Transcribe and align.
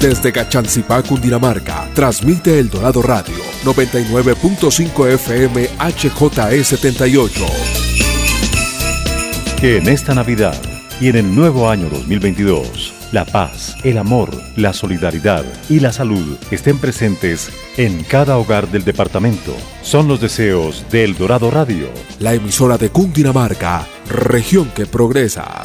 Desde 0.00 0.32
Cachancipá, 0.32 1.02
Cundinamarca, 1.02 1.90
transmite 1.92 2.60
El 2.60 2.70
Dorado 2.70 3.02
Radio, 3.02 3.34
99.5 3.64 5.08
FM 5.14 5.68
HJE78. 5.70 7.46
Que 9.60 9.78
en 9.78 9.88
esta 9.88 10.14
Navidad 10.14 10.54
y 11.00 11.08
en 11.08 11.16
el 11.16 11.34
nuevo 11.34 11.68
año 11.68 11.88
2022, 11.88 12.94
la 13.10 13.24
paz, 13.24 13.74
el 13.82 13.98
amor, 13.98 14.30
la 14.54 14.72
solidaridad 14.72 15.44
y 15.68 15.80
la 15.80 15.92
salud 15.92 16.36
estén 16.52 16.78
presentes 16.78 17.50
en 17.76 18.04
cada 18.04 18.38
hogar 18.38 18.68
del 18.68 18.84
departamento. 18.84 19.52
Son 19.82 20.06
los 20.06 20.20
deseos 20.20 20.84
de 20.92 21.02
El 21.02 21.16
Dorado 21.16 21.50
Radio, 21.50 21.88
la 22.20 22.34
emisora 22.34 22.78
de 22.78 22.90
Cundinamarca, 22.90 23.84
región 24.08 24.70
que 24.76 24.86
progresa. 24.86 25.64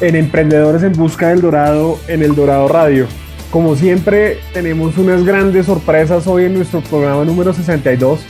en 0.00 0.16
Emprendedores 0.16 0.82
en 0.82 0.92
Busca 0.92 1.28
del 1.28 1.42
Dorado 1.42 1.98
en 2.08 2.22
el 2.22 2.34
Dorado 2.34 2.68
Radio. 2.68 3.06
Como 3.50 3.76
siempre, 3.76 4.38
tenemos 4.52 4.96
unas 4.96 5.24
grandes 5.24 5.66
sorpresas 5.66 6.26
hoy 6.26 6.44
en 6.44 6.54
nuestro 6.54 6.80
programa 6.80 7.24
número 7.24 7.52
62 7.52 8.20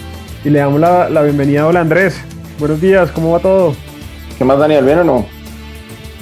y 0.44 0.50
le 0.50 0.58
damos 0.58 0.80
la, 0.80 1.22
bienvenida 1.22 1.62
a 1.62 1.66
Hola 1.68 1.80
Andrés. 1.80 2.20
Buenos 2.58 2.80
días, 2.80 3.10
¿cómo 3.12 3.32
va 3.32 3.38
todo? 3.38 3.74
¿Qué 4.38 4.44
más, 4.44 4.58
Daniel? 4.58 4.84
¿Bien 4.84 4.98
o 5.00 5.04
no? 5.04 5.26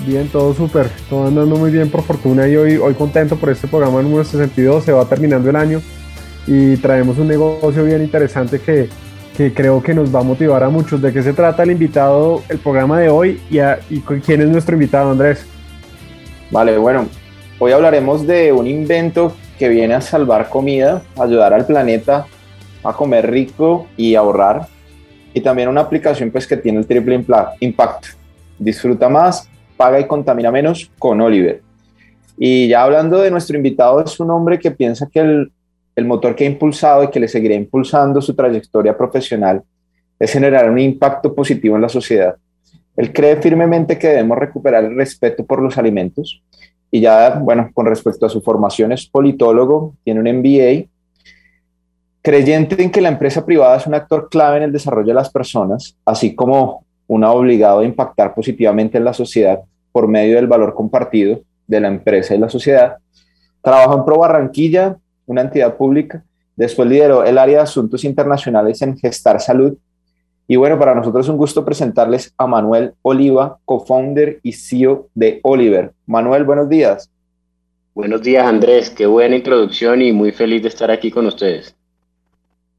Bien, 0.07 0.29
todo 0.29 0.55
súper, 0.55 0.89
todo 1.09 1.27
andando 1.29 1.57
muy 1.57 1.71
bien 1.71 1.91
por 1.91 2.03
fortuna 2.03 2.47
y 2.47 2.57
hoy, 2.57 2.77
hoy 2.77 2.95
contento 2.95 3.37
por 3.37 3.51
este 3.51 3.69
programa 3.69 4.03
número 4.03 4.25
62, 4.25 4.85
se 4.85 4.93
va 4.93 5.05
terminando 5.07 5.49
el 5.49 5.57
año 5.57 5.81
y 6.47 6.77
traemos 6.77 7.19
un 7.19 7.29
negocio 7.29 7.85
bien 7.85 8.03
interesante 8.03 8.61
que, 8.61 8.89
que 9.39 9.55
creo 9.55 9.81
que 9.81 9.95
nos 9.95 10.13
va 10.13 10.19
a 10.19 10.25
motivar 10.25 10.65
a 10.65 10.69
muchos. 10.69 11.01
¿De 11.01 11.13
qué 11.13 11.23
se 11.23 11.33
trata 11.33 11.63
el 11.63 11.71
invitado, 11.71 12.43
el 12.49 12.59
programa 12.59 12.99
de 12.99 13.09
hoy 13.09 13.41
y, 13.49 13.59
y 13.89 14.01
quién 14.01 14.41
es 14.41 14.49
nuestro 14.49 14.75
invitado, 14.75 15.13
Andrés? 15.13 15.47
Vale, 16.51 16.77
bueno, 16.77 17.07
hoy 17.61 17.71
hablaremos 17.71 18.27
de 18.27 18.51
un 18.51 18.67
invento 18.67 19.37
que 19.57 19.69
viene 19.69 19.95
a 19.95 20.01
salvar 20.01 20.49
comida, 20.49 21.03
ayudar 21.17 21.55
al 21.55 21.65
planeta 21.67 22.27
a 22.83 22.93
comer 22.93 23.31
rico 23.31 23.87
y 23.97 24.17
ahorrar. 24.17 24.67
Y 25.33 25.41
también 25.41 25.69
una 25.69 25.83
aplicación 25.83 26.33
pues 26.33 26.45
que 26.45 26.57
tiene 26.57 26.81
el 26.81 26.87
triple 26.89 27.25
impacto. 27.61 28.09
Disfruta 28.59 29.09
más, 29.09 29.49
paga 29.77 30.01
y 30.01 30.09
contamina 30.09 30.51
menos 30.51 30.91
con 30.99 31.21
Oliver. 31.21 31.63
Y 32.37 32.67
ya 32.67 32.83
hablando 32.83 33.21
de 33.21 33.31
nuestro 33.31 33.57
invitado, 33.57 34.03
es 34.03 34.19
un 34.19 34.33
hombre 34.33 34.59
que 34.59 34.73
piensa 34.73 35.09
que 35.09 35.21
el 35.21 35.53
el 35.99 36.07
motor 36.07 36.37
que 36.37 36.45
ha 36.45 36.47
impulsado 36.47 37.03
y 37.03 37.09
que 37.09 37.19
le 37.19 37.27
seguirá 37.27 37.57
impulsando 37.57 38.23
su 38.23 38.33
trayectoria 38.33 38.97
profesional 38.97 39.65
es 40.17 40.33
generar 40.33 40.71
un 40.71 40.79
impacto 40.79 41.35
positivo 41.35 41.75
en 41.75 41.83
la 41.83 41.89
sociedad. 41.89 42.37
Él 42.97 43.13
cree 43.13 43.35
firmemente 43.43 43.99
que 43.99 44.07
debemos 44.07 44.39
recuperar 44.39 44.85
el 44.85 44.95
respeto 44.95 45.45
por 45.45 45.61
los 45.61 45.77
alimentos 45.77 46.41
y 46.93 47.01
ya, 47.01 47.41
bueno, 47.41 47.71
con 47.75 47.87
respecto 47.87 48.27
a 48.27 48.29
su 48.29 48.41
formación 48.41 48.93
es 48.93 49.09
politólogo, 49.09 49.97
tiene 50.05 50.21
un 50.21 50.39
MBA, 50.39 50.87
creyente 52.23 52.81
en 52.81 52.93
que 52.93 53.01
la 53.01 53.09
empresa 53.09 53.45
privada 53.45 53.77
es 53.77 53.87
un 53.89 53.95
actor 53.95 54.29
clave 54.29 54.59
en 54.59 54.63
el 54.63 54.73
desarrollo 54.73 55.09
de 55.09 55.15
las 55.15 55.31
personas, 55.31 55.97
así 56.05 56.33
como 56.33 56.85
una 57.09 57.33
obligado 57.33 57.81
a 57.81 57.85
impactar 57.85 58.35
positivamente 58.35 58.99
en 58.99 59.05
la 59.05 59.15
sociedad 59.15 59.63
por 59.91 60.07
medio 60.07 60.37
del 60.37 60.47
valor 60.47 60.75
compartido 60.75 61.41
de 61.67 61.81
la 61.81 61.89
empresa 61.89 62.37
y 62.37 62.39
la 62.39 62.49
sociedad. 62.49 62.99
Trabaja 63.61 63.95
en 63.95 64.05
Pro 64.05 64.19
Barranquilla, 64.19 64.97
una 65.29 65.43
entidad 65.43 65.77
pública. 65.77 66.25
Después 66.57 66.89
lideró 66.89 67.23
el 67.23 67.39
área 67.39 67.59
de 67.59 67.63
asuntos 67.63 68.03
internacionales 68.03 68.83
en 68.83 68.99
Gestar 68.99 69.41
Salud. 69.41 69.77
Y 70.49 70.57
bueno, 70.57 70.79
para 70.79 70.95
nosotros 70.95 71.27
es 71.27 71.31
un 71.31 71.37
gusto 71.37 71.65
presentarles 71.65 72.35
a 72.37 72.47
Manuel 72.47 72.95
Oliva, 73.03 73.59
co-founder 73.65 74.41
y 74.43 74.53
CEO 74.53 75.09
de 75.15 75.41
Oliver. 75.45 75.93
Manuel, 76.07 76.45
buenos 76.45 76.69
días. 76.69 77.11
Buenos 77.95 78.23
días, 78.23 78.47
Andrés. 78.47 78.91
Qué 78.91 79.07
buena 79.07 79.37
introducción 79.37 80.01
y 80.03 80.13
muy 80.13 80.33
feliz 80.33 80.63
de 80.63 80.69
estar 80.69 80.91
aquí 80.91 81.11
con 81.11 81.27
ustedes. 81.27 81.77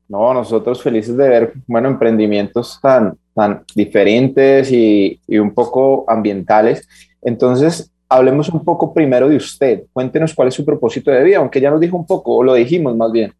No, 0.07 0.33
nosotros 0.33 0.81
felices 0.81 1.15
de 1.15 1.29
ver, 1.29 1.53
bueno, 1.67 1.87
emprendimientos 1.87 2.79
tan, 2.81 3.15
tan 3.35 3.63
diferentes 3.75 4.71
y, 4.71 5.19
y 5.27 5.37
un 5.37 5.53
poco 5.53 6.03
ambientales. 6.07 6.87
Entonces, 7.21 7.91
hablemos 8.09 8.49
un 8.49 8.65
poco 8.65 8.93
primero 8.93 9.29
de 9.29 9.37
usted. 9.37 9.83
Cuéntenos 9.93 10.33
cuál 10.33 10.47
es 10.47 10.55
su 10.55 10.65
propósito 10.65 11.11
de 11.11 11.23
vida, 11.23 11.37
aunque 11.37 11.61
ya 11.61 11.69
nos 11.69 11.79
dijo 11.79 11.95
un 11.95 12.05
poco, 12.05 12.35
o 12.35 12.43
lo 12.43 12.55
dijimos 12.55 12.97
más 12.97 13.11
bien. 13.11 13.31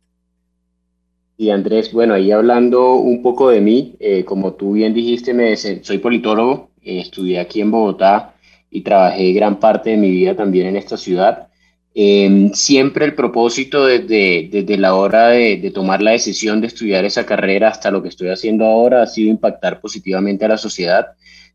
Y 1.37 1.49
Andrés, 1.49 1.91
bueno, 1.91 2.13
ahí 2.13 2.31
hablando 2.31 2.95
un 2.95 3.21
poco 3.21 3.49
de 3.49 3.61
mí, 3.61 3.95
eh, 3.99 4.23
como 4.25 4.53
tú 4.53 4.73
bien 4.73 4.93
dijiste, 4.93 5.33
me, 5.33 5.55
soy 5.55 5.97
politólogo, 5.97 6.69
eh, 6.81 6.99
estudié 6.99 7.39
aquí 7.39 7.61
en 7.61 7.71
Bogotá 7.71 8.35
y 8.69 8.81
trabajé 8.81 9.31
gran 9.33 9.59
parte 9.59 9.91
de 9.91 9.97
mi 9.97 10.11
vida 10.11 10.35
también 10.35 10.67
en 10.67 10.75
esta 10.75 10.97
ciudad. 10.97 11.47
Em, 11.95 12.51
siempre 12.53 13.05
el 13.05 13.15
propósito 13.15 13.85
desde, 13.85 14.49
desde 14.51 14.77
la 14.77 14.93
hora 14.93 15.29
de, 15.29 15.71
tomar 15.73 16.01
la 16.01 16.11
decisión 16.11 16.61
de 16.61 16.67
estudiar 16.67 17.03
esa 17.03 17.25
carrera 17.25 17.69
hasta 17.69 17.89
lo 17.89 18.03
que 18.03 18.09
estoy 18.09 18.29
haciendo 18.29 18.65
ahora 18.65 19.01
ha 19.01 19.07
sido 19.07 19.29
impactar 19.29 19.81
positivamente 19.81 20.45
a 20.45 20.49
la 20.49 20.57
sociedad 20.57 21.07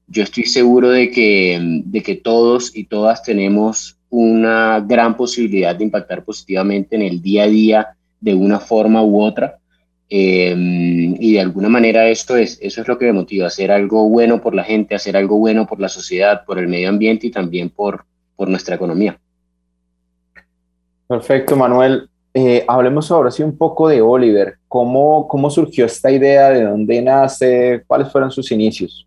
yo 0.07 0.23
estoy 0.23 0.45
seguro 0.45 0.91
de 0.91 1.11
que, 1.11 1.59
de 1.85 2.03
que 2.03 2.17
todos 2.17 2.75
y 2.77 2.85
todas 2.85 3.23
tenemos 3.23 3.99
una 4.11 4.81
gran 4.81 5.17
posibilidad 5.17 5.75
de 5.75 5.85
impactar 5.85 6.25
positivamente 6.25 6.95
en 6.97 7.03
el 7.03 7.21
día 7.21 7.45
a 7.45 7.49
día 7.49 7.97
de 8.21 8.35
una 8.35 8.61
forma 8.61 9.03
u 9.03 9.21
otra. 9.21 9.59
Em, 10.09 11.17
y 11.19 11.33
de 11.33 11.41
alguna 11.41 11.69
manera 11.69 12.09
esto 12.09 12.37
es, 12.37 12.59
eso 12.61 12.83
es 12.83 12.89
lo 12.89 12.99
que 12.99 13.07
me 13.07 13.13
motiva, 13.13 13.47
hacer 13.47 13.73
algo 13.73 14.09
bueno 14.09 14.41
por 14.41 14.55
la 14.55 14.63
gente, 14.63 14.95
hacer 14.95 15.17
algo 15.17 15.39
bueno 15.39 15.67
por 15.67 15.81
la 15.81 15.89
sociedad, 15.89 16.45
por 16.45 16.59
el 16.59 16.69
medio 16.69 16.91
ambiente 16.91 17.27
y 17.27 17.31
también 17.31 17.71
por, 17.71 18.05
por 18.37 18.49
nuestra 18.49 18.77
economía. 18.77 19.19
Perfecto, 21.09 21.57
Manuel. 21.57 22.09
Eh, 22.33 22.65
hablemos 22.67 23.11
ahora 23.11 23.31
sí 23.31 23.43
un 23.43 23.57
poco 23.57 23.89
de 23.89 24.01
Oliver. 24.01 24.59
¿Cómo, 24.69 25.27
¿Cómo 25.29 25.51
surgió 25.51 25.87
esta 25.87 26.11
idea? 26.11 26.51
¿De 26.51 26.65
dónde 26.65 27.01
nace? 27.01 27.83
¿Cuáles 27.87 28.11
fueron 28.11 28.31
sus 28.31 28.51
inicios? 28.53 29.07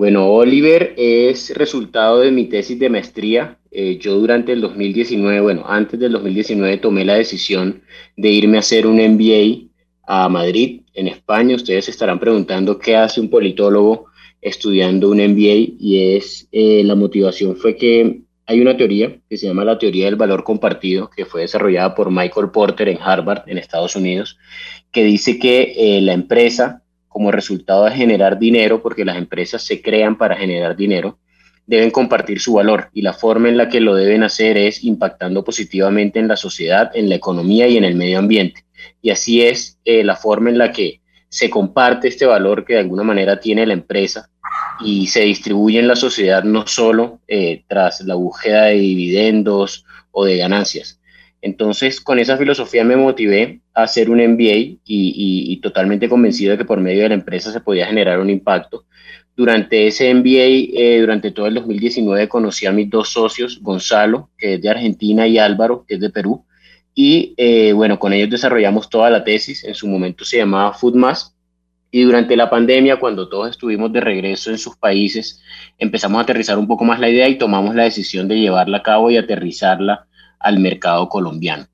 Bueno, 0.00 0.32
Oliver 0.32 0.94
es 0.96 1.54
resultado 1.54 2.20
de 2.20 2.30
mi 2.30 2.46
tesis 2.46 2.78
de 2.78 2.88
maestría. 2.88 3.58
Eh, 3.70 3.98
yo 4.00 4.14
durante 4.14 4.50
el 4.50 4.62
2019, 4.62 5.42
bueno, 5.42 5.64
antes 5.66 6.00
del 6.00 6.12
2019 6.12 6.78
tomé 6.78 7.04
la 7.04 7.16
decisión 7.16 7.82
de 8.16 8.30
irme 8.30 8.56
a 8.56 8.60
hacer 8.60 8.86
un 8.86 8.96
MBA 8.96 9.68
a 10.06 10.26
Madrid, 10.30 10.80
en 10.94 11.06
España. 11.06 11.54
Ustedes 11.54 11.90
estarán 11.90 12.18
preguntando 12.18 12.78
qué 12.78 12.96
hace 12.96 13.20
un 13.20 13.28
politólogo 13.28 14.06
estudiando 14.40 15.10
un 15.10 15.18
MBA 15.18 15.76
y 15.78 16.16
es 16.16 16.48
eh, 16.50 16.82
la 16.82 16.94
motivación 16.94 17.54
fue 17.54 17.76
que 17.76 18.22
hay 18.46 18.60
una 18.62 18.78
teoría 18.78 19.18
que 19.28 19.36
se 19.36 19.48
llama 19.48 19.66
la 19.66 19.76
teoría 19.76 20.06
del 20.06 20.16
valor 20.16 20.44
compartido, 20.44 21.10
que 21.10 21.26
fue 21.26 21.42
desarrollada 21.42 21.94
por 21.94 22.10
Michael 22.10 22.52
Porter 22.52 22.88
en 22.88 23.02
Harvard, 23.02 23.42
en 23.48 23.58
Estados 23.58 23.94
Unidos, 23.96 24.38
que 24.92 25.04
dice 25.04 25.38
que 25.38 25.74
eh, 25.76 26.00
la 26.00 26.14
empresa 26.14 26.84
como 27.10 27.32
resultado 27.32 27.84
de 27.84 27.90
generar 27.90 28.38
dinero, 28.38 28.80
porque 28.80 29.04
las 29.04 29.18
empresas 29.18 29.62
se 29.62 29.82
crean 29.82 30.16
para 30.16 30.36
generar 30.36 30.76
dinero, 30.76 31.18
deben 31.66 31.90
compartir 31.90 32.40
su 32.40 32.54
valor 32.54 32.88
y 32.94 33.02
la 33.02 33.12
forma 33.12 33.48
en 33.48 33.56
la 33.56 33.68
que 33.68 33.80
lo 33.80 33.94
deben 33.94 34.22
hacer 34.22 34.56
es 34.56 34.84
impactando 34.84 35.44
positivamente 35.44 36.20
en 36.20 36.28
la 36.28 36.36
sociedad, 36.36 36.92
en 36.94 37.08
la 37.08 37.16
economía 37.16 37.66
y 37.66 37.76
en 37.76 37.84
el 37.84 37.96
medio 37.96 38.20
ambiente. 38.20 38.64
Y 39.02 39.10
así 39.10 39.42
es 39.42 39.78
eh, 39.84 40.04
la 40.04 40.16
forma 40.16 40.50
en 40.50 40.58
la 40.58 40.72
que 40.72 41.00
se 41.28 41.50
comparte 41.50 42.08
este 42.08 42.26
valor 42.26 42.64
que 42.64 42.74
de 42.74 42.80
alguna 42.80 43.02
manera 43.02 43.40
tiene 43.40 43.66
la 43.66 43.72
empresa 43.72 44.30
y 44.80 45.08
se 45.08 45.22
distribuye 45.22 45.80
en 45.80 45.88
la 45.88 45.96
sociedad 45.96 46.44
no 46.44 46.66
solo 46.66 47.20
eh, 47.26 47.64
tras 47.68 48.00
la 48.02 48.14
búsqueda 48.14 48.66
de 48.66 48.74
dividendos 48.74 49.84
o 50.12 50.24
de 50.24 50.36
ganancias, 50.36 50.99
entonces, 51.42 52.00
con 52.00 52.18
esa 52.18 52.36
filosofía 52.36 52.84
me 52.84 52.96
motivé 52.96 53.60
a 53.74 53.84
hacer 53.84 54.10
un 54.10 54.18
MBA 54.18 54.78
y, 54.84 55.60
totalmente 55.62 56.08
convencido 56.08 56.52
de 56.52 56.58
que 56.58 56.64
por 56.64 56.80
medio 56.80 57.02
de 57.02 57.10
la 57.10 57.14
empresa 57.14 57.52
se 57.52 57.60
podía 57.60 57.86
generar 57.86 58.20
un 58.20 58.30
impacto. 58.30 58.84
Durante 59.36 59.86
ese 59.86 60.12
MBA, 60.12 60.78
eh, 60.78 60.98
durante 61.00 61.30
todo 61.30 61.46
el 61.46 61.54
2019, 61.54 62.28
conocí 62.28 62.66
a 62.66 62.72
mis 62.72 62.90
dos 62.90 63.08
socios, 63.08 63.60
Gonzalo, 63.62 64.30
que 64.36 64.54
es 64.54 64.62
de 64.62 64.68
Argentina, 64.68 65.26
y 65.26 65.38
Álvaro, 65.38 65.84
que 65.86 65.94
es 65.94 66.00
de 66.00 66.10
Perú. 66.10 66.44
y 66.94 67.34
eh, 67.36 67.72
bueno, 67.72 67.98
con 67.98 68.12
ellos 68.12 68.28
desarrollamos 68.30 68.90
toda 68.90 69.10
la 69.10 69.24
tesis, 69.24 69.64
en 69.64 69.74
su 69.74 69.86
momento 69.86 70.24
se 70.24 70.38
llamaba 70.38 70.72
Foodmas, 70.74 71.36
y 71.92 72.02
durante 72.02 72.36
la 72.36 72.50
pandemia, 72.50 72.98
cuando 72.98 73.28
todos 73.28 73.50
estuvimos 73.50 73.92
de 73.92 74.00
regreso 74.00 74.50
en 74.50 74.58
sus 74.58 74.76
países, 74.76 75.42
empezamos 75.78 76.18
a 76.18 76.22
aterrizar 76.22 76.58
un 76.58 76.66
poco 76.66 76.84
más 76.84 77.00
la 77.00 77.08
idea 77.08 77.28
y 77.28 77.38
tomamos 77.38 77.74
la 77.74 77.84
decisión 77.84 78.28
de 78.28 78.38
llevarla 78.38 78.78
a 78.78 78.82
cabo 78.82 79.10
y 79.10 79.16
aterrizarla 79.16 80.06
al 80.40 80.58
mercado 80.58 81.08
colombiano. 81.08 81.66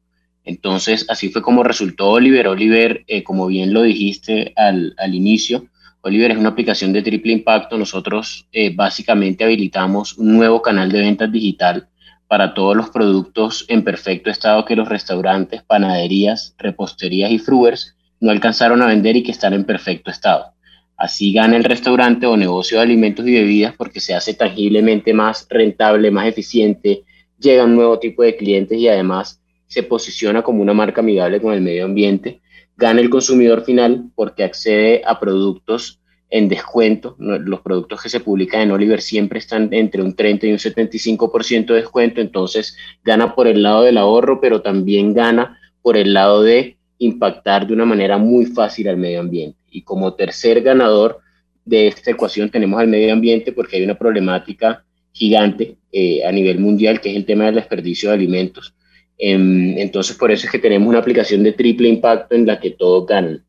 Entonces, 0.44 1.06
así 1.08 1.28
fue 1.30 1.42
como 1.42 1.62
resultó 1.62 2.10
Oliver. 2.10 2.46
Oliver, 2.48 3.04
eh, 3.08 3.24
como 3.24 3.46
bien 3.46 3.72
lo 3.72 3.82
dijiste 3.82 4.52
al, 4.56 4.94
al, 4.98 5.14
inicio, 5.14 5.66
Oliver 6.02 6.30
es 6.30 6.38
una 6.38 6.50
aplicación 6.50 6.92
de 6.92 7.02
triple 7.02 7.32
impacto. 7.32 7.76
Nosotros 7.76 8.46
eh, 8.52 8.72
básicamente 8.74 9.42
habilitamos 9.42 10.16
un 10.18 10.36
nuevo 10.36 10.62
canal 10.62 10.92
de 10.92 11.00
ventas 11.00 11.32
digital 11.32 11.88
para 12.28 12.54
todos 12.54 12.76
los 12.76 12.90
productos 12.90 13.64
en 13.68 13.82
perfecto 13.82 14.30
estado 14.30 14.64
que 14.64 14.76
los 14.76 14.88
restaurantes, 14.88 15.62
panaderías, 15.62 16.54
reposterías 16.58 17.30
y 17.30 17.38
fruers 17.38 17.96
no 18.20 18.30
alcanzaron 18.30 18.82
a 18.82 18.86
vender 18.86 19.16
y 19.16 19.22
que 19.22 19.32
están 19.32 19.52
en 19.52 19.64
perfecto 19.64 20.10
estado. 20.10 20.52
Así 20.96 21.32
gana 21.32 21.56
el 21.56 21.64
restaurante 21.64 22.26
o 22.26 22.36
negocio 22.36 22.78
de 22.78 22.84
alimentos 22.84 23.26
y 23.26 23.32
bebidas 23.32 23.74
porque 23.76 24.00
se 24.00 24.14
hace 24.14 24.34
tangiblemente 24.34 25.12
más 25.12 25.46
rentable, 25.50 26.10
más 26.10 26.26
eficiente, 26.26 27.02
llega 27.38 27.64
un 27.64 27.74
nuevo 27.74 27.98
tipo 27.98 28.22
de 28.22 28.36
clientes 28.36 28.78
y 28.78 28.88
además 28.88 29.40
se 29.66 29.82
posiciona 29.82 30.42
como 30.42 30.62
una 30.62 30.74
marca 30.74 31.00
amigable 31.00 31.40
con 31.40 31.52
el 31.52 31.60
medio 31.60 31.84
ambiente. 31.84 32.40
Gana 32.76 33.00
el 33.00 33.10
consumidor 33.10 33.64
final 33.64 34.10
porque 34.14 34.44
accede 34.44 35.02
a 35.04 35.18
productos 35.18 36.00
en 36.30 36.48
descuento. 36.48 37.16
Los 37.18 37.60
productos 37.60 38.02
que 38.02 38.08
se 38.08 38.20
publican 38.20 38.62
en 38.62 38.70
Oliver 38.72 39.00
siempre 39.00 39.38
están 39.38 39.72
entre 39.72 40.02
un 40.02 40.14
30 40.14 40.46
y 40.46 40.52
un 40.52 40.58
75% 40.58 41.66
de 41.66 41.74
descuento, 41.74 42.20
entonces 42.20 42.76
gana 43.04 43.34
por 43.34 43.46
el 43.46 43.62
lado 43.62 43.82
del 43.82 43.98
ahorro, 43.98 44.40
pero 44.40 44.62
también 44.62 45.14
gana 45.14 45.58
por 45.82 45.96
el 45.96 46.12
lado 46.14 46.42
de 46.42 46.76
impactar 46.98 47.66
de 47.66 47.74
una 47.74 47.84
manera 47.84 48.18
muy 48.18 48.46
fácil 48.46 48.88
al 48.88 48.96
medio 48.96 49.20
ambiente. 49.20 49.58
Y 49.70 49.82
como 49.82 50.14
tercer 50.14 50.62
ganador 50.62 51.20
de 51.64 51.88
esta 51.88 52.10
ecuación 52.10 52.50
tenemos 52.50 52.80
al 52.80 52.88
medio 52.88 53.12
ambiente 53.12 53.52
porque 53.52 53.76
hay 53.76 53.84
una 53.84 53.98
problemática 53.98 54.85
gigante 55.16 55.76
eh, 55.92 56.22
a 56.26 56.30
nivel 56.30 56.58
mundial 56.58 57.00
que 57.00 57.08
es 57.10 57.16
el 57.16 57.24
tema 57.24 57.46
del 57.46 57.54
desperdicio 57.54 58.10
de 58.10 58.16
alimentos. 58.16 58.74
Em, 59.16 59.78
entonces 59.78 60.14
por 60.14 60.30
eso 60.30 60.44
es 60.44 60.52
que 60.52 60.58
tenemos 60.58 60.88
una 60.88 60.98
aplicación 60.98 61.42
de 61.42 61.52
triple 61.52 61.88
impacto 61.88 62.34
en 62.34 62.44
la 62.44 62.60
que 62.60 62.72
todos 62.72 63.06
ganan. 63.06 63.42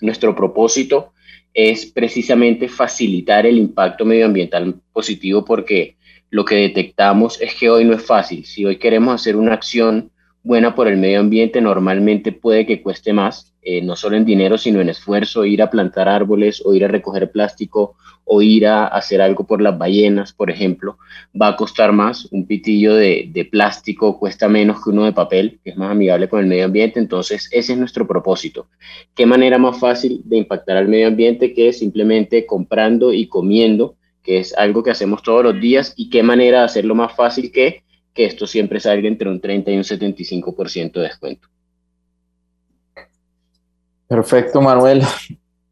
Nuestro 0.00 0.34
propósito 0.34 1.12
es 1.52 1.84
precisamente 1.84 2.66
facilitar 2.66 3.44
el 3.44 3.58
impacto 3.58 4.06
medioambiental 4.06 4.74
positivo 4.90 5.44
porque 5.44 5.96
lo 6.30 6.46
que 6.46 6.54
detectamos 6.54 7.38
es 7.42 7.54
que 7.56 7.68
hoy 7.68 7.84
no 7.84 7.92
es 7.92 8.02
fácil. 8.02 8.46
Si 8.46 8.64
hoy 8.64 8.76
queremos 8.76 9.14
hacer 9.14 9.36
una 9.36 9.52
acción 9.52 10.10
buena 10.42 10.74
por 10.74 10.88
el 10.88 10.96
medio 10.96 11.20
ambiente, 11.20 11.60
normalmente 11.60 12.32
puede 12.32 12.66
que 12.66 12.82
cueste 12.82 13.12
más, 13.12 13.54
eh, 13.62 13.80
no 13.80 13.94
solo 13.94 14.16
en 14.16 14.24
dinero, 14.24 14.58
sino 14.58 14.80
en 14.80 14.88
esfuerzo, 14.88 15.44
ir 15.44 15.62
a 15.62 15.70
plantar 15.70 16.08
árboles 16.08 16.62
o 16.64 16.74
ir 16.74 16.84
a 16.84 16.88
recoger 16.88 17.30
plástico 17.30 17.96
o 18.24 18.40
ir 18.42 18.66
a 18.66 18.86
hacer 18.86 19.20
algo 19.20 19.46
por 19.46 19.60
las 19.60 19.76
ballenas, 19.76 20.32
por 20.32 20.50
ejemplo, 20.50 20.98
va 21.40 21.48
a 21.48 21.56
costar 21.56 21.92
más. 21.92 22.28
Un 22.30 22.46
pitillo 22.46 22.94
de, 22.94 23.28
de 23.32 23.44
plástico 23.44 24.18
cuesta 24.18 24.48
menos 24.48 24.82
que 24.82 24.90
uno 24.90 25.04
de 25.04 25.12
papel, 25.12 25.60
que 25.62 25.70
es 25.70 25.76
más 25.76 25.90
amigable 25.90 26.28
con 26.28 26.40
el 26.40 26.46
medio 26.46 26.64
ambiente. 26.64 27.00
Entonces, 27.00 27.48
ese 27.52 27.72
es 27.72 27.78
nuestro 27.78 28.06
propósito. 28.06 28.68
¿Qué 29.14 29.26
manera 29.26 29.58
más 29.58 29.78
fácil 29.78 30.22
de 30.24 30.38
impactar 30.38 30.76
al 30.76 30.88
medio 30.88 31.08
ambiente 31.08 31.52
que 31.52 31.72
simplemente 31.72 32.46
comprando 32.46 33.12
y 33.12 33.26
comiendo, 33.26 33.96
que 34.22 34.38
es 34.38 34.56
algo 34.56 34.82
que 34.84 34.92
hacemos 34.92 35.22
todos 35.22 35.42
los 35.42 35.60
días? 35.60 35.92
¿Y 35.96 36.08
qué 36.08 36.22
manera 36.22 36.60
de 36.60 36.64
hacerlo 36.66 36.94
más 36.94 37.14
fácil 37.14 37.50
que 37.50 37.82
que 38.14 38.26
esto 38.26 38.46
siempre 38.46 38.80
salga 38.80 39.08
entre 39.08 39.28
un 39.28 39.40
30 39.40 39.70
y 39.70 39.76
un 39.76 39.82
75% 39.82 40.92
de 40.92 41.00
descuento. 41.00 41.48
Perfecto, 44.06 44.60
Manuel. 44.60 45.02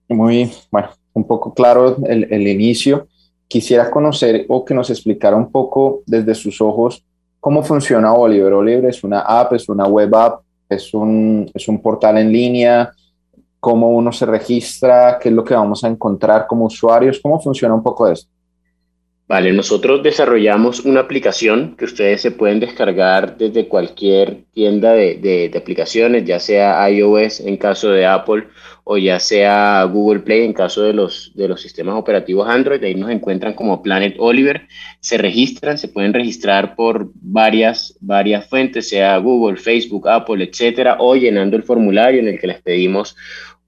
Muy, 0.09 0.51
bueno, 0.71 0.89
un 1.13 1.27
poco 1.27 1.53
claro 1.53 1.99
el, 2.07 2.49
inicio. 2.49 3.07
Quisiera 3.47 3.91
conocer 3.91 4.47
o 4.49 4.65
que 4.65 4.75
nos 4.75 4.91
explicara 4.91 5.37
un 5.37 5.51
poco 5.51 6.03
desde 6.07 6.35
sus 6.35 6.61
ojos 6.61 7.05
cómo 7.39 7.63
funciona 7.63 8.15
Oliver. 8.15 8.53
Oliver 8.53 8.87
es 8.87 9.05
una 9.05 9.21
app, 9.21 9.53
es 9.53 9.69
una 9.69 9.87
web 9.87 10.15
app, 10.15 10.43
es 10.69 10.95
un, 10.95 11.51
es 11.53 11.69
un 11.69 11.83
portal 11.83 12.19
en 12.19 12.33
línea, 12.33 12.93
cómo 13.59 13.91
uno 13.91 14.11
se 14.13 14.25
registra, 14.27 15.19
qué 15.21 15.29
es 15.29 15.35
lo 15.35 15.45
que 15.45 15.55
vamos 15.55 15.85
a 15.85 15.89
encontrar 15.89 16.47
como 16.47 16.65
usuarios, 16.65 17.21
cómo 17.21 17.41
funciona 17.41 17.75
un 17.75 17.83
poco 17.83 18.09
esto. 18.09 18.31
Vale, 19.31 19.53
nosotros 19.53 20.03
desarrollamos 20.03 20.81
una 20.81 20.99
aplicación 20.99 21.77
que 21.77 21.85
ustedes 21.85 22.21
se 22.21 22.33
pueden 22.33 22.59
descargar 22.59 23.39
desde 23.39 23.69
cualquier 23.69 24.43
tienda 24.55 24.93
de, 24.93 25.19
de, 25.19 25.57
aplicaciones, 25.57 26.25
ya 26.25 26.41
sea 26.41 26.91
iOS 26.91 27.39
en 27.39 27.57
caso 27.57 27.93
de 27.93 28.07
Apple 28.07 28.49
o 28.83 28.99
ya 28.99 29.21
sea 29.21 29.85
Google 29.85 30.23
Play 30.23 30.43
en 30.43 30.53
caso 30.53 30.83
de 30.83 30.95
los, 30.95 31.31
de 31.37 31.47
los 31.47 31.63
sistemas 31.63 31.95
operativos 31.95 32.49
Android. 32.49 32.83
Ahí 32.83 32.97
nos 32.97 33.09
encuentran 33.13 33.55
como 33.55 33.85
Planet 33.85 34.17
Oliver. 34.19 34.67
Se 34.99 35.17
registran, 35.17 35.79
se 35.79 35.87
pueden 35.87 36.13
registrar 36.13 36.75
por 36.75 37.13
varias, 37.15 37.97
varias 38.01 38.49
fuentes, 38.49 38.89
sea 38.89 39.17
Google, 39.19 39.59
Facebook, 39.59 40.09
Apple, 40.09 40.43
etcétera, 40.43 40.97
o 40.99 41.15
llenando 41.15 41.57
el 41.57 41.63
formulario 41.63 42.19
en 42.19 42.27
el 42.27 42.41
que 42.41 42.49
les 42.49 42.61
pedimos 42.63 43.15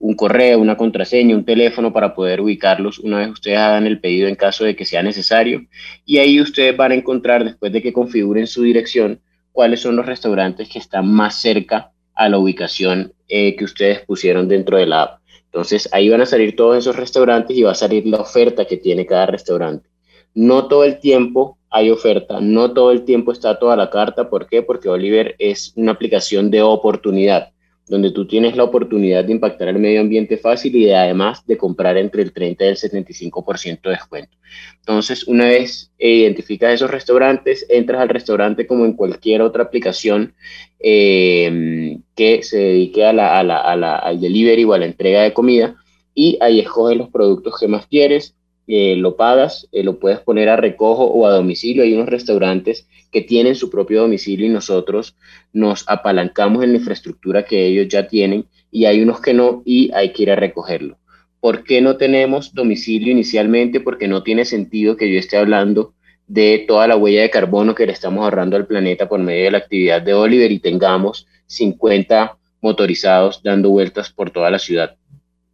un 0.03 0.15
correo, 0.15 0.59
una 0.59 0.75
contraseña, 0.75 1.33
un 1.33 1.45
teléfono 1.45 1.93
para 1.93 2.13
poder 2.13 2.41
ubicarlos 2.41 2.99
una 2.99 3.19
vez 3.19 3.29
ustedes 3.29 3.57
hagan 3.57 3.87
el 3.87 4.01
pedido 4.01 4.27
en 4.27 4.35
caso 4.35 4.65
de 4.65 4.75
que 4.75 4.83
sea 4.83 5.01
necesario. 5.01 5.61
Y 6.05 6.17
ahí 6.17 6.41
ustedes 6.41 6.75
van 6.75 6.91
a 6.91 6.95
encontrar, 6.95 7.45
después 7.45 7.71
de 7.71 7.81
que 7.81 7.93
configuren 7.93 8.45
su 8.45 8.63
dirección, 8.63 9.21
cuáles 9.53 9.79
son 9.79 9.95
los 9.95 10.05
restaurantes 10.05 10.67
que 10.67 10.79
están 10.79 11.09
más 11.09 11.39
cerca 11.39 11.93
a 12.15 12.27
la 12.27 12.37
ubicación 12.37 13.13
eh, 13.29 13.55
que 13.55 13.63
ustedes 13.63 14.01
pusieron 14.01 14.49
dentro 14.49 14.75
de 14.75 14.87
la 14.87 15.03
app. 15.03 15.19
Entonces 15.45 15.87
ahí 15.93 16.09
van 16.09 16.19
a 16.19 16.25
salir 16.25 16.57
todos 16.57 16.77
esos 16.77 16.97
restaurantes 16.97 17.55
y 17.55 17.63
va 17.63 17.71
a 17.71 17.75
salir 17.75 18.05
la 18.05 18.19
oferta 18.19 18.65
que 18.65 18.75
tiene 18.75 19.05
cada 19.05 19.27
restaurante. 19.27 19.87
No 20.33 20.67
todo 20.67 20.83
el 20.83 20.99
tiempo 20.99 21.57
hay 21.69 21.91
oferta, 21.91 22.41
no 22.41 22.73
todo 22.73 22.91
el 22.91 23.05
tiempo 23.05 23.31
está 23.31 23.57
toda 23.57 23.77
la 23.77 23.89
carta. 23.89 24.29
¿Por 24.29 24.47
qué? 24.47 24.63
Porque 24.63 24.89
Oliver 24.89 25.33
es 25.39 25.71
una 25.77 25.93
aplicación 25.93 26.51
de 26.51 26.61
oportunidad 26.61 27.53
donde 27.87 28.11
tú 28.11 28.25
tienes 28.25 28.55
la 28.55 28.63
oportunidad 28.63 29.25
de 29.25 29.33
impactar 29.33 29.67
el 29.67 29.79
medio 29.79 30.01
ambiente 30.01 30.37
fácil 30.37 30.75
y 30.75 30.91
además 30.91 31.45
de 31.45 31.57
comprar 31.57 31.97
entre 31.97 32.21
el 32.21 32.31
30 32.31 32.63
y 32.63 32.67
el 32.69 32.77
75% 32.77 33.81
de 33.81 33.89
descuento. 33.89 34.37
Entonces, 34.79 35.27
una 35.27 35.45
vez 35.45 35.91
identificas 35.97 36.73
esos 36.73 36.89
restaurantes, 36.89 37.65
entras 37.69 38.01
al 38.01 38.09
restaurante 38.09 38.67
como 38.67 38.85
en 38.85 38.93
cualquier 38.93 39.41
otra 39.41 39.63
aplicación 39.63 40.33
eh, 40.79 41.99
que 42.15 42.43
se 42.43 42.57
dedique 42.57 43.05
a 43.05 43.13
la, 43.13 43.39
al 43.39 44.19
delivery 44.21 44.63
o 44.63 44.73
a 44.73 44.79
la 44.79 44.85
entrega 44.85 45.21
de 45.23 45.33
comida 45.33 45.75
y 46.15 46.37
ahí 46.41 46.59
escoges 46.59 46.97
los 46.97 47.09
productos 47.09 47.59
que 47.59 47.67
más 47.67 47.87
quieres, 47.87 48.35
eh, 48.67 48.95
lo 48.95 49.15
pagas, 49.15 49.67
eh, 49.71 49.83
lo 49.83 49.99
puedes 49.99 50.19
poner 50.19 50.49
a 50.49 50.55
recojo 50.55 51.05
o 51.05 51.27
a 51.27 51.31
domicilio. 51.31 51.83
Hay 51.83 51.93
unos 51.93 52.09
restaurantes 52.09 52.87
que 53.11 53.21
tienen 53.21 53.55
su 53.55 53.69
propio 53.69 54.01
domicilio 54.01 54.45
y 54.45 54.49
nosotros 54.49 55.15
nos 55.51 55.83
apalancamos 55.87 56.63
en 56.63 56.71
la 56.71 56.77
infraestructura 56.77 57.45
que 57.45 57.65
ellos 57.65 57.87
ya 57.89 58.07
tienen 58.07 58.45
y 58.71 58.85
hay 58.85 59.01
unos 59.01 59.21
que 59.21 59.33
no 59.33 59.61
y 59.65 59.91
hay 59.93 60.13
que 60.13 60.23
ir 60.23 60.31
a 60.31 60.35
recogerlo. 60.35 60.97
¿Por 61.39 61.63
qué 61.63 61.81
no 61.81 61.97
tenemos 61.97 62.53
domicilio 62.53 63.11
inicialmente? 63.11 63.81
Porque 63.81 64.07
no 64.07 64.23
tiene 64.23 64.45
sentido 64.45 64.95
que 64.95 65.11
yo 65.11 65.19
esté 65.19 65.37
hablando 65.37 65.93
de 66.25 66.63
toda 66.67 66.87
la 66.87 66.95
huella 66.95 67.21
de 67.21 67.29
carbono 67.29 67.75
que 67.75 67.85
le 67.85 67.91
estamos 67.91 68.23
ahorrando 68.23 68.55
al 68.55 68.65
planeta 68.65 69.09
por 69.09 69.19
medio 69.19 69.43
de 69.43 69.51
la 69.51 69.57
actividad 69.57 70.01
de 70.01 70.13
Oliver 70.13 70.51
y 70.51 70.59
tengamos 70.59 71.27
50 71.47 72.37
motorizados 72.61 73.43
dando 73.43 73.69
vueltas 73.69 74.09
por 74.09 74.31
toda 74.31 74.49
la 74.49 74.57
ciudad. 74.57 74.95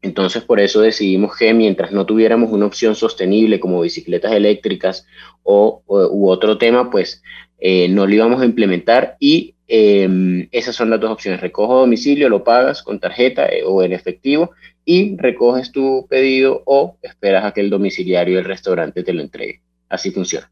Entonces, 0.02 0.44
por 0.44 0.60
eso 0.60 0.82
decidimos 0.82 1.36
que 1.36 1.54
mientras 1.54 1.92
no 1.92 2.06
tuviéramos 2.06 2.52
una 2.52 2.66
opción 2.66 2.96
sostenible 2.96 3.60
como 3.60 3.82
bicicletas 3.82 4.32
eléctricas 4.32 5.06
o, 5.44 5.84
u 5.88 6.30
otro 6.30 6.58
tema, 6.58 6.90
pues 6.90 7.22
eh, 7.60 7.90
no 7.90 8.08
lo 8.08 8.14
íbamos 8.14 8.42
a 8.42 8.46
implementar 8.46 9.18
y 9.20 9.56
em, 9.68 10.48
esas 10.52 10.76
son 10.76 10.90
las 10.90 11.02
dos 11.02 11.12
opciones. 11.12 11.42
Recojo 11.42 11.80
domicilio, 11.80 12.30
lo 12.30 12.44
pagas 12.46 12.82
con 12.82 13.00
tarjeta 13.00 13.48
eh, 13.48 13.64
o 13.66 13.84
en 13.84 13.92
efectivo 13.92 14.52
y 14.86 15.18
recoges 15.18 15.72
tu 15.72 16.08
pedido 16.10 16.64
o 16.66 16.96
esperas 17.02 17.44
a 17.44 17.52
que 17.52 17.62
el 17.62 17.70
domiciliario 17.70 18.38
del 18.38 18.46
restaurante 18.46 19.04
te 19.04 19.14
lo 19.14 19.22
entregue. 19.22 19.62
Así 19.90 20.12
funciona. 20.12 20.50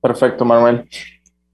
Perfecto, 0.00 0.44
Manuel. 0.44 0.88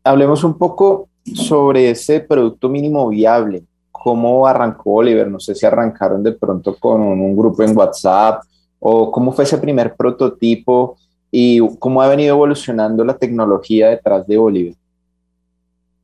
Hablemos 0.03 0.43
un 0.43 0.57
poco 0.57 1.09
sobre 1.35 1.91
ese 1.91 2.21
producto 2.21 2.69
mínimo 2.69 3.09
viable 3.09 3.65
cómo 4.03 4.49
arrancó 4.49 4.95
Oliver, 4.95 5.29
no 5.31 5.39
sé 5.39 5.55
si 5.55 5.65
arrancaron 5.65 6.25
de 6.25 6.33
pronto 6.33 6.75
con 6.75 7.01
un 7.01 7.37
grupo 7.37 7.63
en 7.63 7.77
WhatsApp 7.77 8.43
o 8.81 9.13
cómo 9.13 9.31
fue 9.31 9.45
ese 9.45 9.59
primer 9.59 9.95
prototipo 9.95 10.97
y 11.31 11.61
cómo 11.79 12.03
ha 12.03 12.09
venido 12.09 12.35
evolucionando 12.35 13.05
la 13.05 13.17
tecnología 13.17 13.91
detrás 13.91 14.27
de 14.27 14.39
Oliver. 14.39 14.75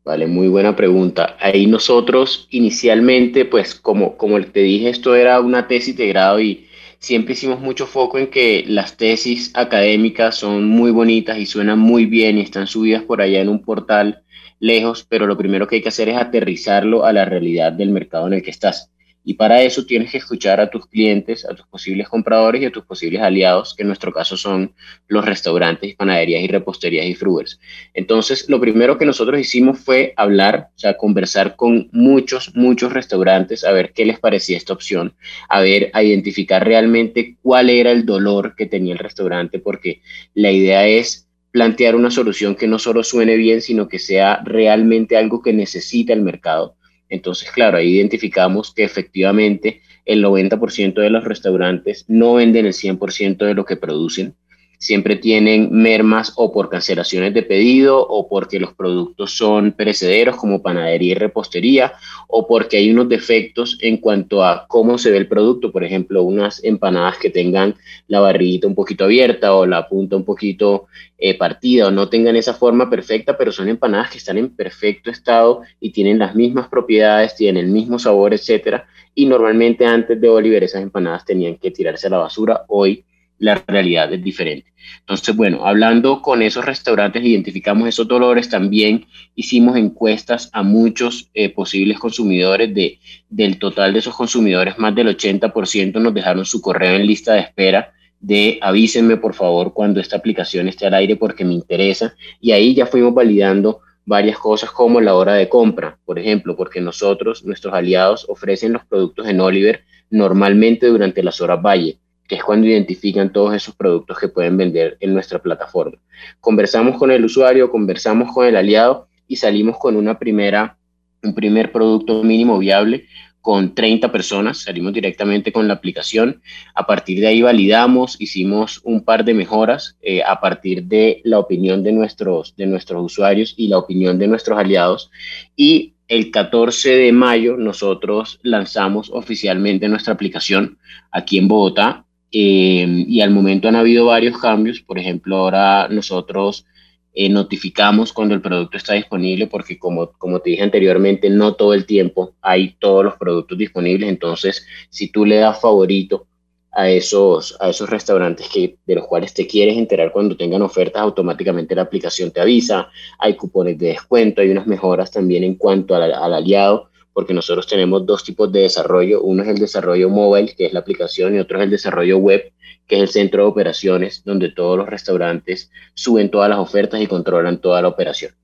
Vale, 0.05 0.29
muy 0.29 0.47
buena 0.47 0.77
pregunta. 0.77 1.37
Ahí 1.41 1.67
nosotros 1.67 2.47
inicialmente, 2.51 3.45
pues 3.45 3.75
como, 3.75 4.17
como 4.17 4.41
te 4.45 4.61
dije, 4.61 4.91
esto 4.91 5.17
era 5.17 5.41
una 5.41 5.67
tesis 5.67 5.97
de 5.97 6.07
grado 6.07 6.39
y 6.39 6.69
siempre 7.01 7.33
hicimos 7.33 7.59
mucho 7.59 7.85
foco 7.85 8.17
en 8.19 8.29
que 8.29 8.65
las 8.69 8.97
tesis 8.97 9.51
académicas 9.55 10.37
son 10.37 10.69
muy 10.69 10.93
bonitas 10.93 11.37
y 11.37 11.47
suenan 11.47 11.81
muy 11.81 12.07
bien 12.07 12.39
y 12.39 12.43
están 12.43 12.69
subidas 12.69 13.03
por 13.03 13.21
allá 13.21 13.41
en 13.41 13.49
un 13.49 13.61
portal 13.61 14.23
lejos, 14.61 15.07
pero 15.09 15.27
lo 15.27 15.37
primero 15.37 15.67
que 15.67 15.77
hay 15.77 15.83
que 15.83 15.89
hacer 15.89 16.09
es 16.09 16.17
aterrizarlo 16.17 17.05
a 17.05 17.13
la 17.13 17.25
realidad 17.25 17.73
del 17.73 17.91
mercado 17.91 18.27
en 18.27 18.35
el 18.35 18.43
que 18.43 18.51
estás. 18.51 18.91
Y 19.29 19.35
para 19.35 19.61
eso 19.61 19.85
tienes 19.85 20.11
que 20.11 20.17
escuchar 20.17 20.59
a 20.59 20.71
tus 20.71 20.87
clientes, 20.87 21.45
a 21.45 21.55
tus 21.55 21.67
posibles 21.67 22.09
compradores 22.09 22.63
y 22.63 22.65
a 22.65 22.73
tus 22.73 22.87
posibles 22.87 23.21
aliados, 23.21 23.75
que 23.75 23.83
en 23.83 23.89
nuestro 23.89 24.11
caso 24.11 24.39
son 24.39 24.73
los 25.07 25.23
restaurantes, 25.23 25.95
panaderías 25.97 26.43
y 26.43 26.47
reposterías 26.47 27.05
y 27.05 27.15
fruggers. 27.15 27.61
Entonces, 27.93 28.49
lo 28.49 28.59
primero 28.59 28.97
que 28.97 29.05
nosotros 29.05 29.39
hicimos 29.39 29.81
fue 29.81 30.15
hablar, 30.17 30.71
o 30.75 30.79
sea, 30.79 30.97
conversar 30.97 31.57
con 31.57 31.91
muchos, 31.93 32.55
muchos 32.55 32.91
restaurantes, 32.95 33.65
a 33.65 33.73
ver 33.73 33.93
qué 33.93 34.07
les 34.07 34.19
parecía 34.19 34.57
esta 34.57 34.73
opción, 34.73 35.15
a 35.51 35.61
ver, 35.61 35.91
a 35.93 36.03
identificar 36.03 36.65
realmente 36.65 37.37
cuál 37.43 37.69
era 37.69 37.91
el 37.91 38.07
dolor 38.07 38.55
que 38.57 38.65
tenía 38.65 38.95
el 38.95 38.99
restaurante, 38.99 39.59
porque 39.59 40.01
la 40.33 40.51
idea 40.53 40.87
es 40.87 41.28
plantear 41.59 41.97
una 41.97 42.13
solución 42.13 42.55
que 42.55 42.69
no 42.69 42.79
solo 42.79 43.03
suene 43.03 43.35
bien, 43.35 43.61
sino 43.61 43.89
que 43.89 43.99
sea 43.99 44.41
realmente 44.45 45.17
algo 45.17 45.43
que 45.43 45.53
necesita 45.53 46.13
el 46.13 46.23
mercado. 46.23 46.77
Entonces, 47.09 47.51
claro, 47.51 47.79
ahí 47.79 47.97
identificamos 47.97 48.73
que 48.73 48.85
efectivamente 48.85 49.81
el 50.05 50.23
90% 50.23 50.95
de 51.01 51.11
los 51.11 51.25
restaurantes 51.25 52.05
no 52.07 52.35
venden 52.35 52.67
el 52.67 52.75
100% 52.75 53.39
de 53.39 53.55
lo 53.55 53.65
que 53.65 53.75
producen 53.75 54.37
siempre 54.79 55.17
tienen 55.17 55.69
mermas 55.73 56.33
o 56.37 56.53
por 56.53 56.69
cancelaciones 56.69 57.35
de 57.35 57.43
pedido 57.43 58.01
o 58.01 58.29
porque 58.29 58.61
los 58.61 58.75
productos 58.75 59.37
son 59.37 59.73
perecederos 59.73 60.37
como 60.37 60.63
panadería 60.63 61.13
y 61.13 61.15
repostería 61.15 61.93
o 62.29 62.47
porque 62.47 62.77
hay 62.77 62.91
unos 62.91 63.09
defectos 63.09 63.77
en 63.81 63.97
cuanto 63.97 64.45
a 64.45 64.67
cómo 64.69 64.97
se 64.97 65.11
ve 65.11 65.19
el 65.19 65.27
producto, 65.27 65.73
por 65.73 65.83
ejemplo, 65.83 66.23
unas 66.23 66.63
empanadas 66.63 67.19
que 67.19 67.31
tengan 67.31 67.75
la 68.07 68.21
barriguita 68.21 68.69
un 68.69 68.77
poquito 68.77 69.05
abierta 69.05 69.55
o 69.55 69.67
la 69.67 69.89
punta 69.89 70.17
un 70.17 70.25
poquito 70.25 70.87
eh, 71.19 71.37
partida 71.37 71.89
o 71.89 71.91
no 71.91 72.09
tengan 72.09 72.37
esa 72.37 72.55
forma 72.55 72.89
perfecta, 72.89 73.37
pero 73.37 73.51
son 73.51 73.69
empanadas 73.69 74.11
que 74.11 74.19
están 74.19 74.39
en 74.39 74.51
perfecto 74.51 75.11
estado 75.11 75.63
y 75.81 75.91
tienen 75.91 76.21
las 76.21 76.37
mismas 76.37 76.69
propiedades, 76.69 77.35
tienen 77.35 77.65
el 77.65 77.73
mismo 77.73 77.99
sabor, 77.99 78.33
etcétera. 78.33 78.87
Y 79.15 79.27
normalmente 79.27 79.85
antes 79.85 80.21
de 80.21 80.29
Oliver 80.29 80.63
esas 80.63 80.83
empanadas 80.83 81.25
tenían 81.25 81.57
que 81.57 81.73
tirarse 81.73 82.07
a 82.07 82.11
la 82.11 82.19
basura. 82.19 82.63
Hoy 82.69 83.05
la 83.39 83.63
realidad 83.67 84.13
es 84.13 84.23
diferente. 84.23 84.73
Entonces, 85.01 85.37
bueno, 85.37 85.67
hablando 85.67 86.23
con 86.23 86.43
esos 86.43 86.65
restaurantes, 86.65 87.25
identificamos 87.25 87.89
esos 87.89 88.09
dolores, 88.09 88.49
también 88.49 89.07
hicimos 89.35 89.77
encuestas 89.77 90.51
a 90.53 90.63
muchos 90.63 91.31
eh, 91.35 91.51
posibles 91.51 91.99
consumidores, 91.99 92.75
de, 92.75 92.99
del 93.29 93.59
total 93.59 93.93
de 93.93 94.01
esos 94.01 94.15
consumidores, 94.15 94.79
más 94.79 94.95
del 94.95 95.09
80% 95.09 96.01
nos 96.01 96.15
dejaron 96.15 96.45
su 96.45 96.61
correo 96.61 96.95
en 96.97 97.07
lista 97.07 97.35
de 97.35 97.41
espera 97.41 97.93
de 98.21 98.59
avísenme 98.61 99.17
por 99.17 99.35
favor 99.35 99.73
cuando 99.73 100.01
esta 100.01 100.17
aplicación 100.17 100.67
esté 100.67 100.87
al 100.87 100.95
aire 100.95 101.15
porque 101.15 101.45
me 101.45 101.55
interesa 101.55 102.15
y 102.41 102.51
ahí 102.51 102.75
ya 102.75 102.85
fuimos 102.87 103.15
validando 103.15 103.81
varias 104.05 104.39
cosas 104.39 104.71
como 104.71 105.01
la 105.01 105.15
hora 105.15 105.35
de 105.35 105.49
compra, 105.49 105.99
por 106.05 106.19
ejemplo, 106.19 106.57
porque 106.57 106.81
nosotros, 106.81 107.45
nuestros 107.45 107.75
aliados, 107.75 108.27
ofrecen 108.29 108.73
los 108.73 108.85
productos 108.87 109.29
en 109.29 109.41
Oliver 109.41 109.85
normalmente 110.11 110.87
durante 110.87 111.23
las 111.23 111.41
horas 111.41 111.61
valle 111.63 111.99
que 112.29 112.37
es 112.37 112.45
cuando 112.45 112.67
identifican 112.67 113.33
todos 113.33 113.55
esos 113.55 113.75
productos 113.75 114.19
que 114.19 114.29
pueden 114.29 114.57
vender 114.57 114.99
en 115.01 115.15
nuestra 115.15 115.41
plataforma. 115.41 115.99
Conversamos 116.41 116.99
con 116.99 117.11
el 117.11 117.25
usuario, 117.25 117.71
conversamos 117.71 118.33
con 118.33 118.47
el 118.47 118.57
aliado 118.57 119.09
y 119.27 119.37
salimos 119.37 119.79
con 119.79 119.97
una 119.97 120.19
primera, 120.19 120.77
un 121.23 121.35
primer 121.35 121.73
producto 121.73 122.23
mínimo 122.23 122.59
viable 122.59 123.07
con 123.41 123.75
30 123.75 124.13
personas, 124.13 124.59
salimos 124.59 124.93
directamente 124.93 125.53
con 125.53 125.67
la 125.69 125.75
aplicación. 125.75 126.43
A 126.75 126.87
partir 126.87 127.21
de 127.21 127.29
ahí 127.29 127.41
validamos, 127.41 128.21
hicimos 128.21 128.83
un 128.85 129.05
par 129.05 129.25
de 129.25 129.33
mejoras 129.33 129.97
eh, 130.03 130.23
a 130.23 130.39
partir 130.39 130.85
de 130.85 131.23
la 131.25 131.39
opinión 131.39 131.83
de 131.83 131.93
nuestros, 131.93 132.55
de 132.57 132.67
nuestros 132.67 133.03
usuarios 133.03 133.55
y 133.57 133.69
la 133.69 133.79
opinión 133.79 134.19
de 134.19 134.29
nuestros 134.29 134.59
aliados. 134.59 135.11
Y 135.57 135.95
el 136.09 136.31
14 136.31 136.95
de 136.95 137.13
mayo 137.13 137.57
nosotros 137.57 138.39
lanzamos 138.43 139.09
oficialmente 139.11 139.89
nuestra 139.89 140.13
aplicación 140.13 140.77
aquí 141.11 141.39
en 141.39 141.49
Bogotá 141.49 142.05
eh, 142.31 142.87
y 143.09 143.21
al 143.21 143.31
momento 143.31 143.69
han 143.69 143.77
habido 143.77 144.07
varios 144.07 144.39
cambios. 144.39 144.81
Por 144.81 144.99
ejemplo, 144.99 145.37
ahora 145.37 145.89
nosotros 145.89 146.67
eh, 147.15 147.29
notificamos 147.29 148.13
cuando 148.13 148.35
el 148.35 148.43
producto 148.43 148.77
está 148.77 148.95
disponible 148.95 149.47
porque 149.47 149.79
como, 149.79 150.13
como 150.13 150.41
te 150.41 150.51
dije 150.51 150.63
anteriormente, 150.63 151.31
no 151.31 151.55
todo 151.55 151.75
el 151.75 151.87
tiempo 151.87 152.35
hay 152.41 152.77
todos 152.79 153.05
los 153.05 153.17
productos 153.17 153.59
disponibles. 153.59 154.09
Entonces, 154.09 154.67
si 154.91 155.11
tú 155.11 155.25
le 155.25 155.37
das 155.37 155.61
favorito 155.61 156.27
a 156.71 156.91
esos, 156.91 157.57
a 157.61 157.71
esos 157.71 157.89
restaurantes 157.89 158.49
que, 158.49 158.77
de 158.87 158.95
los 158.95 159.07
cuales 159.07 159.35
te 159.35 159.47
quieres 159.47 159.77
enterar 159.77 160.13
cuando 160.13 160.37
tengan 160.37 160.63
ofertas, 160.63 161.03
automáticamente 161.03 161.75
la 161.75 161.83
aplicación 161.83 162.31
te 162.31 162.41
avisa. 162.41 162.91
Hay 163.19 163.35
cupones 163.35 163.79
de 163.79 163.89
descuento, 163.89 164.43
hay 164.43 164.51
unas 164.51 164.67
mejoras 164.67 165.11
también 165.11 165.45
en 165.45 165.55
cuanto 165.55 165.95
al 165.95 166.13
aliado 166.13 166.91
porque 167.19 167.35
nosotros 167.35 167.67
tenemos 167.67 168.07
dos 168.07 168.23
tipos 168.23 168.53
de 168.53 168.61
desarrollo. 168.61 169.23
Uno 169.23 169.43
es 169.43 169.49
el 169.49 169.59
desarrollo 169.59 170.09
móvil, 170.09 170.55
que 170.55 170.67
es 170.67 170.73
la 170.73 170.79
aplicación, 170.79 171.35
y 171.35 171.41
otro 171.41 171.59
es 171.59 171.65
el 171.65 171.71
desarrollo 171.71 172.17
web, 172.19 172.53
que 172.87 172.95
es 172.95 173.03
el 173.03 173.09
centro 173.09 173.43
de 173.43 173.49
operaciones, 173.49 174.23
donde 174.25 174.53
todos 174.53 174.79
los 174.79 174.89
restaurantes 174.89 175.73
suben 175.95 176.31
todas 176.31 176.49
las 176.49 176.61
ofertas 176.61 177.01
y 177.01 177.09
controlan 177.09 177.61
toda 177.61 177.83
la 177.83 177.89
operación. 177.89 178.37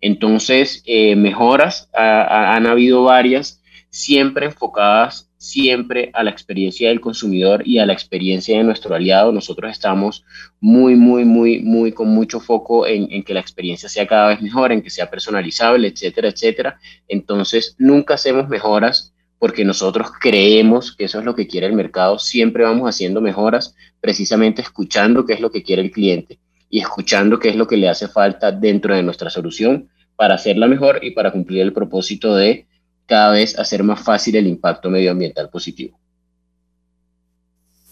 Entonces, 0.00 0.82
eh, 0.86 1.14
mejoras 1.14 1.88
han 1.92 2.66
habido 2.66 3.04
varias, 3.04 3.62
siempre 3.90 4.46
enfocadas 4.46 5.25
siempre 5.38 6.10
a 6.14 6.22
la 6.22 6.30
experiencia 6.30 6.88
del 6.88 7.00
consumidor 7.00 7.66
y 7.66 7.78
a 7.78 7.86
la 7.86 7.92
experiencia 7.92 8.56
de 8.56 8.64
nuestro 8.64 8.94
aliado. 8.94 9.32
Nosotros 9.32 9.70
estamos 9.70 10.24
muy, 10.60 10.96
muy, 10.96 11.24
muy, 11.24 11.60
muy 11.60 11.92
con 11.92 12.08
mucho 12.08 12.40
foco 12.40 12.86
en, 12.86 13.22
que 13.22 13.34
la 13.34 13.40
experiencia 13.40 13.88
sea 13.88 14.06
cada 14.06 14.28
vez 14.28 14.40
mejor, 14.40 14.72
en 14.72 14.82
que 14.82 14.90
sea 14.90 15.10
personalizable, 15.10 15.88
etcétera, 15.88 16.28
etcétera. 16.28 16.78
Entonces, 17.08 17.74
nunca 17.78 18.14
hacemos 18.14 18.48
mejoras 18.48 19.12
porque 19.38 19.64
nosotros 19.64 20.08
creemos 20.18 20.96
que 20.96 21.04
eso 21.04 21.18
es 21.18 21.24
lo 21.24 21.34
que 21.34 21.46
quiere 21.46 21.66
el 21.66 21.74
mercado. 21.74 22.18
Siempre 22.18 22.64
vamos 22.64 22.88
haciendo 22.88 23.20
mejoras, 23.20 23.74
precisamente 24.00 24.62
escuchando 24.62 25.26
qué 25.26 25.34
es 25.34 25.40
lo 25.40 25.50
que 25.50 25.62
quiere 25.62 25.82
el 25.82 25.90
cliente 25.90 26.38
y 26.70 26.80
escuchando 26.80 27.38
qué 27.38 27.50
es 27.50 27.56
lo 27.56 27.66
que 27.66 27.76
le 27.76 27.88
hace 27.88 28.08
falta 28.08 28.50
dentro 28.50 28.94
de 28.94 29.02
nuestra 29.02 29.30
solución 29.30 29.88
para 30.16 30.34
hacerla 30.34 30.66
mejor 30.66 31.00
y 31.02 31.10
para 31.10 31.30
cumplir 31.30 31.60
el 31.60 31.72
propósito 31.72 32.34
de 32.34 32.66
cada 33.06 33.32
vez 33.32 33.58
hacer 33.58 33.82
más 33.82 34.00
fácil 34.00 34.36
el 34.36 34.46
impacto 34.46 34.90
medioambiental 34.90 35.48
positivo. 35.48 35.96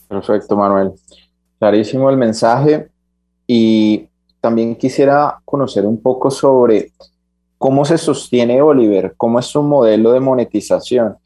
Perfecto, 0.08 0.56
Manuel. 0.56 0.92
Clarísimo 1.58 2.10
el 2.10 2.16
mensaje 2.16 2.88
y 3.46 4.08
también 4.40 4.76
quisiera 4.76 5.40
conocer 5.44 5.86
un 5.86 6.00
poco 6.00 6.30
sobre 6.30 6.92
cómo 7.56 7.84
se 7.84 7.96
sostiene 7.96 8.60
Oliver, 8.60 9.14
cómo 9.16 9.38
es 9.38 9.46
su 9.46 9.62
modelo 9.62 10.12
de 10.12 10.20
monetización. 10.20 11.16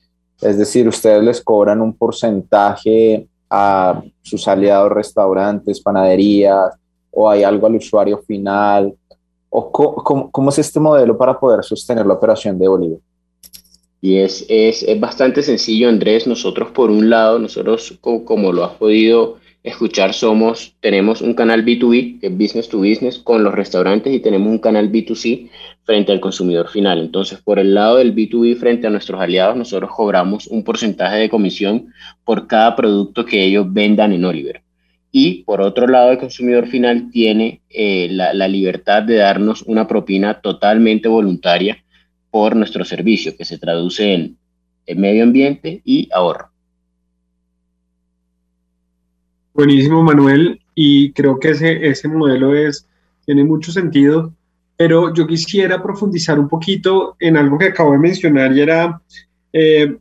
Es 0.41 0.57
decir, 0.57 0.87
ustedes 0.87 1.25
les 1.25 1.43
cobran 1.43 1.81
un 1.81 1.95
porcentaje 1.95 3.27
a 3.51 4.01
sus 4.23 4.47
aliados 4.47 4.93
restaurantes, 4.93 5.81
panaderías, 5.81 6.75
o 7.11 7.29
hay 7.29 7.43
algo 7.43 7.67
al 7.67 7.77
usuario 7.77 8.19
final, 8.19 8.95
o 9.51 9.73
cómo, 9.73 10.31
cómo 10.31 10.51
es 10.51 10.59
este 10.59 10.79
modelo 10.79 11.19
para 11.19 11.39
poder 11.39 11.65
sostener 11.65 12.07
la 12.07 12.15
operación 12.15 12.59
de 12.59 12.69
Oliver. 12.69 13.01
Y 14.01 14.19
es, 14.19 14.47
es, 14.49 14.85
es, 14.85 15.01
bastante 15.01 15.43
sencillo, 15.43 15.89
Andrés. 15.89 16.27
Nosotros, 16.27 16.71
por 16.71 16.91
un 16.91 17.11
lado, 17.11 17.39
nosotros, 17.39 17.99
como, 18.01 18.53
lo 18.53 18.65
has 18.65 18.73
podido 18.75 19.39
escuchar, 19.65 20.15
somos, 20.15 20.77
tenemos 20.81 21.21
un 21.21 21.35
canal 21.35 21.65
B2B, 21.65 22.21
que 22.21 22.29
es 22.29 22.39
Business 22.39 22.69
to 22.69 22.79
Business, 22.79 23.19
con 23.19 23.43
los 23.43 23.53
restaurantes 23.53 24.15
y 24.15 24.21
tenemos 24.21 24.49
un 24.49 24.61
canal 24.61 24.91
B2C 24.91 25.51
frente 25.83 26.13
al 26.13 26.21
consumidor 26.21 26.69
final. 26.69 27.01
Entonces, 27.01 27.41
por 27.41 27.59
el 27.59 27.75
lado 27.75 27.97
del 27.97 28.15
B2B 28.15 28.57
frente 28.57 28.87
a 28.87 28.91
nuestros 28.91 29.21
aliados, 29.21 29.57
nosotros 29.57 29.91
cobramos 29.95 30.47
un 30.47 30.63
porcentaje 30.63 31.17
de 31.17 31.29
comisión 31.29 31.93
por 32.25 32.47
cada 32.47 32.77
producto 32.77 33.25
que 33.25 33.45
ellos 33.45 33.67
vendan 33.69 34.13
en 34.13 34.25
Oliver. 34.25 34.63
Y 35.11 35.43
por 35.43 35.61
otro 35.61 35.89
lado, 35.89 36.13
el 36.13 36.19
consumidor 36.19 36.69
final 36.69 37.11
tiene 37.11 37.63
eh, 37.69 38.09
la, 38.11 38.33
la 38.33 38.47
libertad 38.47 39.03
de 39.03 39.17
darnos 39.17 39.63
una 39.63 39.89
propina 39.89 40.41
totalmente 40.41 41.09
voluntaria 41.09 41.83
por 42.39 42.55
nuestro 42.55 42.85
servicio, 42.85 43.37
que 43.37 43.45
se 43.45 43.59
traduce 43.59 44.15
en, 44.15 44.39
medio 44.97 45.25
ambiente 45.25 45.83
y 45.85 46.09
ahorro. 46.13 46.53
Buenísimo, 49.53 50.05
Manuel, 50.05 50.61
y 50.73 51.11
creo 51.15 51.41
que 51.41 51.51
ese, 51.51 51.85
ese 51.89 52.07
modelo 52.07 52.55
es, 52.55 52.87
tiene 53.27 53.43
mucho 53.43 53.73
sentido, 53.73 54.33
pero 54.77 55.13
yo 55.13 55.27
quisiera 55.27 55.83
profundizar 55.83 56.39
un 56.39 56.49
poquito 56.49 57.17
en 57.19 57.37
algo 57.37 57.59
que 57.59 57.67
acabo 57.67 57.91
de 57.91 57.99
mencionar 57.99 58.53
y 58.53 58.61
era 58.61 59.03
eh, 59.53 59.97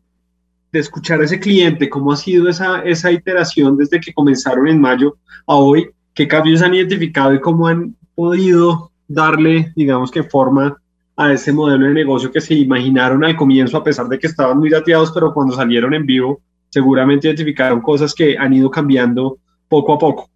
de 0.71 0.79
escuchar 0.79 1.19
a 1.21 1.25
ese 1.25 1.39
cliente, 1.39 1.89
cómo 1.89 2.11
ha 2.11 2.17
sido 2.17 2.47
esa, 2.49 2.83
esa 2.83 3.11
iteración 3.11 3.77
desde 3.77 3.99
que 3.99 4.13
comenzaron 4.13 4.67
en 4.67 4.79
mayo 4.79 5.17
a 5.47 5.55
hoy, 5.55 5.89
qué 6.13 6.27
cambios 6.27 6.61
han 6.61 6.75
identificado 6.75 7.33
y 7.33 7.41
cómo 7.41 7.65
han 7.65 7.95
podido 8.13 8.91
darle, 9.07 9.73
digamos 9.75 10.11
que 10.11 10.21
forma 10.21 10.77
a 11.17 11.33
ese 11.33 11.51
modelo 11.51 11.87
de 11.87 11.93
negocio 11.93 12.31
que 12.31 12.39
se 12.39 12.53
imaginaron 12.53 13.25
al 13.25 13.35
comienzo, 13.35 13.77
a 13.77 13.83
pesar 13.83 14.07
de 14.07 14.19
que 14.19 14.27
estaban 14.27 14.59
muy 14.59 14.69
dateados, 14.69 15.11
pero 15.11 15.33
cuando 15.33 15.55
salieron 15.55 15.95
en 15.95 16.05
vivo, 16.05 16.41
seguramente 16.69 17.27
identificaron 17.27 17.81
cosas 17.81 18.13
que 18.13 18.37
han 18.37 18.53
ido 18.53 18.69
cambiando 18.69 19.39
poco 19.67 19.93
a 19.93 19.97
poco. 19.97 20.29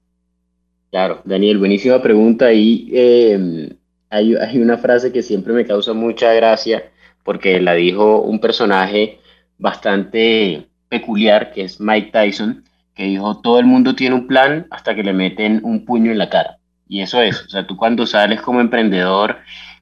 Claro, 0.90 1.22
Daniel, 1.24 1.60
buenísima 1.60 2.02
pregunta. 2.02 2.52
Y 2.52 2.90
em, 2.94 3.70
hay, 4.10 4.36
hay 4.36 4.58
una 4.60 4.78
frase 4.78 5.12
que 5.12 5.22
siempre 5.22 5.54
me 5.54 5.66
causa 5.66 5.94
mucha 5.94 6.34
gracia 6.34 6.92
porque 7.24 7.62
la 7.62 7.76
dijo 7.76 8.22
un 8.22 8.40
personaje 8.40 9.20
bastante 9.60 10.68
peculiar, 10.90 11.52
que 11.54 11.64
es 11.64 11.80
Mike 11.80 12.10
Tyson, 12.12 12.64
que 12.96 13.04
dijo, 13.04 13.40
todo 13.40 13.60
el 13.60 13.68
mundo 13.68 13.96
tiene 13.96 14.16
un 14.16 14.28
plan 14.28 14.66
hasta 14.72 14.96
que 14.96 15.04
le 15.04 15.14
meten 15.14 15.62
un 15.64 15.86
puño 15.86 16.12
en 16.12 16.18
la 16.18 16.30
cara. 16.30 16.58
Y 16.88 17.02
eso 17.02 17.22
es, 17.22 17.46
o 17.46 17.50
sea, 17.50 17.66
tú 17.66 17.78
cuando 17.78 18.06
sales 18.06 18.42
como 18.42 18.60
emprendedor, 18.60 19.38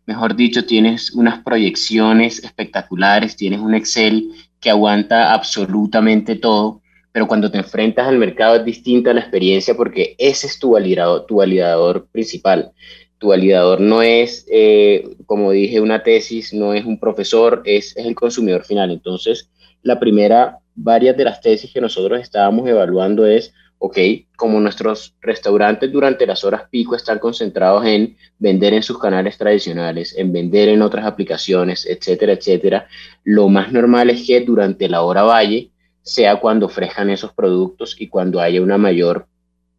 mejor 0.10 0.36
dicho, 0.36 0.66
tienes 0.66 1.12
unas 1.12 1.44
proyecciones 1.44 2.44
espectaculares, 2.44 3.36
tienes 3.36 3.60
un 3.60 3.76
Excel 3.76 4.32
que 4.60 4.72
aguanta 4.72 5.34
absolutamente 5.36 6.36
todo, 6.36 6.82
pero 7.12 7.28
cuando 7.28 7.52
te 7.52 7.60
enfrentas 7.60 8.08
al 8.08 8.18
mercado 8.18 8.56
es 8.56 8.66
distinta 8.66 9.14
la 9.14 9.20
experiencia 9.22 9.76
porque 9.76 10.16
ese 10.18 10.48
es 10.48 10.58
tu 10.58 10.72
validador, 10.72 11.28
tu 11.28 11.36
validador 11.36 12.08
principal. 12.12 12.72
Tu 13.20 13.28
validador 13.28 13.82
no 13.82 14.02
es, 14.02 14.48
eh, 14.52 15.16
como 15.28 15.52
dije, 15.52 15.80
una 15.80 16.02
tesis, 16.02 16.56
no 16.56 16.74
es 16.74 16.86
un 16.86 17.00
profesor, 17.00 17.62
es, 17.66 17.96
es 17.96 18.08
el 18.08 18.16
consumidor 18.16 18.66
final. 18.66 18.90
Entonces, 18.90 19.52
la 19.84 20.00
primera, 20.00 20.58
varias 20.74 21.16
de 21.18 21.26
las 21.26 21.40
tesis 21.40 21.72
que 21.72 21.82
nosotros 21.82 22.20
estábamos 22.20 22.68
evaluando 22.68 23.28
es, 23.28 23.54
ok, 23.80 23.98
como 24.36 24.60
nuestros 24.60 25.16
restaurantes 25.22 25.92
durante 25.92 26.28
las 26.28 26.44
horas 26.44 26.64
pico 26.70 26.96
están 26.96 27.18
concentrados 27.18 27.86
en 27.86 28.18
vender 28.38 28.74
en 28.74 28.84
sus 28.84 29.00
canales 29.00 29.38
tradicionales, 29.38 30.16
en 30.18 30.32
vender 30.32 30.70
en 30.70 30.82
otras 30.82 31.06
aplicaciones, 31.06 31.86
etcétera, 31.86 32.34
etcétera, 32.34 32.88
lo 33.24 33.48
más 33.48 33.72
normal 33.72 34.10
es 34.10 34.28
que 34.28 34.42
durante 34.42 34.90
la 34.90 35.02
hora 35.02 35.24
valle 35.24 35.72
sea 36.02 36.36
cuando 36.38 36.66
ofrezcan 36.66 37.10
esos 37.10 37.34
productos 37.34 37.96
y 38.00 38.08
cuando 38.08 38.42
haya 38.42 38.62
una 38.62 38.78
mayor 38.78 39.28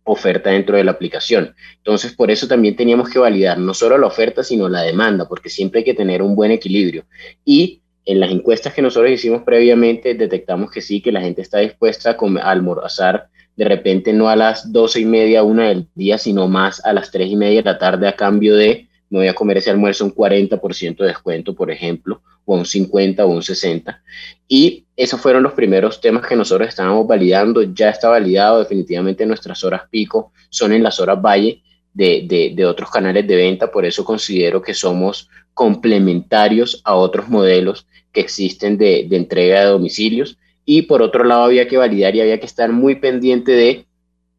oferta 0.04 0.50
dentro 0.50 0.76
de 0.76 0.85
la 0.85 0.92
aplicación. 0.92 1.54
Entonces, 1.76 2.12
por 2.14 2.30
eso 2.30 2.49
también 2.49 2.76
teníamos 2.76 3.11
que 3.11 3.19
validar 3.19 3.59
no 3.59 3.75
solo 3.75 3.99
la 3.99 4.07
oferta, 4.07 4.42
sino 4.42 4.69
la 4.69 4.83
demanda, 4.83 5.28
porque 5.28 5.50
siempre 5.50 5.80
hay 5.80 5.85
que 5.85 5.95
tener 5.95 6.23
un 6.23 6.35
buen 6.35 6.50
equilibrio. 6.50 7.04
Y 7.45 7.83
en 8.04 8.19
las 8.19 8.30
encuestas 8.30 8.73
que 8.73 8.83
nosotros 8.83 9.12
hicimos 9.12 9.42
previamente, 9.42 10.14
detectamos 10.14 10.71
que 10.71 10.80
sí, 10.80 11.00
que 11.00 11.12
la 11.12 11.21
gente 11.21 11.42
está 11.42 11.59
dispuesta 11.59 12.11
a, 12.11 12.50
almorzar 12.50 13.28
de 13.60 13.68
repente 13.68 14.14
no 14.14 14.30
a 14.30 14.36
las 14.36 14.72
doce 14.72 15.00
y 15.00 15.04
media, 15.04 15.42
una 15.42 15.68
del 15.68 15.86
día, 15.94 16.16
sino 16.16 16.48
más 16.48 16.82
a 16.82 16.94
las 16.94 17.10
tres 17.10 17.28
y 17.30 17.36
media 17.36 17.60
de 17.60 17.70
la 17.70 17.78
tarde 17.78 18.08
a 18.08 18.16
cambio 18.16 18.56
de 18.56 18.88
me 19.10 19.18
voy 19.18 19.28
a 19.28 19.34
comer 19.34 19.58
ese 19.58 19.68
almuerzo 19.68 20.06
un 20.06 20.14
40% 20.14 20.96
de 20.96 21.08
descuento, 21.08 21.54
por 21.54 21.70
ejemplo, 21.70 22.22
o 22.46 22.56
un 22.56 22.64
50 22.64 23.22
o 23.22 23.28
un 23.28 23.42
60. 23.42 24.02
Y 24.48 24.86
esos 24.96 25.20
fueron 25.20 25.42
los 25.42 25.52
primeros 25.52 26.00
temas 26.00 26.26
que 26.26 26.36
nosotros 26.36 26.70
estábamos 26.70 27.06
validando. 27.06 27.60
Ya 27.60 27.90
está 27.90 28.08
validado 28.08 28.60
definitivamente 28.60 29.26
nuestras 29.26 29.62
horas 29.62 29.82
pico, 29.90 30.32
son 30.48 30.72
en 30.72 30.82
las 30.82 30.98
horas 30.98 31.20
valle 31.20 31.62
de, 31.92 32.54
de 32.56 32.64
otros 32.64 32.88
canales 32.88 33.26
de 33.26 33.36
venta, 33.36 33.70
por 33.70 33.84
eso 33.84 34.06
considero 34.06 34.62
que 34.62 34.72
somos 34.72 35.28
complementarios 35.52 36.80
a 36.84 36.94
otros 36.94 37.28
modelos 37.28 37.86
que 38.10 38.20
existen 38.22 38.78
de, 38.78 39.04
de 39.06 39.16
entrega 39.18 39.60
de 39.60 39.66
domicilios. 39.66 40.38
Y 40.72 40.82
por 40.82 41.02
otro 41.02 41.24
lado, 41.24 41.42
había 41.42 41.66
que 41.66 41.78
validar 41.78 42.14
y 42.14 42.20
había 42.20 42.38
que 42.38 42.46
estar 42.46 42.70
muy 42.70 42.94
pendiente 42.94 43.50
de 43.50 43.86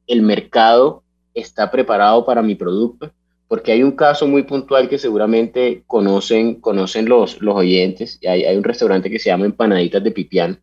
el 0.07 0.21
mercado 0.21 1.03
está 1.33 1.69
preparado 1.69 2.25
para 2.25 2.41
mi 2.41 2.55
producto, 2.55 3.11
porque 3.49 3.73
hay 3.73 3.83
un 3.83 3.91
caso 3.91 4.25
muy 4.29 4.43
puntual 4.43 4.87
que 4.87 4.97
seguramente 4.97 5.83
conocen, 5.87 6.61
conocen 6.61 7.09
los, 7.09 7.41
los 7.41 7.53
oyentes. 7.57 8.17
Hay, 8.25 8.45
hay 8.45 8.55
un 8.55 8.63
restaurante 8.63 9.09
que 9.09 9.19
se 9.19 9.29
llama 9.29 9.43
Empanaditas 9.43 10.01
de 10.01 10.11
Pipián, 10.11 10.61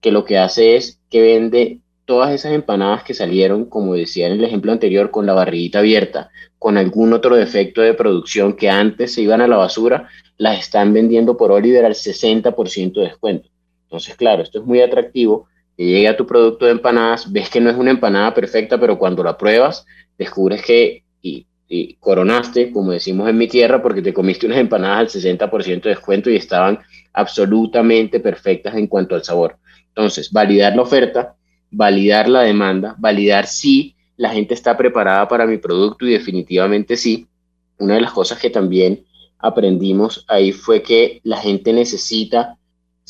que 0.00 0.10
lo 0.10 0.24
que 0.24 0.38
hace 0.38 0.76
es 0.76 0.98
que 1.10 1.20
vende 1.20 1.80
todas 2.06 2.32
esas 2.32 2.54
empanadas 2.54 3.04
que 3.04 3.12
salieron, 3.12 3.66
como 3.66 3.96
decía 3.96 4.26
en 4.26 4.32
el 4.32 4.44
ejemplo 4.44 4.72
anterior, 4.72 5.10
con 5.10 5.26
la 5.26 5.34
barriguita 5.34 5.80
abierta, 5.80 6.30
con 6.58 6.78
algún 6.78 7.12
otro 7.12 7.36
defecto 7.36 7.82
de 7.82 7.92
producción 7.92 8.54
que 8.54 8.70
antes 8.70 9.12
se 9.12 9.20
iban 9.20 9.42
a 9.42 9.48
la 9.48 9.58
basura, 9.58 10.08
las 10.38 10.60
están 10.60 10.94
vendiendo 10.94 11.36
por 11.36 11.52
Oliver 11.52 11.84
al 11.84 11.92
60% 11.92 12.94
de 12.94 13.02
descuento. 13.02 13.50
Entonces, 13.90 14.14
claro, 14.14 14.44
esto 14.44 14.60
es 14.60 14.64
muy 14.64 14.80
atractivo, 14.80 15.48
que 15.76 15.84
llegue 15.84 16.06
a 16.06 16.16
tu 16.16 16.24
producto 16.24 16.64
de 16.64 16.70
empanadas, 16.70 17.32
ves 17.32 17.50
que 17.50 17.60
no 17.60 17.70
es 17.70 17.76
una 17.76 17.90
empanada 17.90 18.32
perfecta, 18.32 18.78
pero 18.78 18.96
cuando 18.96 19.24
la 19.24 19.36
pruebas, 19.36 19.84
descubres 20.16 20.62
que 20.62 21.02
y, 21.22 21.46
coronaste, 22.00 22.72
como 22.72 22.92
decimos 22.92 23.28
en 23.28 23.38
mi 23.38 23.48
tierra, 23.48 23.82
porque 23.82 24.02
te 24.02 24.12
comiste 24.12 24.46
unas 24.46 24.58
empanadas 24.58 24.98
al 24.98 25.08
60% 25.08 25.82
de 25.82 25.90
descuento 25.90 26.30
y 26.30 26.36
estaban 26.36 26.78
absolutamente 27.12 28.20
perfectas 28.20 28.74
en 28.74 28.86
cuanto 28.86 29.16
al 29.16 29.24
sabor. 29.24 29.56
Entonces, 29.88 30.30
validar 30.30 30.74
la 30.76 30.82
oferta, 30.82 31.34
validar 31.70 32.28
la 32.28 32.42
demanda, 32.42 32.94
validar 32.98 33.46
si 33.46 33.96
la 34.16 34.30
gente 34.30 34.54
está 34.54 34.76
preparada 34.76 35.26
para 35.26 35.46
mi 35.46 35.58
producto 35.58 36.06
y 36.06 36.12
definitivamente 36.12 36.96
sí. 36.96 37.26
Una 37.78 37.94
de 37.94 38.02
las 38.02 38.12
cosas 38.12 38.38
que 38.38 38.50
también 38.50 39.04
aprendimos 39.38 40.24
ahí 40.28 40.52
fue 40.52 40.82
que 40.82 41.20
la 41.24 41.38
gente 41.38 41.72
necesita 41.72 42.58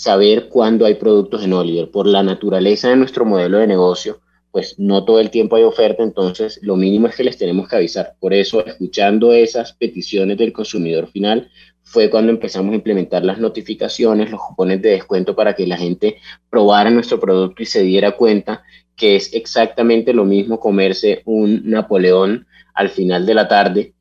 saber 0.01 0.49
cuándo 0.49 0.87
hay 0.87 0.95
productos 0.95 1.45
en 1.45 1.53
Oliver. 1.53 1.91
Por 1.91 2.07
la 2.07 2.23
naturaleza 2.23 2.89
de 2.89 2.97
nuestro 2.97 3.27
modelo 3.27 3.59
de 3.59 3.67
negocio, 3.67 4.21
pues 4.51 4.79
no 4.79 5.05
todo 5.05 5.21
el 5.21 5.29
tiempo 5.29 5.57
hay 5.57 5.63
oferta, 5.63 6.03
entonces 6.03 6.59
lo 6.63 6.75
mínimo 6.77 7.07
es 7.07 7.17
que 7.17 7.25
les 7.25 7.37
tenemos 7.37 7.69
que 7.69 7.77
avisar. 7.77 8.15
Por 8.19 8.33
eso, 8.33 8.65
escuchando 8.65 9.35
esas 9.35 9.75
peticiones 9.75 10.39
del 10.39 10.55
consumidor 10.55 11.09
final, 11.09 11.51
fue 11.83 12.09
cuando 12.09 12.33
empezamos 12.33 12.73
a 12.73 12.77
implementar 12.77 13.27
las 13.27 13.39
notificaciones, 13.39 14.31
los 14.31 14.41
cupones 14.41 14.81
de 14.81 14.93
descuento 14.93 15.37
para 15.37 15.55
que 15.55 15.67
la 15.67 15.77
gente 15.77 16.17
probara 16.49 16.89
nuestro 16.91 17.21
producto 17.21 17.63
y 17.63 17.67
se 17.67 17.83
diera 17.83 18.13
cuenta 18.13 18.63
que 18.97 19.17
es 19.17 19.35
exactamente 19.35 20.15
lo 20.15 20.25
mismo 20.25 20.59
comerse 20.59 21.21
un 21.27 21.61
Napoleón 21.69 22.47
al 22.73 22.89
final 22.89 23.27
de 23.27 23.35
la 23.35 23.49
tarde 23.49 23.93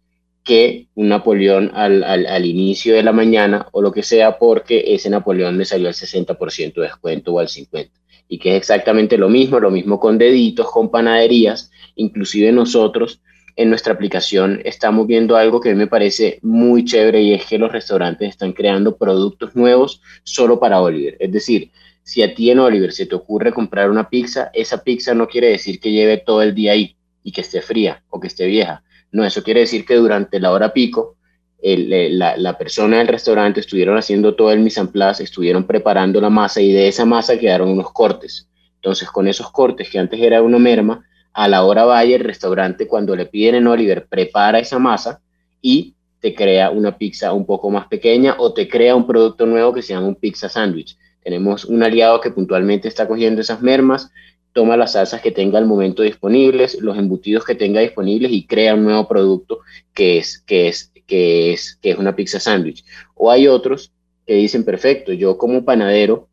que 0.50 0.88
un 0.96 1.10
Napoleón 1.10 1.70
al, 1.76 2.04
al, 2.04 2.44
inicio 2.44 2.96
de 2.96 3.04
la 3.04 3.12
mañana 3.12 3.68
o 3.72 3.84
lo 3.84 3.92
que 3.92 4.02
sea, 4.02 4.40
porque 4.40 4.84
ese 4.96 5.08
Napoleón 5.08 5.56
me 5.56 5.64
salió 5.64 5.88
al 5.88 5.94
60% 5.94 6.74
de 6.74 6.82
descuento 6.82 7.34
o 7.34 7.40
al 7.40 7.48
50%. 7.48 7.92
Y 8.30 8.40
que 8.40 8.54
es 8.54 8.58
exactamente 8.58 9.16
lo 9.16 9.30
mismo, 9.30 9.60
lo 9.60 9.70
mismo 9.70 10.00
con 10.00 10.18
deditos, 10.18 10.72
con 10.72 10.90
panaderías, 10.90 11.70
inclusive 11.94 12.52
nosotros 12.52 13.22
en 13.58 13.70
nuestra 13.70 13.94
aplicación 13.94 14.60
estamos 14.66 15.06
viendo 15.06 15.36
algo 15.36 15.62
que 15.62 15.76
me 15.76 15.86
parece 15.86 16.40
muy 16.42 16.84
chévere 16.84 17.22
y 17.22 17.34
es 17.36 17.46
que 17.46 17.60
los 17.60 17.72
restaurantes 17.72 18.30
están 18.30 18.54
creando 18.54 18.98
productos 18.98 19.56
nuevos 19.56 20.02
solo 20.24 20.60
para 20.60 20.82
Oliver. 20.82 21.16
Es 21.20 21.32
decir, 21.32 21.70
si 22.02 22.24
a 22.24 22.34
ti 22.34 22.50
en 22.50 22.58
Oliver 22.58 22.92
se 22.92 23.06
te 23.06 23.14
ocurre 23.14 23.54
comprar 23.54 23.92
una 23.92 24.10
pizza, 24.10 24.50
esa 24.56 24.84
pizza 24.84 25.14
no 25.14 25.28
quiere 25.28 25.50
decir 25.50 25.80
que 25.80 25.92
lleve 25.92 26.18
todo 26.18 26.42
el 26.42 26.56
día 26.56 26.72
ahí 26.72 26.96
y 27.22 27.32
que 27.32 27.42
esté 27.42 27.62
fría 27.62 28.02
o 28.10 28.20
que 28.20 28.26
esté 28.26 28.48
vieja 28.48 28.82
no, 29.12 29.26
eso 29.26 29.44
quiere 29.44 29.62
decir 29.62 29.86
que 29.86 29.96
durante 29.96 30.40
la 30.40 30.52
hora 30.52 30.74
pico, 30.74 31.16
la, 31.62 32.58
persona 32.58 33.00
del 33.00 33.08
restaurante 33.08 33.60
estuvieron 33.60 33.98
haciendo 33.98 34.36
todo 34.36 34.52
el 34.52 34.60
mise 34.60 34.80
en 34.80 34.90
estuvieron 35.20 35.66
preparando 35.66 36.22
la 36.22 36.30
masa 36.30 36.62
y 36.62 36.72
de 36.72 36.88
esa 36.88 37.06
masa 37.06 37.38
quedaron 37.38 37.70
unos 37.70 37.92
cortes. 37.92 38.48
Entonces, 38.76 39.10
con 39.10 39.28
esos 39.28 39.52
cortes 39.52 39.90
que 39.90 40.00
antes 40.00 40.22
era 40.22 40.42
una 40.42 40.58
merma, 40.58 41.06
a 41.34 41.48
la 41.48 41.64
hora 41.64 41.84
vaya 41.84 42.16
el 42.16 42.24
restaurante 42.24 42.88
cuando 42.88 43.16
le 43.16 43.26
piden 43.26 43.56
en 43.56 43.68
Oliver 43.68 44.08
prepara 44.08 44.60
esa 44.60 44.80
masa 44.80 45.22
y 45.62 45.96
te 46.20 46.34
crea 46.34 46.70
una 46.70 46.98
pizza 46.98 47.34
un 47.34 47.46
poco 47.46 47.70
más 47.70 47.88
pequeña 47.88 48.36
o 48.40 48.54
te 48.54 48.68
crea 48.68 48.96
un 48.96 49.08
producto 49.08 49.46
nuevo 49.46 49.74
que 49.74 49.82
se 49.82 49.94
llama 49.94 50.08
un 50.08 50.16
pizza 50.16 50.50
sándwich. 50.50 50.98
Tenemos 51.24 51.66
un 51.66 51.84
aliado 51.84 52.20
que 52.22 52.32
puntualmente 52.32 52.88
está 52.88 53.08
cogiendo 53.08 53.42
esas 53.42 53.62
mermas, 53.62 54.12
toma 54.54 54.78
las 54.78 54.94
salsas 54.94 55.22
que 55.22 55.32
tenga 55.32 55.58
al 55.58 55.66
momento 55.66 56.04
disponibles, 56.04 56.80
los 56.82 56.98
embutidos 56.98 57.46
que 57.46 57.56
tenga 57.56 57.82
disponibles 57.82 58.32
y 58.32 58.46
crea 58.46 58.76
un 58.76 58.84
nuevo 58.84 59.08
producto 59.08 59.60
que 59.94 60.18
es, 60.18 60.40
que 60.40 60.68
es, 60.68 60.92
que 61.06 61.54
es, 61.54 61.78
que 61.82 61.92
es 61.92 61.98
una 61.98 62.16
pizza 62.16 62.40
sándwich. 62.40 62.84
O 63.16 63.32
hay 63.32 63.48
otros 63.48 63.92
que 64.26 64.36
dicen, 64.36 64.64
perfecto, 64.64 65.14
yo 65.14 65.38
como 65.38 65.66
panadero, 65.66 66.30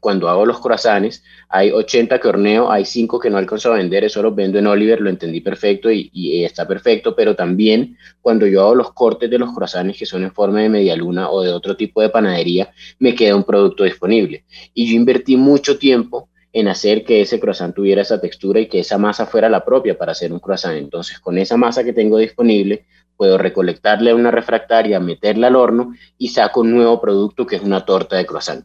cuando 0.00 0.28
hago 0.28 0.46
los 0.46 0.60
croissants, 0.60 1.24
hay 1.48 1.70
80 1.70 2.20
que 2.20 2.28
horneo, 2.28 2.70
hay 2.70 2.84
5 2.84 3.18
que 3.18 3.30
no 3.30 3.38
alcanzo 3.38 3.72
a 3.72 3.76
vender, 3.76 4.04
eso 4.04 4.22
los 4.22 4.34
vendo 4.34 4.58
en 4.58 4.66
Oliver, 4.66 5.00
lo 5.00 5.10
entendí 5.10 5.40
perfecto 5.40 5.90
y, 5.90 6.44
está 6.44 6.68
perfecto, 6.68 7.16
pero 7.16 7.34
también 7.34 7.96
cuando 8.20 8.46
yo 8.46 8.62
hago 8.62 8.74
los 8.74 8.92
cortes 8.92 9.28
de 9.30 9.38
los 9.38 9.52
croissants 9.52 9.98
que 9.98 10.06
son 10.06 10.22
en 10.22 10.32
forma 10.32 10.60
de 10.60 10.68
media 10.68 10.94
luna 10.94 11.30
o 11.30 11.42
de 11.42 11.52
otro 11.52 11.76
tipo 11.76 12.02
de 12.02 12.08
panadería, 12.08 12.72
me 12.98 13.14
queda 13.14 13.34
un 13.34 13.44
producto 13.44 13.84
disponible. 13.84 14.44
Y 14.74 14.88
yo 14.88 14.94
invertí 14.94 15.36
mucho 15.36 15.78
tiempo 15.78 16.28
en 16.56 16.68
hacer 16.68 17.04
que 17.04 17.20
ese 17.20 17.38
croissant 17.38 17.74
tuviera 17.74 18.00
esa 18.00 18.18
textura 18.18 18.58
y 18.60 18.66
que 18.66 18.78
esa 18.78 18.96
masa 18.96 19.26
fuera 19.26 19.50
la 19.50 19.62
propia 19.62 19.98
para 19.98 20.12
hacer 20.12 20.32
un 20.32 20.38
croissant. 20.38 20.74
Entonces, 20.78 21.20
con 21.20 21.36
esa 21.36 21.58
masa 21.58 21.84
que 21.84 21.92
tengo 21.92 22.16
disponible, 22.16 22.86
puedo 23.14 23.36
recolectarle 23.36 24.14
una 24.14 24.30
refractaria, 24.30 24.98
meterla 24.98 25.48
al 25.48 25.56
horno 25.56 25.92
y 26.16 26.28
saco 26.28 26.62
un 26.62 26.70
nuevo 26.70 26.98
producto 26.98 27.46
que 27.46 27.56
es 27.56 27.62
una 27.62 27.84
torta 27.84 28.16
de 28.16 28.24
croissant, 28.24 28.64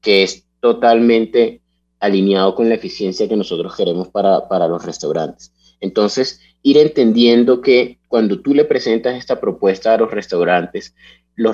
que 0.00 0.24
es 0.24 0.46
totalmente 0.58 1.62
alineado 2.00 2.56
con 2.56 2.68
la 2.68 2.74
eficiencia 2.74 3.28
que 3.28 3.36
nosotros 3.36 3.76
queremos 3.76 4.08
para, 4.08 4.48
para 4.48 4.66
los 4.66 4.84
restaurantes. 4.84 5.52
Entonces, 5.78 6.40
ir 6.62 6.76
entendiendo 6.76 7.60
que 7.60 8.00
cuando 8.08 8.40
tú 8.40 8.52
le 8.52 8.64
presentas 8.64 9.14
esta 9.14 9.40
propuesta 9.40 9.94
a 9.94 9.98
los 9.98 10.10
restaurantes, 10.10 10.92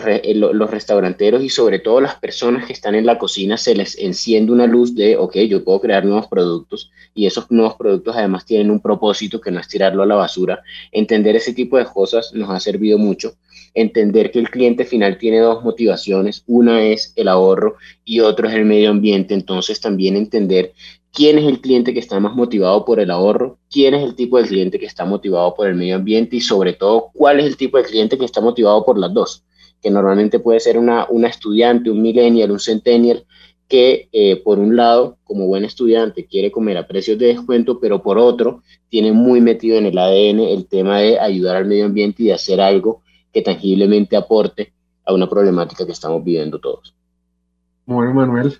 eh, 0.07 0.35
los, 0.35 0.71
restauranteros 0.71 1.45
y 1.45 1.51
sobre 1.51 1.79
todo 1.79 2.01
las 2.01 2.15
personas 2.15 2.65
que 2.65 2.73
están 2.73 2.95
en 2.95 3.05
la 3.05 3.19
cocina 3.19 3.59
se 3.59 3.75
les 3.75 3.99
enciende 3.99 4.51
una 4.51 4.67
luz 4.67 4.95
de, 4.95 5.19
ok, 5.19 5.37
yo 5.41 5.63
puedo 5.63 5.83
crear 5.83 6.07
nuevos 6.07 6.27
productos 6.27 6.91
y 7.15 7.27
esos 7.27 7.51
nuevos 7.51 7.75
productos 7.75 8.17
además 8.17 8.47
tienen 8.47 8.71
un 8.71 8.81
propósito 8.81 9.43
que 9.43 9.51
no 9.51 9.61
es 9.61 9.69
tirarlo 9.69 10.03
a 10.03 10.07
la 10.07 10.15
basura. 10.15 10.63
Entender 10.91 11.37
ese 11.37 11.53
tipo 11.53 11.77
de 11.77 11.85
cosas 11.85 12.33
nos 12.33 12.49
ha 12.49 12.61
servido 12.61 12.97
mucho. 12.97 13.35
Entender 13.75 14.31
que 14.31 14.39
el 14.39 14.49
cliente 14.49 14.87
final 14.87 15.19
tiene 15.19 15.41
dos 15.41 15.63
motivaciones, 15.63 16.45
una 16.47 16.83
es 16.83 17.13
el 17.17 17.29
ahorro 17.29 17.77
y 18.07 18.21
otro 18.21 18.49
es 18.49 18.55
el 18.55 18.65
medio 18.65 18.89
ambiente. 18.89 19.35
Entonces 19.35 19.81
también 19.81 20.17
entender 20.17 20.73
quién 21.13 21.39
es 21.39 21.45
el 21.45 21.61
cliente 21.61 21.93
que 21.93 22.01
está 22.01 22.19
más 22.21 22.35
motivado 22.35 22.87
por 22.87 23.01
el 23.01 23.11
ahorro, 23.11 23.59
quién 23.71 23.93
es 23.93 24.03
el 24.03 24.15
tipo 24.15 24.39
de 24.39 24.49
cliente 24.49 24.79
que 24.79 24.87
está 24.87 25.05
motivado 25.05 25.55
por 25.55 25.69
el 25.69 25.75
medio 25.75 25.97
ambiente 25.97 26.37
y 26.37 26.41
sobre 26.41 26.73
todo 26.73 27.11
cuál 27.13 27.39
es 27.41 27.45
el 27.45 27.59
tipo 27.59 27.77
de 27.77 27.85
cliente 27.85 28.17
que 28.17 28.25
está 28.25 28.41
motivado 28.41 28.83
por 28.83 28.97
las 28.97 29.13
dos 29.13 29.45
que 29.85 29.91
normalmente 29.91 30.39
puede 30.39 30.61
ser 30.61 30.79
una, 30.79 31.07
una 31.11 31.29
estudiante, 31.29 31.91
un 31.91 32.01
millennial, 32.01 32.51
un 32.51 32.59
centennial, 32.59 33.27
que 33.69 34.09
eh, 34.13 34.43
por 34.43 34.59
un 34.59 34.77
lado, 34.77 35.19
como 35.25 35.47
buen 35.47 35.63
estudiante, 35.63 36.25
quiere 36.25 36.51
comer 36.51 36.79
a 36.79 36.87
precios 36.87 37.19
de 37.19 37.27
descuento, 37.27 37.79
pero 37.79 38.03
por 38.03 38.17
otro, 38.17 38.63
tiene 38.89 39.13
muy 39.13 39.43
metido 39.43 39.77
en 39.77 39.85
el 39.85 39.99
ADN 39.99 40.41
el 40.41 40.67
tema 40.67 41.01
de 41.01 41.19
ayudar 41.19 41.57
al 41.57 41.67
medio 41.67 41.85
ambiente 41.85 42.23
y 42.23 42.27
de 42.27 42.33
hacer 42.33 42.63
algo 42.63 43.03
que 43.31 43.43
tangiblemente 43.43 44.17
aporte 44.17 44.73
a 45.05 45.13
una 45.13 45.29
problemática 45.29 45.85
que 45.85 45.93
estamos 45.93 46.25
viviendo 46.25 46.59
todos. 46.59 46.95
Bueno, 47.85 48.15
Manuel, 48.15 48.55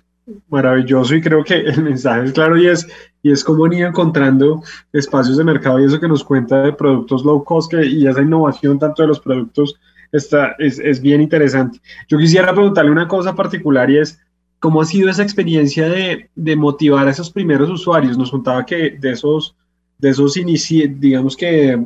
maravilloso 0.47 1.15
y 1.15 1.21
creo 1.21 1.43
que 1.43 1.55
el 1.55 1.81
mensaje 1.81 2.25
es 2.25 2.33
claro 2.33 2.55
y 2.55 2.67
es, 2.67 2.87
y 3.23 3.31
es 3.31 3.43
cómo 3.43 3.65
ir 3.65 3.83
encontrando 3.83 4.61
espacios 4.93 5.37
de 5.37 5.43
mercado 5.43 5.79
y 5.79 5.85
eso 5.85 5.99
que 5.99 6.07
nos 6.07 6.23
cuenta 6.23 6.61
de 6.61 6.73
productos 6.73 7.25
low 7.25 7.43
cost 7.43 7.73
y 7.73 8.05
esa 8.05 8.21
innovación 8.21 8.77
tanto 8.77 9.01
de 9.01 9.07
los 9.07 9.19
productos 9.19 9.79
está, 10.11 10.55
es, 10.59 10.79
es, 10.79 11.01
bien 11.01 11.21
interesante. 11.21 11.79
Yo 12.07 12.17
quisiera 12.17 12.53
preguntarle 12.53 12.91
una 12.91 13.07
cosa 13.07 13.35
particular 13.35 13.89
y 13.89 13.97
es, 13.97 14.19
¿cómo 14.59 14.81
ha 14.81 14.85
sido 14.85 15.09
esa 15.09 15.23
experiencia 15.23 15.87
de, 15.87 16.29
de 16.35 16.55
motivar 16.55 17.07
a 17.07 17.11
esos 17.11 17.31
primeros 17.31 17.69
usuarios? 17.69 18.17
Nos 18.17 18.31
contaba 18.31 18.65
que 18.65 18.91
de 18.91 19.11
esos, 19.11 19.55
de 19.97 20.09
esos 20.09 20.33
digamos 20.33 21.35
que 21.35 21.79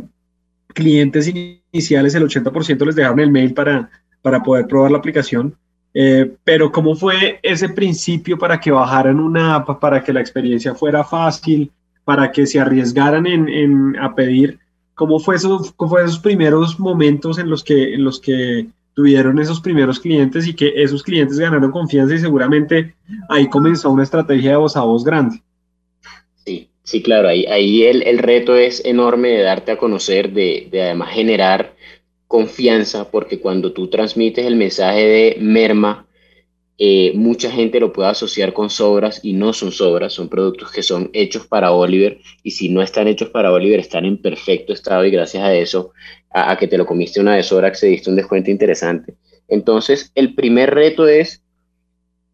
clientes 0.74 1.32
iniciales, 1.72 2.16
el 2.16 2.24
80% 2.24 2.86
les 2.86 2.96
dejaron 2.96 3.20
el 3.20 3.32
mail 3.32 3.54
para, 3.54 3.90
para 4.22 4.42
poder 4.42 4.68
probar 4.68 4.92
la 4.92 4.98
aplicación. 4.98 5.56
Eh, 5.94 6.32
pero 6.44 6.72
¿cómo 6.72 6.96
fue 6.96 7.40
ese 7.42 7.70
principio 7.70 8.38
para 8.38 8.60
que 8.60 8.72
bajaran 8.72 9.20
una 9.20 9.56
app, 9.56 9.80
para 9.80 10.04
que 10.04 10.14
la 10.14 10.22
experiencia 10.22 10.76
fuera 10.76 11.04
fácil, 11.04 11.72
para 12.06 12.32
que 12.32 12.46
se 12.46 12.60
arriesgaran 12.60 13.26
en, 13.26 13.50
en 13.50 14.00
a 14.00 14.14
pedir? 14.14 14.60
¿Cómo 15.00 15.18
fue, 15.18 15.38
eso, 15.38 15.62
cómo 15.78 15.92
fue 15.92 16.04
esos 16.04 16.20
primeros 16.20 16.78
momentos 16.78 17.40
en 17.40 17.50
los, 17.50 17.64
que, 17.64 17.94
en 17.94 18.04
los 18.04 18.20
que 18.20 18.68
tuvieron 18.94 19.40
esos 19.40 19.62
primeros 19.62 19.98
clientes 19.98 20.46
y 20.46 20.54
que 20.54 20.74
esos 20.76 21.04
clientes 21.04 21.40
ganaron 21.40 21.72
confianza 21.72 22.16
y 22.16 22.20
seguramente 22.20 22.96
ahí 23.30 23.48
comenzó 23.48 23.92
una 23.92 24.04
estrategia 24.04 24.52
de 24.52 24.58
voz 24.58 24.76
a 24.76 24.82
voz 24.82 25.06
grande? 25.06 25.42
Sí, 26.44 26.68
sí, 26.84 27.02
claro, 27.02 27.30
ahí, 27.30 27.46
ahí 27.46 27.84
el, 27.84 28.04
el 28.04 28.18
reto 28.18 28.58
es 28.58 28.84
enorme 28.84 29.30
de 29.30 29.44
darte 29.44 29.72
a 29.72 29.78
conocer, 29.78 30.34
de 30.34 30.70
además 30.74 31.12
generar 31.14 31.76
confianza, 32.28 33.10
porque 33.10 33.40
cuando 33.40 33.72
tú 33.72 33.88
transmites 33.88 34.46
el 34.46 34.58
mensaje 34.58 35.06
de 35.06 35.38
merma, 35.40 36.06
eh, 36.82 37.12
mucha 37.14 37.52
gente 37.52 37.82
lo 37.82 37.92
puede 37.92 38.08
asociar 38.08 38.54
con 38.54 38.70
sobras 38.70 39.20
y 39.22 39.34
no 39.34 39.52
son 39.52 39.74
sobras, 39.74 40.14
son 40.14 40.30
productos 40.30 40.72
que 40.72 40.82
son 40.82 41.10
hechos 41.12 41.46
para 41.46 41.74
Oliver 41.74 42.20
y 42.42 42.52
si 42.52 42.70
no 42.70 42.82
están 42.82 43.10
hechos 43.10 43.30
para 43.32 43.52
Oliver 43.52 43.82
están 43.82 44.06
en 44.06 44.16
perfecto 44.16 44.72
estado 44.72 45.04
y 45.04 45.12
gracias 45.12 45.44
a 45.44 45.54
eso, 45.54 45.92
a, 46.30 46.58
que 46.58 46.70
te 46.70 46.78
lo 46.78 46.86
comiste 46.86 47.20
una 47.20 47.36
de 47.36 47.44
sobra, 47.44 47.68
accediste 47.68 48.10
a 48.10 48.12
un 48.12 48.16
descuento 48.16 48.50
interesante. 48.50 49.16
Entonces, 49.50 50.10
el 50.16 50.36
primer 50.36 50.74
reto 50.74 51.06
es, 51.06 51.44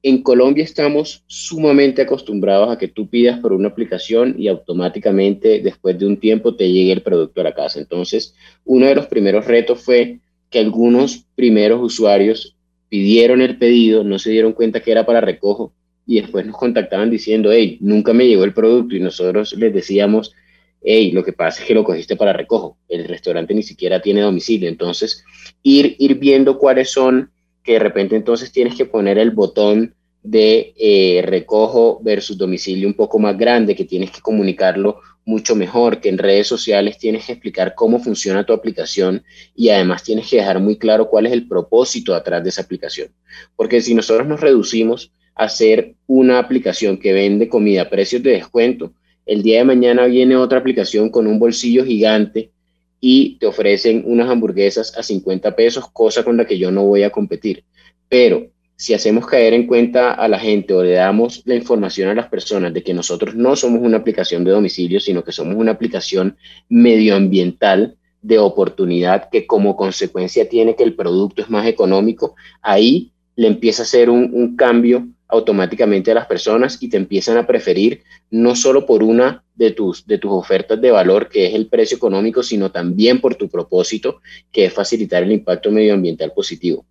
en 0.04 0.22
Colombia 0.22 0.64
estamos 0.64 1.24
sumamente 1.26 2.04
acostumbrados 2.04 2.70
a 2.70 2.78
que 2.78 2.88
tú 2.88 3.10
pidas 3.10 3.40
por 3.40 3.52
una 3.52 3.70
aplicación 3.70 4.36
y 4.38 4.48
automáticamente 4.48 5.60
después 5.62 5.98
de 5.98 6.06
un 6.06 6.18
tiempo 6.18 6.56
te 6.56 6.72
llegue 6.72 6.92
el 6.92 7.02
producto 7.02 7.42
a 7.42 7.46
la 7.46 7.56
casa. 7.56 7.80
Entonces, 7.80 8.36
uno 8.64 8.86
de 8.86 8.94
los 8.94 9.08
primeros 9.08 9.48
retos 9.48 9.82
fue 9.82 10.20
que 10.52 10.60
algunos 10.60 11.26
primeros 11.36 11.82
usuarios 11.82 12.55
pidieron 12.90 13.42
el 13.42 13.58
pedido, 13.58 14.04
no 14.04 14.20
se 14.20 14.32
dieron 14.32 14.54
cuenta 14.54 14.80
que 14.80 14.92
era 14.92 15.06
para 15.06 15.22
recojo 15.22 15.74
y 16.08 16.22
después 16.22 16.46
nos 16.46 16.58
contactaban 16.58 17.10
diciendo, 17.10 17.52
hey, 17.52 17.78
nunca 17.82 18.14
me 18.14 18.28
llegó 18.28 18.44
el 18.44 18.54
producto 18.54 18.96
y 18.96 19.00
nosotros 19.00 19.54
les 19.58 19.74
decíamos, 19.74 20.34
hey, 20.82 21.12
lo 21.12 21.24
que 21.24 21.34
pasa 21.34 21.62
es 21.62 21.68
que 21.68 21.74
lo 21.74 21.84
cogiste 21.84 22.16
para 22.16 22.34
recojo, 22.34 22.78
el 22.88 23.06
restaurante 23.06 23.54
ni 23.54 23.64
siquiera 23.64 24.02
tiene 24.02 24.22
domicilio, 24.22 24.70
entonces 24.70 25.24
ir, 25.64 25.96
ir 25.98 26.16
viendo 26.16 26.60
cuáles 26.60 26.92
son, 26.92 27.32
que 27.64 27.74
de 27.74 27.80
repente 27.80 28.16
entonces 28.16 28.52
tienes 28.52 28.76
que 28.76 28.86
poner 28.86 29.18
el 29.18 29.32
botón 29.32 29.96
de 30.22 30.74
eh, 30.78 31.24
recojo 31.26 32.00
versus 32.04 32.38
domicilio 32.38 32.88
un 32.88 32.94
poco 32.94 33.18
más 33.18 33.38
grande, 33.38 33.76
que 33.76 33.86
tienes 33.86 34.12
que 34.12 34.22
comunicarlo 34.22 35.00
mucho 35.26 35.56
mejor, 35.56 36.00
que 36.00 36.10
en 36.10 36.20
redes 36.20 36.48
sociales 36.48 36.98
tienes 36.98 37.26
que 37.26 37.34
explicar 37.34 37.74
cómo 37.76 38.00
funciona 38.00 38.46
tu 38.46 38.54
aplicación 38.54 39.24
y 39.56 39.70
además 39.70 40.04
tienes 40.04 40.30
que 40.30 40.38
dejar 40.38 40.60
muy 40.60 40.78
claro 40.78 41.10
cuál 41.10 41.26
es 41.26 41.34
el 41.34 41.48
propósito 41.48 42.14
atrás 42.14 42.44
de 42.44 42.50
esa 42.50 42.62
aplicación. 42.62 43.10
Porque 43.56 43.82
si 43.82 43.96
nosotros 43.96 44.28
nos 44.28 44.40
reducimos 44.40 45.12
a 45.34 45.46
hacer 45.46 45.96
una 46.08 46.40
aplicación 46.40 46.98
que 46.98 47.12
vende 47.12 47.50
comida 47.50 47.84
a 47.84 47.90
precios 47.90 48.22
de 48.22 48.32
descuento, 48.32 48.94
el 49.26 49.42
día 49.42 49.58
de 49.58 49.66
mañana 49.66 50.06
viene 50.06 50.36
otra 50.36 50.60
aplicación 50.60 51.10
con 51.10 51.26
un 51.26 51.40
bolsillo 51.40 51.84
gigante 51.84 52.52
y 53.00 53.38
te 53.40 53.48
ofrecen 53.48 54.04
unas 54.06 54.30
hamburguesas 54.30 54.96
a 54.98 55.04
50 55.04 55.56
pesos, 55.56 55.90
cosa 55.92 56.24
con 56.24 56.38
la 56.38 56.46
que 56.46 56.58
yo 56.58 56.72
no 56.72 56.86
voy 56.86 57.04
a 57.04 57.10
competir. 57.10 57.64
Pero 58.08 58.52
si 58.78 58.94
hacemos 58.94 59.26
caer 59.26 59.54
en 59.54 59.68
cuenta 59.68 60.14
a 60.14 60.28
la 60.28 60.38
gente 60.38 60.74
o 60.74 60.84
le 60.84 60.92
damos 60.92 61.42
la 61.46 61.56
información 61.56 62.10
a 62.10 62.16
las 62.16 62.28
personas 62.28 62.74
de 62.74 62.84
que 62.84 62.94
nosotros 62.94 63.36
no 63.36 63.56
somos 63.56 63.82
una 63.82 63.98
aplicación 63.98 64.44
de 64.44 64.52
domicilio, 64.52 65.00
sino 65.00 65.24
que 65.24 65.32
somos 65.32 65.56
una 65.56 65.72
aplicación 65.72 66.38
medioambiental 66.68 67.98
de 68.22 68.40
oportunidad 68.40 69.30
que 69.30 69.46
como 69.46 69.76
consecuencia 69.76 70.50
tiene 70.50 70.76
que 70.76 70.84
el 70.84 70.96
producto 70.96 71.42
es 71.42 71.50
más 71.50 71.68
económico, 71.68 72.36
ahí 72.62 73.12
le 73.36 73.48
empieza 73.48 73.84
a 73.84 73.86
hacer 73.86 74.10
un, 74.10 74.56
cambio 74.56 75.08
automáticamente 75.28 76.12
a 76.12 76.16
las 76.16 76.26
personas 76.26 76.82
y 76.82 76.90
te 76.90 76.98
empiezan 76.98 77.38
a 77.38 77.48
preferir 77.48 78.04
no 78.32 78.56
solo 78.56 78.86
por 78.86 79.04
una 79.04 79.44
de 79.56 79.72
tus, 79.72 80.06
de 80.06 80.18
tus 80.18 80.32
ofertas 80.32 80.80
de 80.82 80.92
valor, 80.92 81.30
que 81.30 81.48
es 81.48 81.54
el 81.54 81.68
precio 81.68 81.98
económico, 81.98 82.44
sino 82.44 82.72
también 82.72 83.22
por 83.22 83.36
tu 83.36 83.48
propósito, 83.50 84.22
que 84.52 84.66
es 84.66 84.74
facilitar 84.74 85.24
el 85.24 85.32
impacto 85.32 85.72
medioambiental 85.72 86.32
positivo. 86.34 86.86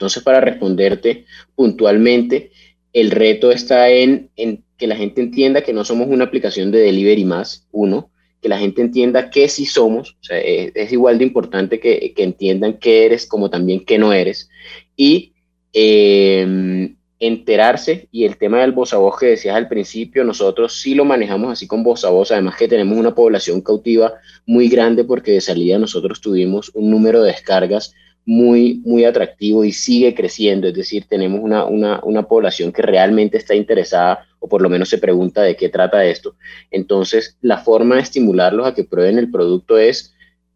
Entonces, 0.00 0.22
para 0.22 0.40
responderte 0.40 1.26
puntualmente, 1.54 2.52
el 2.94 3.10
reto 3.10 3.52
está 3.52 3.90
en, 3.90 4.30
que 4.78 4.86
la 4.86 4.96
gente 4.96 5.20
entienda 5.20 5.60
que 5.60 5.74
no 5.74 5.84
somos 5.84 6.08
una 6.08 6.24
aplicación 6.24 6.70
de 6.70 6.78
delivery 6.78 7.26
más, 7.26 7.68
uno, 7.70 8.10
que 8.40 8.48
la 8.48 8.58
gente 8.58 8.80
entienda 8.80 9.28
que 9.28 9.46
sí 9.50 9.66
somos, 9.66 10.12
o 10.12 10.24
sea, 10.24 10.38
es, 10.38 10.90
igual 10.90 11.18
de 11.18 11.24
importante 11.24 11.80
que, 11.80 12.14
entiendan 12.16 12.78
qué 12.78 13.04
eres 13.04 13.26
como 13.26 13.50
también 13.50 13.84
qué 13.84 13.98
no 13.98 14.14
eres, 14.14 14.48
y 14.96 15.34
em, 15.74 16.96
enterarse, 17.18 18.08
y 18.10 18.24
el 18.24 18.38
tema 18.38 18.62
del 18.62 18.72
voz 18.72 18.94
a 18.94 18.96
voz 18.96 19.18
que 19.18 19.26
decías 19.26 19.54
al 19.54 19.68
principio, 19.68 20.24
nosotros 20.24 20.80
sí 20.80 20.94
lo 20.94 21.04
manejamos 21.04 21.52
así 21.52 21.66
con 21.66 21.82
voz 21.82 22.06
a 22.06 22.08
voz, 22.08 22.32
además 22.32 22.56
que 22.56 22.68
tenemos 22.68 22.96
una 22.96 23.14
población 23.14 23.60
cautiva 23.60 24.14
muy 24.46 24.70
grande 24.70 25.04
porque 25.04 25.32
de 25.32 25.42
salida 25.42 25.78
nosotros 25.78 26.22
tuvimos 26.22 26.70
un 26.72 26.90
número 26.90 27.20
de 27.20 27.32
descargas 27.32 27.94
muy, 28.26 28.80
muy 28.84 29.04
atractivo 29.04 29.64
y 29.64 29.72
sigue 29.72 30.14
creciendo, 30.14 30.68
es 30.68 30.74
decir, 30.74 31.04
tenemos 31.08 31.40
una, 31.40 31.64
una, 31.64 32.00
una, 32.02 32.22
población 32.22 32.72
que 32.72 32.82
realmente 32.82 33.38
está 33.38 33.54
interesada 33.54 34.26
o 34.38 34.48
por 34.48 34.62
lo 34.62 34.68
menos 34.68 34.88
se 34.88 34.98
pregunta 34.98 35.42
de 35.42 35.56
qué 35.56 35.68
trata 35.68 36.04
esto. 36.04 36.36
Entonces, 36.70 37.36
la 37.40 37.58
forma 37.58 37.96
de 37.96 38.02
estimularlos 38.02 38.66
a 38.66 38.74
que 38.74 38.84
prueben 38.84 39.18
el 39.18 39.30
producto 39.30 39.78
es, 39.78 40.14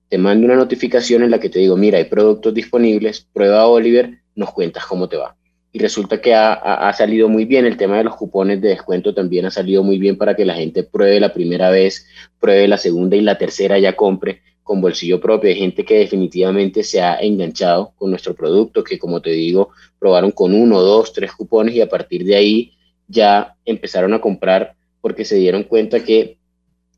te 0.08 0.18
mando 0.18 0.46
una 0.46 0.56
notificación 0.56 1.22
en 1.22 1.30
la 1.30 1.40
que 1.40 1.48
te 1.48 1.58
digo, 1.58 1.76
mira, 1.76 1.98
hay 1.98 2.04
productos 2.04 2.54
disponibles, 2.54 3.26
prueba 3.32 3.66
Oliver, 3.66 4.18
nos 4.34 4.52
cuentas 4.52 4.84
cómo 4.86 5.08
te 5.08 5.16
va. 5.16 5.36
Y 5.72 5.80
resulta 5.80 6.20
que 6.20 6.34
ha, 6.34 6.52
ha, 6.52 6.92
salido 6.92 7.28
muy 7.28 7.46
bien, 7.46 7.66
el 7.66 7.76
tema 7.76 7.98
de 7.98 8.04
los 8.04 8.14
cupones 8.14 8.60
de 8.60 8.68
descuento 8.68 9.12
también 9.12 9.46
ha 9.46 9.50
salido 9.50 9.82
muy 9.82 9.98
bien 9.98 10.16
para 10.16 10.36
que 10.36 10.44
la 10.44 10.54
gente 10.54 10.84
pruebe 10.84 11.18
la 11.18 11.34
primera 11.34 11.70
vez, 11.70 12.06
pruebe 12.38 12.68
la 12.68 12.78
segunda 12.78 13.16
y 13.16 13.22
la 13.22 13.38
tercera 13.38 13.76
ya 13.80 13.96
compre 13.96 14.42
con 14.64 14.80
bolsillo 14.80 15.20
propio, 15.20 15.50
hay 15.50 15.56
gente 15.56 15.84
que 15.84 15.98
definitivamente 15.98 16.82
se 16.82 17.00
ha 17.00 17.20
enganchado 17.20 17.92
con 17.96 18.10
nuestro 18.10 18.34
producto, 18.34 18.82
que 18.82 18.98
como 18.98 19.20
te 19.20 19.30
digo, 19.30 19.68
probaron 19.98 20.32
con 20.32 20.54
uno, 20.54 20.80
dos, 20.80 21.12
tres 21.12 21.32
cupones 21.32 21.74
y 21.74 21.82
a 21.82 21.88
partir 21.88 22.24
de 22.24 22.34
ahí 22.34 22.72
ya 23.06 23.56
empezaron 23.64 24.14
a 24.14 24.20
comprar 24.20 24.74
porque 25.02 25.26
se 25.26 25.36
dieron 25.36 25.64
cuenta 25.64 26.02
que 26.02 26.38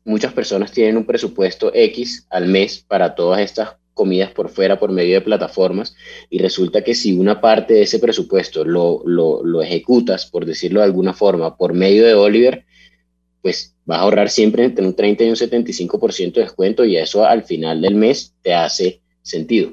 muchas 0.05 0.31
personas 0.31 0.71
tienen 0.71 0.95
un 0.95 1.05
presupuesto 1.05 1.69
X 1.73 2.25
al 2.29 2.47
mes 2.47 2.83
para 2.87 3.13
todas 3.13 3.41
estas 3.41 3.75
comidas 3.93 4.31
por 4.31 4.47
fuera 4.47 4.79
por 4.79 4.91
medio 4.91 5.15
de 5.15 5.21
plataformas 5.21 5.95
y 6.29 6.39
resulta 6.39 6.83
que 6.83 6.95
si 6.95 7.17
una 7.17 7.41
parte 7.41 7.73
de 7.73 7.81
ese 7.81 7.99
presupuesto 7.99 8.63
lo, 8.63 9.01
lo, 9.05 9.43
lo 9.43 9.61
ejecutas, 9.61 10.25
por 10.25 10.45
decirlo 10.45 10.79
de 10.79 10.85
alguna 10.85 11.13
forma, 11.13 11.57
por 11.57 11.73
medio 11.73 12.05
de 12.05 12.13
Oliver, 12.13 12.65
pues 13.47 13.73
vas 13.85 13.99
a 13.99 14.01
ahorrar 14.01 14.29
siempre 14.29 14.65
entre 14.65 14.85
un 14.85 14.93
30 14.93 15.23
y 15.23 15.29
un 15.29 15.35
75% 15.37 16.33
de 16.33 16.41
descuento 16.41 16.83
y 16.83 16.97
eso 16.97 17.23
al 17.23 17.43
final 17.43 17.81
del 17.81 17.95
mes 17.95 18.35
te 18.41 18.53
hace 18.53 18.99
sentido. 19.21 19.71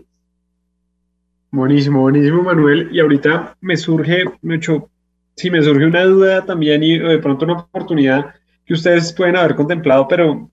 Buenísimo, 1.50 2.02
buenísimo, 2.02 2.44
Manuel. 2.44 2.88
Y 2.92 3.00
ahorita 3.00 3.56
me 3.60 3.76
surge, 3.76 4.26
mucho, 4.42 4.90
sí, 5.34 5.50
me 5.50 5.60
surge 5.60 5.86
una 5.86 6.04
duda 6.04 6.46
también 6.46 6.84
y 6.84 7.00
de 7.00 7.18
pronto 7.18 7.46
una 7.46 7.54
oportunidad 7.62 8.26
que 8.64 8.74
ustedes 8.74 9.12
pueden 9.12 9.34
haber 9.34 9.56
contemplado, 9.56 10.06
pero 10.06 10.48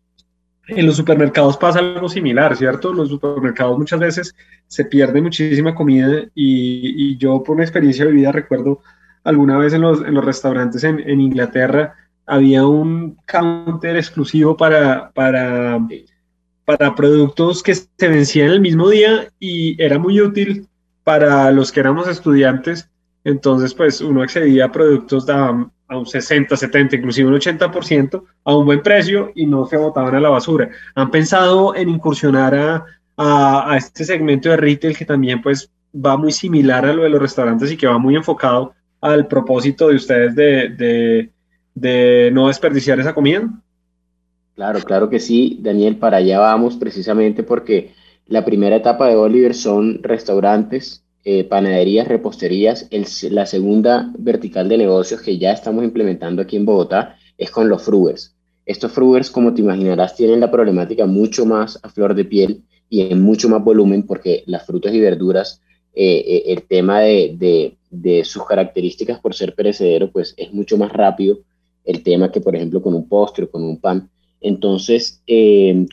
en 0.68 0.86
los 0.88 0.96
supermercados 0.96 1.58
pasa 1.58 1.78
algo 1.78 2.10
similar, 2.10 2.58
¿cierto? 2.58 2.92
Los 2.92 3.10
supermercados 3.10 3.78
muchas 3.78 4.00
veces 4.00 4.36
se 4.66 4.86
pierde 4.86 5.22
muchísima 5.22 5.76
comida 5.76 6.24
y, 6.34 7.16
yo 7.18 7.44
por 7.44 7.54
una 7.54 7.66
experiencia 7.66 8.04
de 8.04 8.14
vida 8.14 8.32
recuerdo 8.32 8.82
alguna 9.24 9.60
vez 9.60 9.74
en 9.74 9.82
los, 9.82 10.02
en 10.02 10.16
los 10.16 10.26
restaurantes 10.26 10.84
en, 10.84 11.22
Inglaterra 11.22 11.94
había 12.32 12.66
un 12.66 13.18
counter 13.28 13.98
exclusivo 13.98 14.56
para, 14.56 15.12
para, 15.12 15.78
para 16.64 16.96
productos 16.96 17.62
que 17.62 17.76
se 17.76 18.08
vencían 18.08 18.52
el 18.52 18.62
mismo 18.62 18.90
día 18.90 19.28
y 19.38 19.76
era 19.84 20.00
muy 20.00 20.22
útil 20.22 20.66
para 21.04 21.52
los 21.52 21.74
que 21.74 21.82
éramos 21.82 22.08
estudiantes. 22.08 22.90
Entonces, 23.26 23.74
pues 23.74 24.00
uno 24.00 24.22
accedía 24.24 24.66
a 24.66 24.72
productos 24.72 25.28
a, 25.28 25.70
a 25.90 25.98
un 25.98 26.06
60, 26.06 26.56
70, 26.56 26.96
inclusive 26.96 27.28
un 27.28 27.36
80% 27.36 28.24
a 28.46 28.56
un 28.56 28.66
buen 28.66 28.82
precio 28.82 29.34
y 29.36 29.46
no 29.46 29.66
se 29.66 29.76
botaban 29.76 30.16
a 30.16 30.22
la 30.22 30.30
basura. 30.30 30.70
¿Han 30.96 31.12
pensado 31.12 31.76
en 31.76 31.90
incursionar 31.90 32.56
a, 32.56 32.86
a, 33.18 33.76
este 33.76 34.06
segmento 34.06 34.48
de 34.48 34.56
retail 34.56 34.96
que 34.96 35.04
también 35.04 35.42
pues 35.42 35.70
va 35.94 36.16
muy 36.16 36.32
similar 36.32 36.86
a 36.86 36.94
lo 36.94 37.04
de 37.04 37.10
los 37.10 37.22
restaurantes 37.22 37.70
y 37.74 37.76
que 37.76 37.88
va 37.88 37.98
muy 37.98 38.16
enfocado 38.16 38.74
al 39.02 39.28
propósito 39.28 39.90
de 39.90 39.96
ustedes 39.96 40.34
de, 40.34 40.70
de, 40.70 41.30
de 41.74 42.30
no 42.34 42.48
desperdiciar 42.48 43.00
esa 43.00 43.14
comida? 43.14 43.50
Claro, 44.56 44.80
claro 44.82 45.10
que 45.10 45.20
sí, 45.20 45.58
Daniel, 45.62 45.98
para 45.98 46.18
allá 46.18 46.40
vamos 46.40 46.76
precisamente 46.76 47.44
porque 47.44 47.94
la 48.28 48.46
primera 48.46 48.76
etapa 48.76 49.08
de 49.08 49.16
Oliver 49.16 49.54
son 49.54 50.04
restaurantes, 50.04 51.04
eh, 51.24 51.44
panaderías, 51.44 52.08
reposterías. 52.08 52.88
la 53.30 53.46
segunda 53.46 54.12
vertical 54.18 54.68
de 54.70 54.78
negocios 54.78 55.22
que 55.22 55.38
ya 55.38 55.52
estamos 55.52 55.84
implementando 55.84 56.42
aquí 56.42 56.58
en 56.58 56.66
Bogotá 56.66 57.18
es 57.38 57.52
con 57.52 57.70
los 57.70 57.84
fruers. 57.84 58.36
Estos 58.66 58.92
fruers, 58.92 59.30
como 59.30 59.54
te 59.54 59.62
imaginarás, 59.62 60.16
tienen 60.16 60.40
la 60.40 60.52
problemática 60.52 61.06
mucho 61.06 61.46
más 61.46 61.80
a 61.84 61.90
flor 61.90 62.14
de 62.16 62.26
piel 62.26 62.64
y 62.90 63.02
en 63.02 63.22
mucho 63.22 63.50
más 63.50 63.64
volumen 63.64 64.04
porque 64.04 64.44
las 64.46 64.66
frutas 64.66 64.94
y 64.94 65.00
verduras, 65.00 65.62
eh, 65.94 66.24
eh, 66.26 66.44
el 66.48 66.64
tema 66.64 67.02
de, 67.02 67.76
de, 67.90 68.26
sus 68.26 68.46
características 68.46 69.20
por 69.20 69.34
ser 69.34 69.56
perecedero, 69.56 70.12
pues 70.12 70.34
es 70.38 70.54
mucho 70.54 70.78
más 70.78 70.92
rápido 70.92 71.40
el 71.86 72.04
tema 72.04 72.32
que, 72.32 72.42
por 72.42 72.56
ejemplo, 72.56 72.82
con 72.82 72.94
un 72.94 73.08
postre 73.08 73.46
o 73.46 73.52
con 73.52 73.64
un 73.64 73.80
pan. 73.80 74.10
Entonces, 74.40 75.22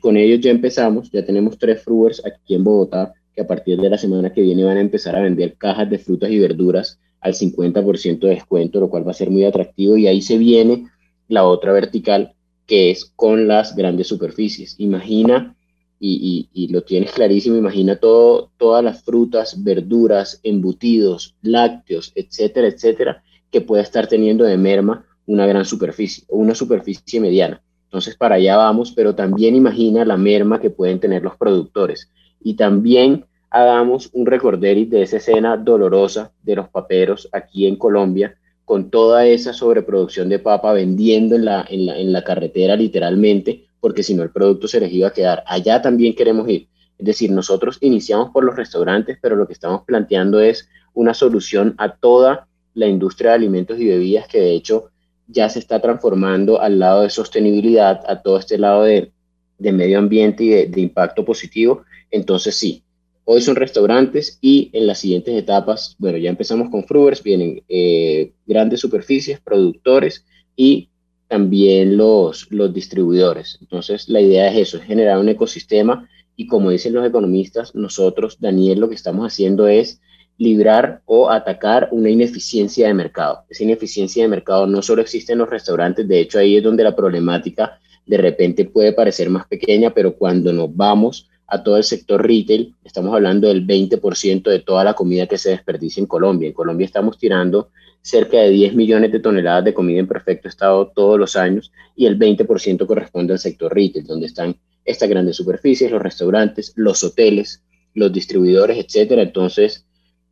con 0.01 0.17
ellos 0.17 0.41
ya 0.41 0.51
empezamos, 0.51 1.11
ya 1.11 1.25
tenemos 1.25 1.59
tres 1.59 1.83
fruers 1.83 2.25
aquí 2.25 2.55
en 2.55 2.65
Bogotá 2.65 3.13
que 3.35 3.43
a 3.43 3.47
partir 3.47 3.79
de 3.79 3.91
la 3.91 3.99
semana 3.99 4.33
que 4.33 4.41
viene 4.41 4.65
van 4.65 4.79
a 4.79 4.81
empezar 4.81 5.15
a 5.15 5.23
vender 5.23 5.57
cajas 5.57 5.89
de 5.91 5.99
frutas 5.99 6.31
y 6.31 6.39
verduras 6.39 6.99
al 7.21 7.35
50% 7.35 8.21
de 8.21 8.29
descuento, 8.31 8.81
lo 8.81 8.89
cual 8.89 9.07
va 9.07 9.11
a 9.11 9.15
ser 9.15 9.31
muy 9.31 9.45
atractivo. 9.45 9.97
Y 9.97 10.07
ahí 10.07 10.23
se 10.23 10.39
viene 10.39 10.87
la 11.29 11.45
otra 11.45 11.73
vertical, 11.73 12.35
que 12.67 12.91
es 12.91 13.05
con 13.05 13.47
las 13.49 13.77
grandes 13.77 14.09
superficies. 14.09 14.77
Imagina, 14.79 15.55
y, 16.01 16.69
lo 16.71 16.83
tienes 16.83 17.13
clarísimo, 17.13 17.57
imagina 17.57 17.97
todo, 17.97 18.51
todas 18.57 18.85
las 18.85 19.03
frutas, 19.03 19.63
verduras, 19.63 20.41
embutidos, 20.43 21.35
lácteos, 21.43 22.13
etcétera, 22.15 22.69
etcétera, 22.69 23.23
que 23.51 23.61
pueda 23.61 23.83
estar 23.83 24.07
teniendo 24.07 24.45
de 24.45 24.57
merma 24.57 25.07
una 25.29 25.47
gran 25.47 25.65
superficie 25.65 26.25
o 26.29 26.39
una 26.39 26.55
superficie 26.55 27.21
mediana. 27.21 27.63
Entonces, 27.85 28.17
para 28.17 28.37
allá 28.37 28.57
vamos, 28.57 28.93
pero 28.93 29.15
también 29.15 29.55
imagina 29.55 30.05
la 30.05 30.17
merma 30.17 30.61
que 30.61 30.71
pueden 30.71 30.99
tener 31.01 31.23
los 31.23 31.37
productores. 31.37 32.11
Y 32.41 32.55
también 32.55 33.25
hagamos 33.51 34.11
un 34.13 34.27
recorderis 34.27 34.91
de 34.91 35.03
esa 35.03 35.19
escena 35.19 35.57
dolorosa 35.57 36.33
de 36.43 36.57
los 36.57 36.69
paperos 36.69 37.29
aquí 37.33 37.67
en 37.67 37.77
Colombia, 37.77 38.37
con 38.65 38.91
toda 38.91 39.27
esa 39.27 39.53
sobreproducción 39.53 40.29
de 40.29 40.39
papa 40.39 40.73
vendiendo 40.73 41.37
en 41.37 41.45
la, 41.45 41.65
en 41.69 41.87
la, 41.87 41.99
en 41.99 42.13
la 42.13 42.25
carretera 42.25 42.77
literalmente, 42.77 43.67
porque 43.81 44.03
si 44.03 44.15
no 44.15 44.23
el 44.23 44.31
producto 44.31 44.67
se 44.67 44.81
les 44.81 44.93
iba 44.93 45.09
a 45.09 45.13
quedar. 45.13 45.43
Allá 45.47 45.81
también 45.81 46.15
queremos 46.15 46.49
ir. 46.49 46.69
Es 46.99 47.07
decir, 47.07 47.31
nosotros 47.31 47.79
iniciamos 47.81 48.31
por 48.31 48.45
los 48.45 48.57
restaurantes, 48.57 49.19
pero 49.21 49.37
lo 49.37 49.47
que 49.47 49.53
estamos 49.53 49.83
planteando 49.87 50.41
es 50.41 50.69
una 50.95 51.15
solución 51.15 51.75
a 51.79 51.95
toda 51.97 52.49
la 52.75 52.87
industria 52.87 53.31
de 53.31 53.37
alimentos 53.37 53.79
y 53.79 53.87
bebidas 53.87 54.27
que 54.29 54.41
de 54.41 54.53
hecho 54.53 54.91
ya 55.29 55.49
se 55.49 55.59
está 55.59 55.81
transformando 55.81 56.61
al 56.61 56.79
lado 56.79 57.03
de 57.03 57.11
sostenibilidad, 57.11 58.01
a 58.09 58.23
todo 58.23 58.39
este 58.39 58.59
lado 58.59 58.83
de, 58.83 59.13
de 59.59 59.73
medio 59.73 59.99
ambiente 59.99 60.45
y 60.45 60.49
de, 60.67 60.81
impacto 60.81 61.25
positivo. 61.25 61.85
Entonces 62.11 62.57
sí, 62.57 62.83
Hoy 63.31 63.43
son 63.43 63.57
restaurantes 63.57 64.39
y 64.41 64.71
en 64.73 64.87
las 64.87 65.01
siguientes 65.01 65.35
etapas, 65.35 65.97
bueno, 65.99 66.17
ya 66.17 66.31
empezamos 66.31 66.71
con 66.71 66.85
Fruers, 66.85 67.23
vienen 67.23 67.63
eh, 67.69 68.33
grandes 68.47 68.81
superficies, 68.81 69.39
productores 69.39 70.25
y 70.57 70.89
también 71.29 71.99
los, 71.99 72.51
los 72.51 72.73
distribuidores. 72.73 73.59
Entonces, 73.61 74.09
la 74.09 74.23
idea 74.23 74.51
es 74.51 74.57
eso, 74.57 74.79
es 74.79 74.85
generar 74.85 75.19
un 75.19 75.29
ecosistema 75.29 76.09
y 76.37 76.47
como 76.47 76.71
dicen 76.71 76.95
los 76.95 77.07
economistas, 77.07 77.75
nosotros, 77.75 78.39
Daniel, 78.41 78.81
lo 78.81 78.89
que 78.89 78.95
estamos 78.95 79.27
haciendo 79.27 79.69
es 79.69 80.01
librar 80.39 81.03
o 81.05 81.31
atacar 81.31 81.89
una 81.91 82.09
ineficiencia 82.09 82.87
de 82.87 82.95
mercado. 82.95 83.45
Esa 83.51 83.65
ineficiencia 83.65 84.23
de 84.23 84.29
mercado 84.29 84.67
no 84.67 84.83
solo 84.83 85.03
existe 85.03 85.33
en 85.33 85.41
los 85.41 85.51
restaurantes, 85.51 86.07
de 86.07 86.21
hecho 86.21 86.39
ahí 86.39 86.57
es 86.57 86.63
donde 86.63 86.85
la 86.85 86.97
problemática 86.97 87.79
de 88.07 88.17
repente 88.17 88.65
puede 88.65 88.93
parecer 88.93 89.29
más 89.29 89.47
pequeña, 89.47 89.91
pero 89.91 90.15
cuando 90.15 90.53
nos 90.53 90.75
vamos 90.75 91.29
a 91.47 91.63
todo 91.63 91.77
el 91.77 91.85
sector 91.85 92.25
retail, 92.27 92.75
estamos 92.85 93.13
hablando 93.13 93.49
del 93.49 93.67
20% 93.67 94.51
de 94.51 94.61
toda 94.61 94.85
la 94.85 94.95
comida 94.95 95.27
que 95.27 95.39
se 95.39 95.51
desperdicia 95.51 96.01
en 96.01 96.07
Colombia. 96.07 96.47
En 96.47 96.55
Colombia 96.55 96.85
estamos 96.85 97.19
tirando 97.19 97.71
cerca 98.01 98.39
de 98.39 98.51
10 98.51 98.75
millones 98.75 99.13
de 99.13 99.21
toneladas 99.21 99.65
de 99.65 99.75
comida 99.75 99.99
en 99.99 100.07
perfecto 100.07 100.49
estado 100.49 100.93
todos 100.95 101.19
los 101.19 101.37
años 101.37 101.73
y 101.97 102.07
el 102.07 102.19
20% 102.19 102.87
corresponde 102.87 103.33
al 103.33 103.39
sector 103.39 103.75
retail, 103.75 104.07
donde 104.07 104.27
están 104.27 104.57
estas 104.85 105.09
grandes 105.09 105.37
superficies, 105.37 105.91
los 105.91 106.03
restaurantes, 106.03 106.73
los 106.77 107.03
hoteles, 107.03 107.63
los 107.95 108.13
distribuidores, 108.13 108.79
etcétera. 108.79 109.23
Entonces, 109.23 109.88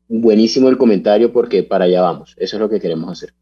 buenísimo 0.08 0.68
el 0.68 0.78
comentario 0.78 1.32
porque 1.32 1.62
para 1.62 1.84
allá 1.84 2.02
vamos. 2.02 2.34
Eso 2.38 2.56
es 2.56 2.60
lo 2.60 2.68
que 2.68 2.80
queremos 2.80 3.10
hacer. 3.10 3.34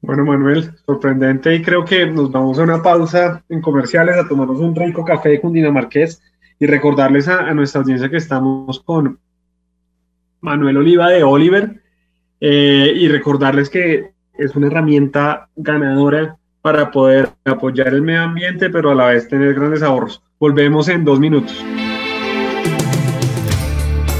Bueno, 0.00 0.24
Manuel, 0.24 0.70
sorprendente 0.86 1.54
y 1.54 1.62
creo 1.62 1.84
que 1.84 2.06
nos 2.06 2.30
vamos 2.30 2.58
a 2.58 2.62
una 2.62 2.82
pausa 2.82 3.44
en 3.48 3.60
comerciales 3.60 4.16
a 4.16 4.28
tomarnos 4.28 4.60
un 4.60 4.74
rico 4.74 5.04
café 5.04 5.40
con 5.40 5.52
Dinamarqués 5.52 6.22
y 6.60 6.66
recordarles 6.66 7.28
a, 7.28 7.52
nuestra 7.52 7.80
audiencia 7.80 8.08
que 8.08 8.16
estamos 8.16 8.80
con 8.80 9.18
Manuel 10.40 10.76
Oliva 10.76 11.08
de 11.08 11.24
Oliver 11.24 11.82
eh, 12.40 12.92
y 12.94 13.08
recordarles 13.08 13.70
que 13.70 14.12
es 14.38 14.54
una 14.54 14.68
herramienta 14.68 15.48
ganadora 15.56 16.36
para 16.62 16.90
poder 16.90 17.30
apoyar 17.44 17.88
el 17.88 18.02
medio 18.02 18.22
ambiente, 18.22 18.70
pero 18.70 18.90
a 18.90 18.94
la 18.94 19.06
vez 19.06 19.28
tener 19.28 19.54
grandes 19.54 19.82
ahorros. 19.82 20.22
Volvemos 20.38 20.88
en 20.88 21.04
dos 21.04 21.18
minutos. 21.18 21.64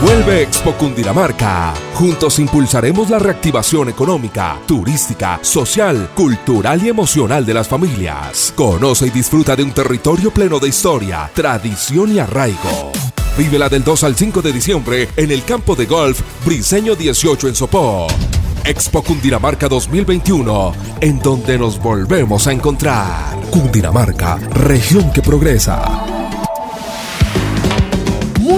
Vuelve 0.00 0.42
Expo 0.42 0.74
Cundinamarca. 0.74 1.74
Juntos 1.94 2.38
impulsaremos 2.38 3.10
la 3.10 3.18
reactivación 3.18 3.88
económica, 3.88 4.56
turística, 4.64 5.40
social, 5.42 6.10
cultural 6.14 6.80
y 6.84 6.88
emocional 6.88 7.44
de 7.44 7.54
las 7.54 7.66
familias. 7.66 8.52
Conoce 8.54 9.08
y 9.08 9.10
disfruta 9.10 9.56
de 9.56 9.64
un 9.64 9.72
territorio 9.72 10.30
pleno 10.30 10.60
de 10.60 10.68
historia, 10.68 11.28
tradición 11.34 12.14
y 12.14 12.20
arraigo. 12.20 12.92
Vívela 13.36 13.68
del 13.68 13.82
2 13.82 14.04
al 14.04 14.14
5 14.14 14.40
de 14.40 14.52
diciembre 14.52 15.08
en 15.16 15.32
el 15.32 15.44
campo 15.44 15.74
de 15.74 15.86
golf 15.86 16.20
Briseño 16.44 16.94
18 16.94 17.48
en 17.48 17.54
Sopó. 17.56 18.06
Expo 18.64 19.02
Cundinamarca 19.02 19.68
2021, 19.68 20.72
en 21.00 21.18
donde 21.18 21.58
nos 21.58 21.80
volvemos 21.80 22.46
a 22.46 22.52
encontrar. 22.52 23.36
Cundinamarca, 23.50 24.36
región 24.36 25.10
que 25.10 25.22
progresa. 25.22 26.17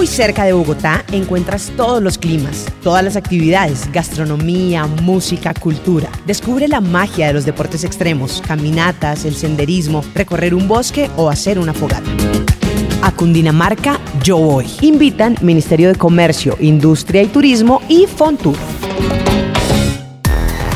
Muy 0.01 0.07
cerca 0.07 0.45
de 0.45 0.53
Bogotá 0.53 1.05
encuentras 1.11 1.71
todos 1.77 2.01
los 2.01 2.17
climas, 2.17 2.65
todas 2.81 3.03
las 3.03 3.15
actividades, 3.15 3.87
gastronomía, 3.91 4.87
música, 4.87 5.53
cultura. 5.53 6.09
Descubre 6.25 6.67
la 6.67 6.81
magia 6.81 7.27
de 7.27 7.33
los 7.33 7.45
deportes 7.45 7.83
extremos, 7.83 8.41
caminatas, 8.41 9.25
el 9.25 9.35
senderismo, 9.35 10.03
recorrer 10.15 10.55
un 10.55 10.67
bosque 10.67 11.11
o 11.17 11.29
hacer 11.29 11.59
una 11.59 11.71
fogata. 11.75 12.09
A 13.03 13.11
Cundinamarca 13.11 13.99
yo 14.23 14.39
voy. 14.39 14.65
Invitan 14.81 15.35
Ministerio 15.39 15.89
de 15.89 15.95
Comercio, 15.95 16.57
Industria 16.59 17.21
y 17.21 17.27
Turismo 17.27 17.83
y 17.87 18.07
Fontur. 18.07 18.57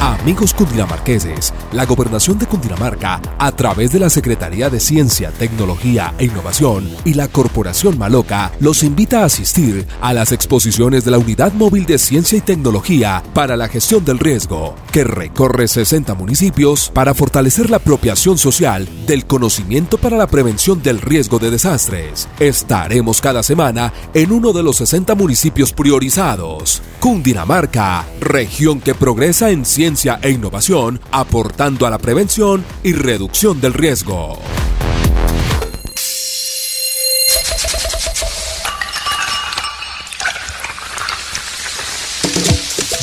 Amigos 0.06 0.54
cundinamarqueses, 0.54 1.52
la 1.72 1.84
Gobernación 1.88 2.38
de 2.38 2.46
Cundinamarca, 2.46 3.20
a 3.40 3.52
través 3.54 3.92
de 3.92 3.98
la 3.98 4.12
Secretaría 4.12 4.70
de 4.70 4.80
Ciencia, 4.80 5.32
Tecnología 5.32 6.14
e 6.20 6.26
Innovación 6.26 6.88
y 7.06 7.16
la 7.16 7.28
Corporación 7.28 7.98
Maloca, 7.98 8.52
los 8.60 8.84
invita 8.84 9.22
a 9.22 9.26
asistir 9.26 9.88
a 10.02 10.14
las 10.14 10.32
exposiciones 10.32 11.06
de 11.06 11.12
la 11.12 11.18
Unidad 11.18 11.54
Móvil 11.54 11.88
de 11.88 11.98
Ciencia 11.98 12.38
y 12.38 12.42
Tecnología 12.42 13.24
para 13.34 13.58
la 13.58 13.68
Gestión 13.68 14.06
del 14.06 14.20
Riesgo, 14.20 14.76
que 14.92 15.04
recorre 15.04 15.68
60 15.68 16.14
municipios 16.14 16.92
para 16.94 17.16
fortalecer 17.16 17.72
la 17.72 17.78
apropiación 17.78 18.38
social 18.38 18.88
del 19.08 19.26
conocimiento 19.26 19.98
para 19.98 20.18
la 20.18 20.28
prevención 20.28 20.84
del 20.84 21.02
riesgo 21.02 21.40
de 21.40 21.50
desastres. 21.50 22.28
Estaremos 22.40 23.22
cada 23.22 23.42
semana 23.42 23.92
en 24.14 24.32
uno 24.32 24.54
de 24.54 24.62
los 24.62 24.76
60 24.78 25.16
municipios 25.16 25.74
priorizados. 25.74 26.84
Cundinamarca, 27.00 28.06
región 28.20 28.80
que 28.80 28.94
progresa 28.94 29.50
en 29.50 29.66
ciencia 29.66 29.95
ciencia 29.96 30.20
e 30.22 30.32
innovación, 30.32 31.00
aportando 31.12 31.88
a 31.88 31.90
la 31.90 31.98
prevención 31.98 32.66
y 32.84 32.92
reducción 32.92 33.62
del 33.62 33.74
riesgo. 33.74 34.38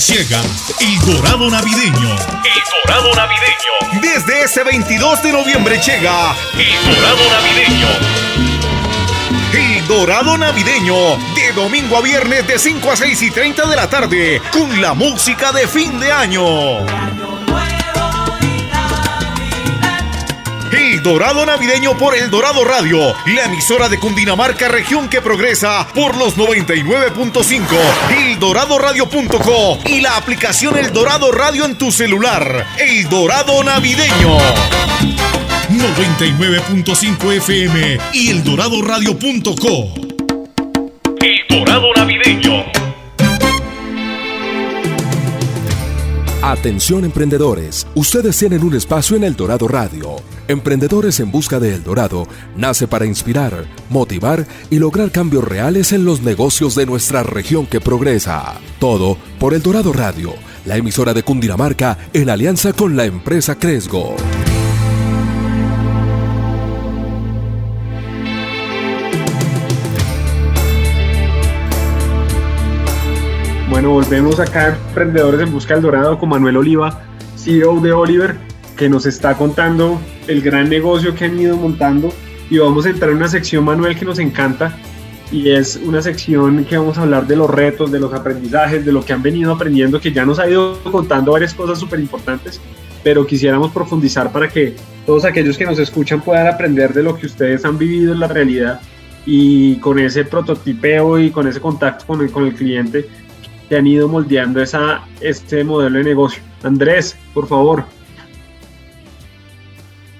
Llega 0.08 0.42
el 0.80 0.98
Dorado 1.06 1.50
Navideño. 1.50 2.16
El 2.44 2.62
Dorado 2.84 3.14
Navideño. 3.14 4.02
Desde 4.02 4.42
ese 4.44 4.62
22 4.62 5.22
de 5.22 5.32
noviembre 5.32 5.78
llega 5.78 6.34
el 6.58 6.94
Dorado 6.94 7.30
Navideño 7.30 8.51
Dorado 9.92 10.38
Navideño, 10.38 11.18
de 11.36 11.52
domingo 11.54 11.98
a 11.98 12.00
viernes 12.00 12.46
de 12.46 12.58
5 12.58 12.90
a 12.90 12.96
6 12.96 13.22
y 13.22 13.30
30 13.30 13.66
de 13.66 13.76
la 13.76 13.90
tarde, 13.90 14.40
con 14.50 14.80
la 14.80 14.94
música 14.94 15.52
de 15.52 15.68
fin 15.68 16.00
de 16.00 16.10
año. 16.10 16.78
El 20.72 21.02
Dorado 21.02 21.44
Navideño 21.44 21.94
por 21.98 22.16
El 22.16 22.30
Dorado 22.30 22.64
Radio, 22.64 23.14
la 23.26 23.44
emisora 23.44 23.90
de 23.90 23.98
Cundinamarca, 23.98 24.68
región 24.68 25.10
que 25.10 25.20
progresa 25.20 25.86
por 25.94 26.16
los 26.16 26.38
99.5, 26.38 27.66
eldoradoradio.co 28.18 29.78
y 29.84 30.00
la 30.00 30.16
aplicación 30.16 30.78
El 30.78 30.90
Dorado 30.94 31.30
Radio 31.30 31.66
en 31.66 31.76
tu 31.76 31.92
celular. 31.92 32.66
El 32.78 33.10
Dorado 33.10 33.62
Navideño. 33.62 34.38
99.5 35.82 37.32
FM 37.38 37.98
y 38.12 38.30
eldoradoradio.co. 38.30 39.94
El 41.20 41.40
Dorado 41.48 41.88
Navideño. 41.96 42.64
Atención 46.40 47.04
emprendedores, 47.04 47.86
ustedes 47.96 48.38
tienen 48.38 48.62
un 48.62 48.74
espacio 48.76 49.16
en 49.16 49.24
El 49.24 49.34
Dorado 49.34 49.66
Radio. 49.66 50.16
Emprendedores 50.46 51.18
en 51.18 51.32
Busca 51.32 51.58
de 51.58 51.74
El 51.74 51.82
Dorado 51.82 52.28
nace 52.56 52.86
para 52.86 53.04
inspirar, 53.04 53.64
motivar 53.90 54.46
y 54.70 54.78
lograr 54.78 55.10
cambios 55.10 55.42
reales 55.42 55.92
en 55.92 56.04
los 56.04 56.22
negocios 56.22 56.76
de 56.76 56.86
nuestra 56.86 57.24
región 57.24 57.66
que 57.66 57.80
progresa. 57.80 58.54
Todo 58.78 59.16
por 59.40 59.52
El 59.52 59.62
Dorado 59.62 59.92
Radio, 59.92 60.34
la 60.64 60.76
emisora 60.76 61.12
de 61.12 61.24
Cundinamarca 61.24 61.98
en 62.12 62.30
alianza 62.30 62.72
con 62.72 62.96
la 62.96 63.04
empresa 63.04 63.56
Cresgo. 63.58 64.14
Volvemos 73.92 74.40
acá 74.40 74.78
Emprendedores 74.88 75.40
en 75.42 75.52
Busca 75.52 75.74
del 75.74 75.82
Dorado 75.82 76.18
con 76.18 76.30
Manuel 76.30 76.56
Oliva, 76.56 77.02
CEO 77.36 77.78
de 77.80 77.92
Oliver, 77.92 78.36
que 78.74 78.88
nos 78.88 79.04
está 79.04 79.36
contando 79.36 80.00
el 80.28 80.40
gran 80.40 80.70
negocio 80.70 81.14
que 81.14 81.26
han 81.26 81.38
ido 81.38 81.58
montando. 81.58 82.10
Y 82.48 82.56
vamos 82.56 82.86
a 82.86 82.90
entrar 82.90 83.10
en 83.10 83.18
una 83.18 83.28
sección, 83.28 83.64
Manuel, 83.64 83.94
que 83.98 84.06
nos 84.06 84.18
encanta. 84.18 84.78
Y 85.30 85.50
es 85.50 85.78
una 85.84 86.00
sección 86.00 86.64
que 86.64 86.76
vamos 86.76 86.96
a 86.96 87.02
hablar 87.02 87.26
de 87.26 87.36
los 87.36 87.50
retos, 87.50 87.92
de 87.92 88.00
los 88.00 88.12
aprendizajes, 88.14 88.84
de 88.84 88.92
lo 88.92 89.04
que 89.04 89.12
han 89.12 89.22
venido 89.22 89.52
aprendiendo, 89.52 90.00
que 90.00 90.10
ya 90.10 90.24
nos 90.24 90.38
ha 90.38 90.48
ido 90.48 90.78
contando 90.84 91.32
varias 91.32 91.52
cosas 91.52 91.78
súper 91.78 92.00
importantes, 92.00 92.60
pero 93.04 93.26
quisiéramos 93.26 93.72
profundizar 93.72 94.32
para 94.32 94.48
que 94.48 94.74
todos 95.04 95.24
aquellos 95.24 95.58
que 95.58 95.64
nos 95.64 95.78
escuchan 95.78 96.20
puedan 96.22 96.46
aprender 96.46 96.92
de 96.94 97.02
lo 97.02 97.16
que 97.16 97.26
ustedes 97.26 97.64
han 97.64 97.78
vivido 97.78 98.12
en 98.12 98.20
la 98.20 98.28
realidad 98.28 98.80
y 99.24 99.76
con 99.76 99.98
ese 99.98 100.24
prototipeo 100.24 101.18
y 101.18 101.30
con 101.30 101.46
ese 101.46 101.60
contacto 101.60 102.06
con 102.06 102.20
el, 102.20 102.30
con 102.30 102.44
el 102.44 102.54
cliente 102.54 103.08
han 103.76 103.86
ido 103.86 104.08
moldeando 104.08 104.60
esa, 104.60 105.02
este 105.20 105.64
modelo 105.64 105.98
de 105.98 106.04
negocio. 106.04 106.42
Andrés, 106.62 107.16
por 107.34 107.46
favor. 107.46 107.84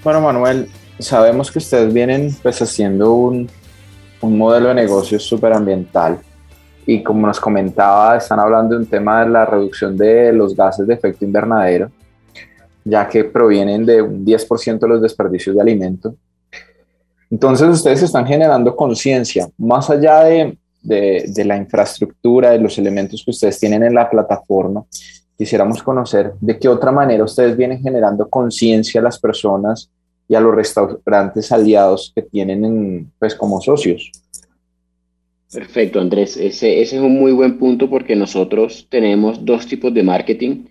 Bueno, 0.03 0.21
Manuel, 0.21 0.69
sabemos 0.99 1.51
que 1.51 1.59
ustedes 1.59 1.93
vienen 1.93 2.35
pues 2.41 2.61
haciendo 2.61 3.13
un, 3.13 3.49
un 4.21 4.37
modelo 4.37 4.69
de 4.69 4.75
negocio 4.75 5.19
súper 5.19 5.53
ambiental 5.53 6.19
y 6.85 7.01
como 7.01 7.27
nos 7.27 7.39
comentaba, 7.39 8.17
están 8.17 8.39
hablando 8.39 8.75
de 8.75 8.81
un 8.81 8.87
tema 8.87 9.23
de 9.23 9.29
la 9.29 9.45
reducción 9.45 9.95
de 9.95 10.33
los 10.33 10.55
gases 10.55 10.85
de 10.85 10.93
efecto 10.93 11.23
invernadero, 11.23 11.89
ya 12.83 13.07
que 13.07 13.23
provienen 13.23 13.85
de 13.85 14.01
un 14.01 14.25
10% 14.25 14.79
de 14.79 14.87
los 14.87 15.01
desperdicios 15.01 15.55
de 15.55 15.61
alimento. 15.61 16.15
Entonces 17.29 17.67
ustedes 17.69 18.03
están 18.03 18.25
generando 18.25 18.75
conciencia, 18.75 19.47
más 19.57 19.89
allá 19.89 20.23
de, 20.25 20.57
de, 20.83 21.43
la 21.45 21.57
infraestructura, 21.57 22.51
de 22.51 22.59
los 22.59 22.77
elementos 22.77 23.23
que 23.23 23.31
ustedes 23.31 23.59
tienen 23.59 23.83
en 23.83 23.95
la 23.95 24.09
plataforma, 24.09 24.83
quisiéramos 25.37 25.81
conocer 25.81 26.33
de 26.39 26.59
qué 26.59 26.67
otra 26.67 26.91
manera 26.91 27.23
ustedes 27.23 27.57
vienen 27.57 27.81
generando 27.81 28.29
conciencia 28.29 29.01
a 29.01 29.03
las 29.03 29.19
personas 29.19 29.89
y 30.27 30.35
a 30.35 30.39
los 30.39 30.55
restaurantes 30.55 31.51
aliados 31.51 32.11
que 32.15 32.21
tienen 32.21 33.11
pues 33.19 33.35
como 33.35 33.59
socios. 33.61 34.11
Perfecto, 35.51 35.99
Andrés. 35.99 36.35
Ese 36.37 36.81
es 36.81 36.93
un 36.93 37.19
muy 37.19 37.31
buen 37.31 37.59
punto 37.59 37.89
porque 37.89 38.15
nosotros 38.15 38.87
tenemos 38.89 39.45
dos 39.45 39.67
tipos 39.67 39.93
de 39.93 40.01
marketing. 40.01 40.65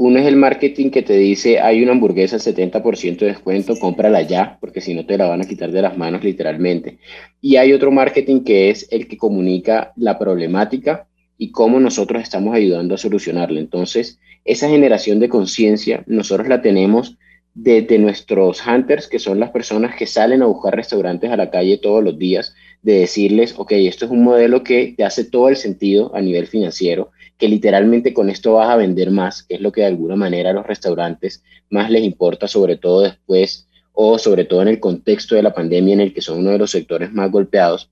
Uno 0.00 0.20
es 0.20 0.26
el 0.26 0.36
marketing 0.36 0.90
que 0.90 1.02
te 1.02 1.14
dice 1.14 1.58
hay 1.58 1.82
una 1.82 1.90
hamburguesa 1.90 2.36
al 2.36 2.42
70% 2.42 3.18
de 3.18 3.26
descuento, 3.26 3.74
cómprala 3.80 4.22
ya, 4.22 4.56
porque 4.60 4.80
si 4.80 4.94
no 4.94 5.04
te 5.04 5.18
la 5.18 5.26
van 5.26 5.40
a 5.40 5.44
quitar 5.44 5.72
de 5.72 5.82
las 5.82 5.98
manos 5.98 6.22
literalmente. 6.22 6.98
Y 7.40 7.56
hay 7.56 7.72
otro 7.72 7.90
marketing 7.90 8.44
que 8.44 8.70
es 8.70 8.86
el 8.92 9.08
que 9.08 9.16
comunica 9.16 9.92
la 9.96 10.16
problemática 10.16 11.08
y 11.36 11.50
cómo 11.50 11.80
nosotros 11.80 12.22
estamos 12.22 12.54
ayudando 12.54 12.94
a 12.94 12.98
solucionarla. 12.98 13.58
Entonces, 13.58 14.20
esa 14.44 14.68
generación 14.68 15.18
de 15.18 15.28
conciencia 15.28 16.04
nosotros 16.06 16.46
la 16.46 16.62
tenemos 16.62 17.18
desde 17.54 17.98
nuestros 17.98 18.64
hunters, 18.64 19.08
que 19.08 19.18
son 19.18 19.40
las 19.40 19.50
personas 19.50 19.96
que 19.96 20.06
salen 20.06 20.42
a 20.42 20.46
buscar 20.46 20.76
restaurantes 20.76 21.32
a 21.32 21.36
la 21.36 21.50
calle 21.50 21.76
todos 21.76 22.04
los 22.04 22.16
días, 22.16 22.54
de 22.82 23.00
decirles, 23.00 23.52
ok, 23.58 23.72
esto 23.72 24.04
es 24.04 24.12
un 24.12 24.22
modelo 24.22 24.62
que 24.62 24.94
te 24.96 25.02
hace 25.02 25.24
todo 25.24 25.48
el 25.48 25.56
sentido 25.56 26.14
a 26.14 26.20
nivel 26.20 26.46
financiero, 26.46 27.10
que 27.38 27.48
literalmente 27.48 28.12
con 28.12 28.28
esto 28.28 28.54
vas 28.54 28.68
a 28.68 28.76
vender 28.76 29.10
más, 29.10 29.44
que 29.44 29.54
es 29.54 29.60
lo 29.60 29.70
que 29.70 29.82
de 29.82 29.86
alguna 29.86 30.16
manera 30.16 30.50
a 30.50 30.52
los 30.52 30.66
restaurantes 30.66 31.44
más 31.70 31.90
les 31.90 32.02
importa, 32.02 32.48
sobre 32.48 32.76
todo 32.76 33.02
después 33.02 33.68
o 33.92 34.18
sobre 34.18 34.44
todo 34.44 34.62
en 34.62 34.68
el 34.68 34.80
contexto 34.80 35.34
de 35.34 35.42
la 35.42 35.54
pandemia 35.54 35.94
en 35.94 36.00
el 36.00 36.14
que 36.14 36.20
son 36.20 36.38
uno 36.38 36.50
de 36.50 36.58
los 36.58 36.70
sectores 36.70 37.12
más 37.12 37.30
golpeados. 37.30 37.90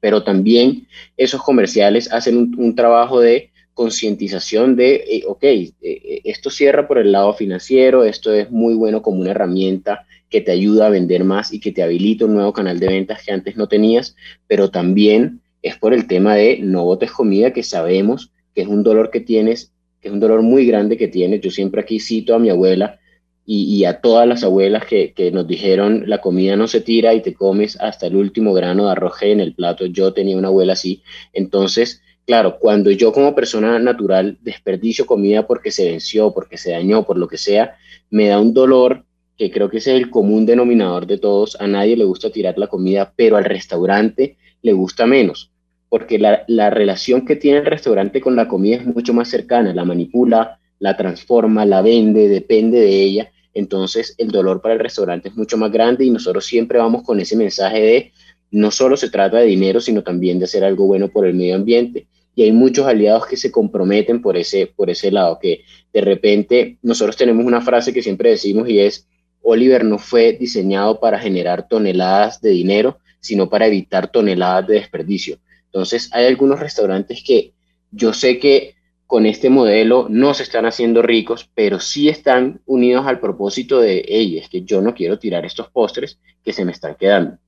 Pero 0.00 0.22
también 0.22 0.86
esos 1.16 1.42
comerciales 1.42 2.12
hacen 2.12 2.54
un, 2.56 2.74
trabajo 2.76 3.20
de 3.20 3.50
concientización 3.74 4.76
de, 4.76 5.04
eh, 5.08 5.22
ok, 5.26 5.42
eh, 5.42 5.72
eh, 5.82 6.20
esto 6.24 6.50
cierra 6.50 6.86
por 6.86 6.98
el 6.98 7.12
lado 7.12 7.34
financiero, 7.34 8.04
esto 8.04 8.32
es 8.32 8.50
muy 8.50 8.74
bueno 8.74 9.02
como 9.02 9.20
una 9.20 9.32
herramienta 9.32 10.06
que 10.30 10.40
te 10.40 10.52
ayuda 10.52 10.86
a 10.86 10.90
vender 10.90 11.24
más 11.24 11.52
y 11.52 11.60
que 11.60 11.72
te 11.72 11.82
habilita 11.82 12.24
un 12.24 12.34
nuevo 12.34 12.52
canal 12.52 12.78
de 12.78 12.88
ventas 12.88 13.22
que 13.24 13.32
antes 13.32 13.56
no 13.56 13.68
tenías, 13.68 14.16
pero 14.46 14.70
también 14.70 15.40
es 15.62 15.76
por 15.76 15.92
el 15.92 16.06
tema 16.06 16.34
de 16.34 16.58
no 16.62 16.84
botes 16.84 17.10
comida 17.10 17.52
que 17.52 17.62
sabemos 17.62 18.30
que 18.56 18.62
es 18.62 18.68
un 18.68 18.82
dolor 18.82 19.10
que 19.10 19.20
tienes, 19.20 19.70
que 20.00 20.08
es 20.08 20.14
un 20.14 20.18
dolor 20.18 20.40
muy 20.40 20.66
grande 20.66 20.96
que 20.96 21.08
tienes. 21.08 21.42
Yo 21.42 21.50
siempre 21.50 21.82
aquí 21.82 22.00
cito 22.00 22.34
a 22.34 22.38
mi 22.38 22.48
abuela 22.48 22.98
y, 23.44 23.84
a 23.84 24.00
todas 24.00 24.26
las 24.26 24.42
abuelas 24.42 24.86
que, 24.86 25.12
nos 25.32 25.46
dijeron 25.46 26.04
la 26.06 26.22
comida 26.22 26.56
no 26.56 26.66
se 26.66 26.80
tira 26.80 27.14
y 27.14 27.20
te 27.20 27.34
comes 27.34 27.78
hasta 27.80 28.06
el 28.06 28.16
último 28.16 28.54
grano 28.54 28.86
de 28.86 28.92
arroz 28.92 29.22
en 29.22 29.40
el 29.40 29.54
plato. 29.54 29.84
Yo 29.84 30.14
tenía 30.14 30.38
una 30.38 30.48
abuela 30.48 30.72
así. 30.72 31.02
Entonces, 31.34 32.02
claro, 32.26 32.58
cuando 32.58 32.90
yo 32.90 33.12
como 33.12 33.34
persona 33.34 33.78
natural 33.78 34.38
desperdicio 34.40 35.04
comida 35.04 35.46
porque 35.46 35.70
se 35.70 35.90
venció, 35.90 36.32
porque 36.32 36.56
se 36.56 36.70
dañó, 36.70 37.04
por 37.04 37.18
lo 37.18 37.28
que 37.28 37.36
sea, 37.36 37.76
me 38.08 38.28
da 38.28 38.40
un 38.40 38.54
dolor 38.54 39.04
que 39.36 39.50
creo 39.50 39.68
que 39.68 39.78
es 39.78 39.86
el 39.86 40.08
común 40.08 40.46
denominador 40.46 41.06
de 41.06 41.18
todos. 41.18 41.60
A 41.60 41.66
nadie 41.66 41.94
le 41.94 42.04
gusta 42.04 42.30
tirar 42.30 42.56
la 42.56 42.68
comida, 42.68 43.12
pero 43.14 43.36
al 43.36 43.44
restaurante 43.44 44.38
le 44.62 44.72
gusta 44.72 45.06
menos 45.06 45.52
porque 45.96 46.18
la, 46.18 46.68
relación 46.68 47.24
que 47.24 47.36
tiene 47.36 47.60
el 47.60 47.64
restaurante 47.64 48.20
con 48.20 48.36
la 48.36 48.46
comida 48.48 48.76
es 48.76 48.84
mucho 48.84 49.14
más 49.14 49.30
cercana, 49.30 49.72
la 49.72 49.86
manipula, 49.86 50.60
la 50.78 50.94
transforma, 50.94 51.64
la 51.64 51.80
vende, 51.80 52.28
depende 52.28 52.78
de 52.78 53.02
ella, 53.02 53.32
entonces 53.54 54.14
el 54.18 54.30
dolor 54.30 54.60
para 54.60 54.74
el 54.74 54.80
restaurante 54.80 55.30
es 55.30 55.36
mucho 55.36 55.56
más 55.56 55.72
grande 55.72 56.04
y 56.04 56.10
nosotros 56.10 56.44
siempre 56.44 56.76
vamos 56.76 57.02
con 57.02 57.18
ese 57.18 57.34
mensaje 57.34 57.80
de 57.80 58.12
no 58.50 58.70
solo 58.70 58.98
se 58.98 59.08
trata 59.08 59.38
de 59.38 59.46
dinero, 59.46 59.80
sino 59.80 60.02
también 60.02 60.38
de 60.38 60.44
hacer 60.44 60.64
algo 60.64 60.86
bueno 60.86 61.08
por 61.08 61.26
el 61.26 61.32
medio 61.32 61.54
ambiente. 61.54 62.06
y 62.34 62.42
hay 62.42 62.52
muchos 62.52 62.86
aliados 62.86 63.24
que 63.24 63.38
se 63.38 63.50
comprometen 63.50 64.20
por 64.20 64.36
ese, 64.36 64.66
por 64.66 64.90
ese 64.90 65.10
lado, 65.10 65.38
que 65.40 65.62
de 65.94 66.02
repente 66.02 66.76
nosotros 66.82 67.16
tenemos 67.16 67.46
una 67.46 67.62
frase 67.62 67.94
que 67.94 68.02
siempre 68.02 68.28
decimos 68.28 68.68
y 68.68 68.80
es, 68.80 69.08
Oliver 69.40 69.82
no 69.82 69.96
fue 69.96 70.34
diseñado 70.34 71.00
para 71.00 71.18
generar 71.18 71.66
toneladas 71.66 72.42
de 72.42 72.50
dinero, 72.50 72.98
sino 73.18 73.48
para 73.48 73.66
evitar 73.66 74.08
toneladas 74.08 74.66
de 74.66 74.74
desperdicio. 74.74 75.38
Entonces, 75.66 76.08
hay 76.12 76.26
algunos 76.26 76.60
restaurantes 76.60 77.22
que 77.24 77.52
yo 77.90 78.12
sé 78.12 78.38
que 78.38 78.74
con 79.06 79.24
este 79.26 79.50
modelo 79.50 80.06
no 80.10 80.34
se 80.34 80.42
están 80.42 80.66
haciendo 80.66 81.00
ricos, 81.02 81.48
pero 81.54 81.78
sí 81.78 82.08
están 82.08 82.60
unidos 82.66 83.06
al 83.06 83.20
propósito 83.20 83.80
de, 83.80 84.04
ellos, 84.08 84.48
que 84.48 84.62
yo 84.62 84.80
no 84.80 84.94
quiero 84.94 85.18
tirar 85.18 85.44
estos 85.44 85.68
postres 85.70 86.18
que 86.44 86.52
se 86.52 86.64
me 86.64 86.72
están 86.72 86.96
quedando. 86.96 87.38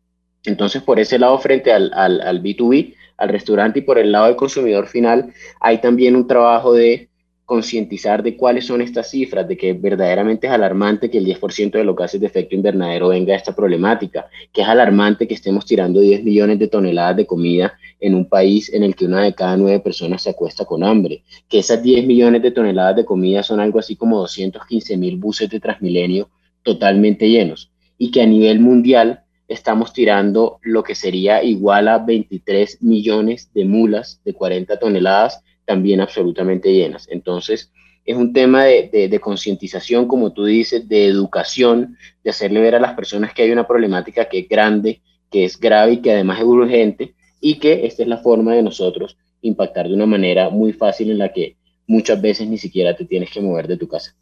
Entonces, 0.44 0.82
por 0.82 1.00
ese 1.00 1.18
lado, 1.18 1.38
frente 1.38 1.72
al, 1.72 1.92
al, 1.94 2.20
al 2.20 2.42
B2B, 2.42 2.94
al 3.16 3.28
restaurante 3.28 3.80
y 3.80 3.82
por 3.82 3.98
el 3.98 4.12
lado 4.12 4.26
del 4.26 4.36
consumidor 4.36 4.86
final, 4.86 5.32
hay 5.60 5.80
también 5.80 6.14
un 6.14 6.28
trabajo 6.28 6.72
de 6.72 7.08
concientizar 7.48 8.22
de 8.22 8.36
cuáles 8.36 8.66
son 8.66 8.82
estas 8.82 9.08
cifras, 9.08 9.48
de 9.48 9.56
que 9.56 9.72
verdaderamente 9.72 10.46
es 10.46 10.52
alarmante 10.52 11.08
que 11.08 11.16
el 11.16 11.24
10% 11.24 11.78
de 11.78 11.82
los 11.82 11.96
gases 11.96 12.20
de 12.20 12.26
efecto 12.26 12.54
invernadero 12.54 13.08
venga 13.08 13.32
a 13.32 13.38
esta 13.38 13.56
problemática, 13.56 14.28
que 14.52 14.60
es 14.60 14.68
alarmante 14.68 15.26
que 15.26 15.32
estemos 15.32 15.64
tirando 15.64 15.98
10 15.98 16.24
millones 16.24 16.58
de 16.58 16.68
toneladas 16.68 17.16
de 17.16 17.24
comida 17.24 17.72
en 18.00 18.14
un 18.14 18.28
país 18.28 18.70
en 18.74 18.82
el 18.82 18.94
que 18.94 19.06
una 19.06 19.22
de 19.22 19.32
cada 19.32 19.56
nueve 19.56 19.80
personas 19.80 20.24
se 20.24 20.28
acuesta 20.28 20.66
con 20.66 20.84
hambre, 20.84 21.22
que 21.48 21.60
esas 21.60 21.82
10 21.82 22.06
millones 22.06 22.42
de 22.42 22.50
toneladas 22.50 22.96
de 22.96 23.06
comida 23.06 23.42
son 23.42 23.60
algo 23.60 23.78
así 23.78 23.96
como 23.96 24.18
215 24.18 24.98
mil 24.98 25.16
buses 25.16 25.48
de 25.48 25.58
Transmilenio 25.58 26.28
totalmente 26.62 27.30
llenos, 27.30 27.70
y 27.96 28.10
que 28.10 28.20
a 28.20 28.26
nivel 28.26 28.60
mundial 28.60 29.22
estamos 29.48 29.94
tirando 29.94 30.58
lo 30.60 30.82
que 30.82 30.94
sería 30.94 31.42
igual 31.42 31.88
a 31.88 31.96
23 31.96 32.82
millones 32.82 33.50
de 33.54 33.64
mulas 33.64 34.20
de 34.22 34.34
40 34.34 34.78
toneladas 34.78 35.42
también 35.68 36.00
absolutamente 36.00 36.72
llenas. 36.72 37.06
Entonces, 37.10 37.70
es 38.06 38.16
un 38.16 38.32
tema 38.32 38.64
de, 38.64 39.20
concientización, 39.20 40.08
como 40.08 40.32
tú 40.32 40.46
dices, 40.46 40.88
de 40.88 41.04
educación, 41.04 41.98
de 42.24 42.30
hacerle 42.30 42.60
ver 42.60 42.74
a 42.74 42.80
las 42.80 42.94
personas 42.94 43.34
que 43.34 43.42
hay 43.42 43.50
una 43.50 43.66
problemática 43.66 44.30
que 44.30 44.38
es 44.38 44.48
grande, 44.48 45.02
que 45.30 45.44
es 45.44 45.60
grave 45.60 45.92
y 45.92 45.96
que 45.98 46.12
además 46.12 46.38
es 46.38 46.46
urgente 46.46 47.14
y 47.38 47.58
que 47.58 47.84
esta 47.86 48.02
es 48.02 48.08
la 48.08 48.16
forma 48.16 48.54
de 48.54 48.62
nosotros 48.62 49.18
impactar 49.42 49.88
de 49.88 49.94
una 49.94 50.06
manera 50.06 50.48
muy 50.48 50.72
fácil 50.72 51.10
en 51.10 51.18
la 51.18 51.30
que 51.30 51.58
muchas 51.86 52.18
veces 52.20 52.48
ni 52.48 52.56
siquiera 52.56 52.96
te 52.96 53.04
tienes 53.04 53.30
que 53.30 53.42
mover 53.42 53.68
de 53.68 53.76
tu 53.76 53.86
casa. 53.86 54.16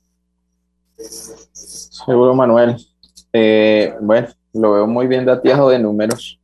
Seguro, 0.97 2.35
Manuel. 2.35 2.75
Eh, 3.33 3.95
bueno, 4.01 4.27
lo 4.53 4.73
veo 4.73 4.87
muy 4.89 5.07
bien 5.07 5.25
dateado 5.25 5.71
de 5.71 5.79
números 5.79 6.41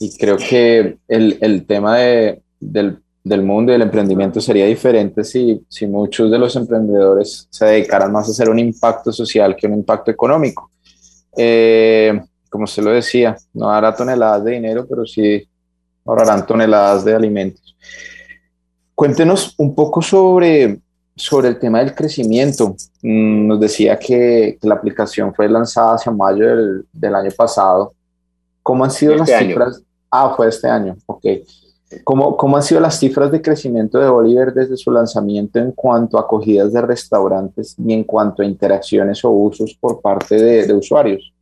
y 0.00 0.16
creo 0.16 0.36
que 0.36 0.98
el, 1.06 1.38
el 1.40 1.66
tema 1.66 1.98
de, 1.98 2.42
del 2.58 2.98
del 3.28 3.42
mundo 3.42 3.70
y 3.70 3.74
del 3.74 3.82
emprendimiento 3.82 4.40
sería 4.40 4.66
diferente 4.66 5.22
si, 5.22 5.64
si 5.68 5.86
muchos 5.86 6.30
de 6.30 6.38
los 6.38 6.56
emprendedores 6.56 7.46
se 7.50 7.66
dedicaran 7.66 8.10
más 8.10 8.28
a 8.28 8.30
hacer 8.30 8.48
un 8.48 8.58
impacto 8.58 9.12
social 9.12 9.54
que 9.54 9.66
un 9.66 9.74
impacto 9.74 10.10
económico. 10.10 10.70
Eh, 11.36 12.20
como 12.50 12.66
se 12.66 12.82
lo 12.82 12.90
decía, 12.90 13.36
no 13.52 13.70
hará 13.70 13.94
toneladas 13.94 14.44
de 14.44 14.52
dinero, 14.52 14.86
pero 14.88 15.06
sí 15.06 15.46
ahorrarán 16.04 16.46
toneladas 16.46 17.04
de 17.04 17.14
alimentos. 17.14 17.76
Cuéntenos 18.94 19.54
un 19.58 19.74
poco 19.74 20.00
sobre, 20.00 20.80
sobre 21.14 21.48
el 21.48 21.58
tema 21.58 21.80
del 21.80 21.94
crecimiento. 21.94 22.74
Mm, 23.02 23.46
nos 23.46 23.60
decía 23.60 23.98
que, 23.98 24.58
la 24.62 24.74
aplicación 24.74 25.34
fue 25.34 25.48
lanzada 25.48 25.94
hacia 25.94 26.10
mayo 26.10 26.48
del, 26.48 26.86
del 26.92 27.14
año 27.14 27.30
pasado. 27.36 27.92
¿Cómo 28.62 28.84
han 28.84 28.90
sido 28.90 29.14
este 29.14 29.32
las 29.32 29.40
cifras? 29.40 29.82
Ah, 30.10 30.32
fue 30.34 30.48
este 30.48 30.68
año, 30.68 30.96
ok. 31.06 31.24
¿Cómo, 32.04 32.36
¿Cómo, 32.36 32.56
han 32.56 32.62
sido 32.62 32.80
las 32.80 32.98
cifras 32.98 33.32
de 33.32 33.40
crecimiento 33.40 33.98
de 33.98 34.08
Oliver 34.08 34.52
desde 34.52 34.76
su 34.76 34.90
lanzamiento 34.90 35.58
en 35.58 35.72
cuanto 35.72 36.18
a 36.18 36.22
acogidas 36.22 36.72
de 36.72 36.82
restaurantes 36.82 37.76
y 37.78 37.92
en 37.94 38.04
cuanto 38.04 38.42
a 38.42 38.46
interacciones 38.46 39.24
o 39.24 39.30
usos 39.30 39.74
por 39.74 40.02
parte 40.02 40.34
de, 40.36 40.74
usuarios? 40.74 41.32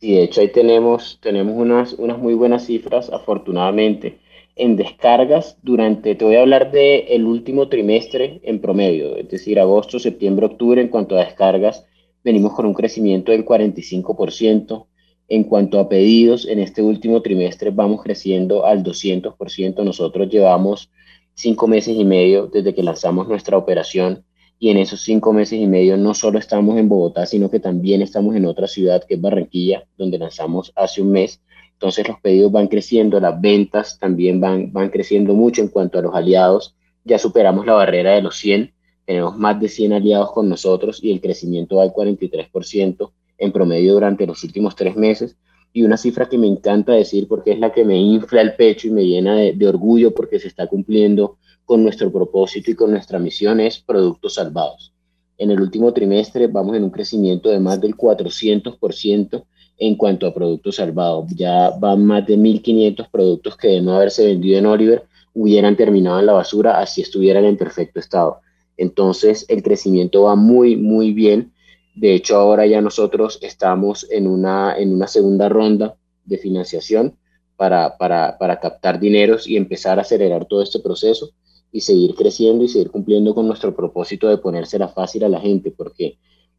Sí, 0.00 0.14
de 0.14 0.22
hecho 0.22 0.40
ahí 0.40 0.48
tenemos, 0.48 1.18
tenemos 1.20 1.56
unas, 1.56 1.92
unas 1.94 2.18
muy 2.18 2.34
buenas 2.34 2.66
cifras, 2.66 3.10
afortunadamente. 3.10 4.20
En 4.54 4.76
descargas, 4.76 5.56
durante, 5.62 6.14
te 6.14 6.24
voy 6.24 6.36
a 6.36 6.42
hablar 6.42 6.70
del 6.70 7.04
el 7.08 7.24
último 7.24 7.68
trimestre 7.68 8.40
en 8.44 8.60
promedio, 8.60 9.16
es 9.16 9.28
decir, 9.28 9.58
agosto, 9.58 9.98
septiembre, 9.98 10.46
octubre, 10.46 10.80
en 10.80 10.88
cuanto 10.88 11.16
a 11.16 11.24
descargas, 11.24 11.84
venimos 12.22 12.52
con 12.52 12.66
un 12.66 12.74
crecimiento 12.74 13.32
del 13.32 13.44
45%. 13.44 14.86
En 15.32 15.44
cuanto 15.44 15.80
a 15.80 15.88
pedidos, 15.88 16.46
en 16.46 16.58
este 16.58 16.82
último 16.82 17.22
trimestre 17.22 17.70
vamos 17.70 18.02
creciendo 18.02 18.66
al 18.66 18.82
200%. 18.82 19.82
Nosotros 19.82 20.28
llevamos 20.28 20.90
cinco 21.32 21.66
meses 21.66 21.96
y 21.96 22.04
medio 22.04 22.48
desde 22.48 22.74
que 22.74 22.82
lanzamos 22.82 23.28
nuestra 23.28 23.56
operación 23.56 24.26
y 24.58 24.68
en 24.68 24.76
esos 24.76 25.00
cinco 25.00 25.32
meses 25.32 25.58
y 25.58 25.66
medio 25.66 25.96
no 25.96 26.12
solo 26.12 26.38
estamos 26.38 26.76
en 26.76 26.86
Bogotá, 26.86 27.24
sino 27.24 27.50
que 27.50 27.60
también 27.60 28.02
estamos 28.02 28.36
en 28.36 28.44
otra 28.44 28.66
ciudad 28.66 29.04
que 29.04 29.14
es 29.14 29.22
Barranquilla, 29.22 29.86
donde 29.96 30.18
lanzamos 30.18 30.70
hace 30.76 31.00
un 31.00 31.12
mes. 31.12 31.40
Entonces 31.72 32.06
los 32.06 32.20
pedidos 32.20 32.52
van 32.52 32.68
creciendo, 32.68 33.18
las 33.18 33.40
ventas 33.40 33.98
también 33.98 34.38
van, 34.38 34.70
van 34.70 34.90
creciendo 34.90 35.32
mucho 35.32 35.62
en 35.62 35.68
cuanto 35.68 35.98
a 35.98 36.02
los 36.02 36.14
aliados. 36.14 36.76
Ya 37.04 37.18
superamos 37.18 37.64
la 37.64 37.72
barrera 37.72 38.12
de 38.12 38.20
los 38.20 38.36
100, 38.36 38.74
tenemos 39.06 39.38
más 39.38 39.58
de 39.58 39.70
100 39.70 39.94
aliados 39.94 40.30
con 40.32 40.50
nosotros 40.50 41.02
y 41.02 41.10
el 41.10 41.22
crecimiento 41.22 41.76
va 41.76 41.84
al 41.84 41.94
43% 41.94 43.12
en 43.42 43.50
promedio 43.50 43.94
durante 43.94 44.26
los 44.26 44.42
últimos 44.44 44.76
tres 44.76 44.96
meses. 44.96 45.36
Y 45.72 45.82
una 45.82 45.96
cifra 45.96 46.28
que 46.28 46.38
me 46.38 46.46
encanta 46.46 46.92
decir 46.92 47.26
porque 47.26 47.52
es 47.52 47.58
la 47.58 47.72
que 47.72 47.84
me 47.84 47.98
infla 47.98 48.40
el 48.40 48.54
pecho 48.54 48.86
y 48.86 48.90
me 48.90 49.04
llena 49.04 49.36
de, 49.36 49.68
orgullo 49.68 50.14
porque 50.14 50.38
se 50.38 50.48
está 50.48 50.66
cumpliendo 50.66 51.38
con 51.64 51.82
nuestro 51.82 52.12
propósito 52.12 52.70
y 52.70 52.74
con 52.74 52.90
nuestra 52.90 53.18
misión 53.18 53.58
es 53.58 53.78
productos 53.80 54.34
salvados. 54.34 54.92
En 55.38 55.50
el 55.50 55.60
último 55.60 55.92
trimestre 55.92 56.46
vamos 56.46 56.76
en 56.76 56.84
un 56.84 56.90
crecimiento 56.90 57.48
de 57.48 57.58
más 57.58 57.80
del 57.80 57.96
400% 57.96 59.44
en 59.78 59.96
cuanto 59.96 60.26
a 60.26 60.34
productos 60.34 60.76
salvados. 60.76 61.26
Ya 61.34 61.70
van 61.70 62.04
más 62.04 62.26
de 62.26 62.36
1.500 62.36 63.10
productos 63.10 63.56
que 63.56 63.68
de 63.68 63.80
no 63.80 63.96
haberse 63.96 64.24
vendido 64.24 64.58
en 64.58 64.66
Oliver 64.66 65.04
hubieran 65.34 65.76
terminado 65.76 66.20
en 66.20 66.26
la 66.26 66.34
basura 66.34 66.78
así 66.78 67.00
estuvieran 67.00 67.44
en 67.44 67.56
perfecto 67.56 67.98
estado. 67.98 68.40
Entonces 68.76 69.46
el 69.48 69.62
crecimiento 69.62 70.24
va 70.24 70.36
muy, 70.36 70.76
muy 70.76 71.12
bien 71.12 71.51
de 71.94 72.14
hecho, 72.14 72.36
ahora 72.36 72.66
ya 72.66 72.80
nosotros 72.80 73.38
estamos 73.42 74.06
en 74.10 74.26
una, 74.26 74.76
en 74.78 74.94
una 74.94 75.06
segunda 75.06 75.48
ronda 75.48 75.96
de 76.24 76.38
financiación 76.38 77.16
para, 77.56 77.98
para, 77.98 78.38
para 78.38 78.60
captar 78.60 78.98
dineros 78.98 79.46
y 79.46 79.56
empezar 79.56 79.98
a 79.98 80.02
acelerar 80.02 80.46
todo 80.46 80.62
este 80.62 80.80
proceso 80.80 81.30
y 81.70 81.80
seguir 81.80 82.14
creciendo 82.14 82.64
y 82.64 82.68
seguir 82.68 82.90
cumpliendo 82.90 83.34
con 83.34 83.46
nuestro 83.46 83.74
propósito 83.74 84.28
de 84.28 84.38
ponérsela 84.38 84.88
fácil 84.88 85.24
a 85.24 85.28
la 85.28 85.40
gente, 85.40 85.70
porque 85.70 86.18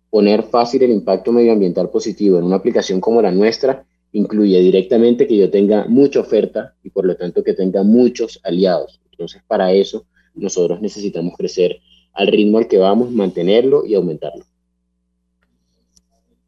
poner 0.10 0.44
fácil 0.44 0.84
el 0.84 0.92
impacto 0.92 1.32
medioambiental 1.32 1.90
positivo 1.90 2.38
en 2.38 2.44
una 2.44 2.58
aplicación 2.58 3.02
como 3.02 3.22
la 3.22 3.32
nuestra 3.32 3.86
incluye 4.12 4.60
directamente 4.60 5.26
que 5.26 5.36
yo 5.36 5.50
tenga 5.50 5.88
mucha 5.88 6.20
oferta 6.20 6.76
y 6.84 6.92
por 6.92 7.06
lo 7.06 7.16
tanto 7.16 7.44
que 7.44 7.54
tenga 7.54 7.82
muchos 7.82 8.40
aliados. 8.44 9.02
Entonces, 9.12 9.42
para 9.48 9.74
eso 9.74 10.06
nosotros 10.36 10.82
necesitamos 10.82 11.34
crecer 11.36 11.80
al 12.14 12.28
ritmo 12.28 12.60
al 12.60 12.68
que 12.68 12.78
vamos, 12.78 13.10
mantenerlo 13.12 13.84
y 13.86 13.96
aumentarlo. 13.96 14.46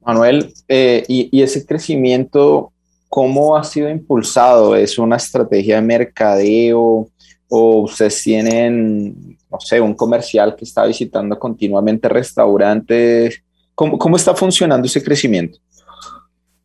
Manuel, 0.05 0.53
eh, 0.67 1.03
y, 1.07 1.41
ese 1.41 1.65
crecimiento, 1.65 2.71
¿cómo 3.09 3.57
ha 3.57 3.63
sido 3.63 3.89
impulsado? 3.89 4.75
¿Es 4.75 4.99
una 4.99 5.15
estrategia 5.15 5.77
de 5.77 5.81
mercadeo 5.81 7.09
o 7.47 7.81
ustedes 7.81 8.21
tienen, 8.21 9.37
no 9.49 9.59
sé, 9.59 9.81
un 9.81 9.95
comercial 9.95 10.55
que 10.55 10.65
está 10.65 10.85
visitando 10.85 11.39
continuamente 11.39 12.07
restaurantes? 12.07 13.41
¿Cómo, 13.73 13.97
cómo 13.97 14.15
está 14.15 14.35
funcionando 14.35 14.85
ese 14.85 15.03
crecimiento? 15.03 15.57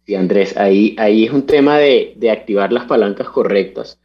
Sí, 0.04 0.14
Andrés, 0.14 0.56
ahí, 0.56 0.94
ahí 0.98 1.24
es 1.24 1.32
un 1.32 1.46
tema 1.46 1.78
de, 1.78 2.12
de 2.16 2.30
activar 2.30 2.72
las 2.72 2.84
palancas 2.84 3.30
correctas. 3.30 3.98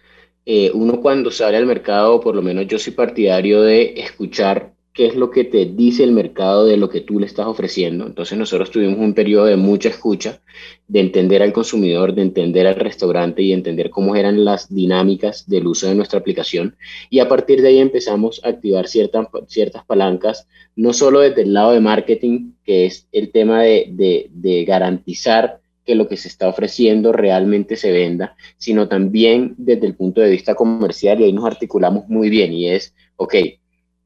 Eh, 0.45 0.71
uno 0.73 1.01
cuando 1.01 1.31
sale 1.31 1.57
al 1.57 1.65
mercado, 1.65 2.21
por 2.21 2.35
lo 2.35 2.41
menos 2.41 2.67
yo 2.67 2.77
soy 2.77 2.93
partidario 2.93 3.63
de 3.63 3.95
escuchar 3.97 4.74
qué 4.95 5.07
es 5.07 5.15
lo 5.15 5.29
que 5.29 5.43
te 5.43 5.65
dice 5.65 6.05
el 6.05 6.13
mercado 6.13 6.65
de 6.65 6.77
lo 6.77 6.89
que 6.89 7.01
tú 7.01 7.19
le 7.19 7.25
estás 7.25 7.47
ofreciendo. 7.47 8.07
Entonces 8.07 8.37
nosotros 8.37 8.71
tuvimos 8.71 8.97
un 8.97 9.13
periodo 9.13 9.43
de 9.45 9.57
mucha 9.57 9.89
escucha, 9.89 10.39
de 10.87 11.01
entender 11.01 11.43
al 11.43 11.51
consumidor, 11.51 12.15
de 12.15 12.21
entender 12.21 12.65
al 12.65 12.75
restaurante 12.75 13.41
y 13.43 13.51
entender 13.51 13.89
cómo 13.89 14.15
eran 14.15 14.45
las 14.45 14.73
dinámicas 14.73 15.49
del 15.49 15.67
uso 15.67 15.87
de 15.87 15.95
nuestra 15.95 16.19
aplicación. 16.19 16.77
Y 17.09 17.19
a 17.19 17.27
partir 17.27 17.61
de 17.61 17.67
ahí 17.67 17.79
empezamos 17.79 18.39
a 18.45 18.47
activar 18.47 18.87
ciertas, 18.87 19.27
ciertas 19.47 19.83
palancas, 19.83 20.47
no 20.77 20.93
solo 20.93 21.19
desde 21.19 21.41
el 21.41 21.51
lado 21.51 21.73
de 21.73 21.81
marketing, 21.81 22.53
que 22.63 22.85
es 22.85 23.09
el 23.11 23.33
tema 23.33 23.63
de, 23.63 23.87
de, 23.91 24.29
de 24.31 24.63
garantizar 24.63 25.59
que 25.85 25.95
lo 25.95 26.07
que 26.07 26.15
se 26.15 26.29
está 26.29 26.47
ofreciendo 26.47 27.11
realmente 27.11 27.75
se 27.75 27.91
venda, 27.91 28.37
sino 28.57 28.87
también 28.87 29.55
desde 29.57 29.87
el 29.87 29.95
punto 29.95 30.21
de 30.21 30.29
vista 30.29 30.55
comercial 30.55 31.19
y 31.19 31.25
ahí 31.25 31.33
nos 31.33 31.45
articulamos 31.45 32.07
muy 32.07 32.29
bien 32.29 32.53
y 32.53 32.69
es, 32.69 32.95
ok, 33.17 33.35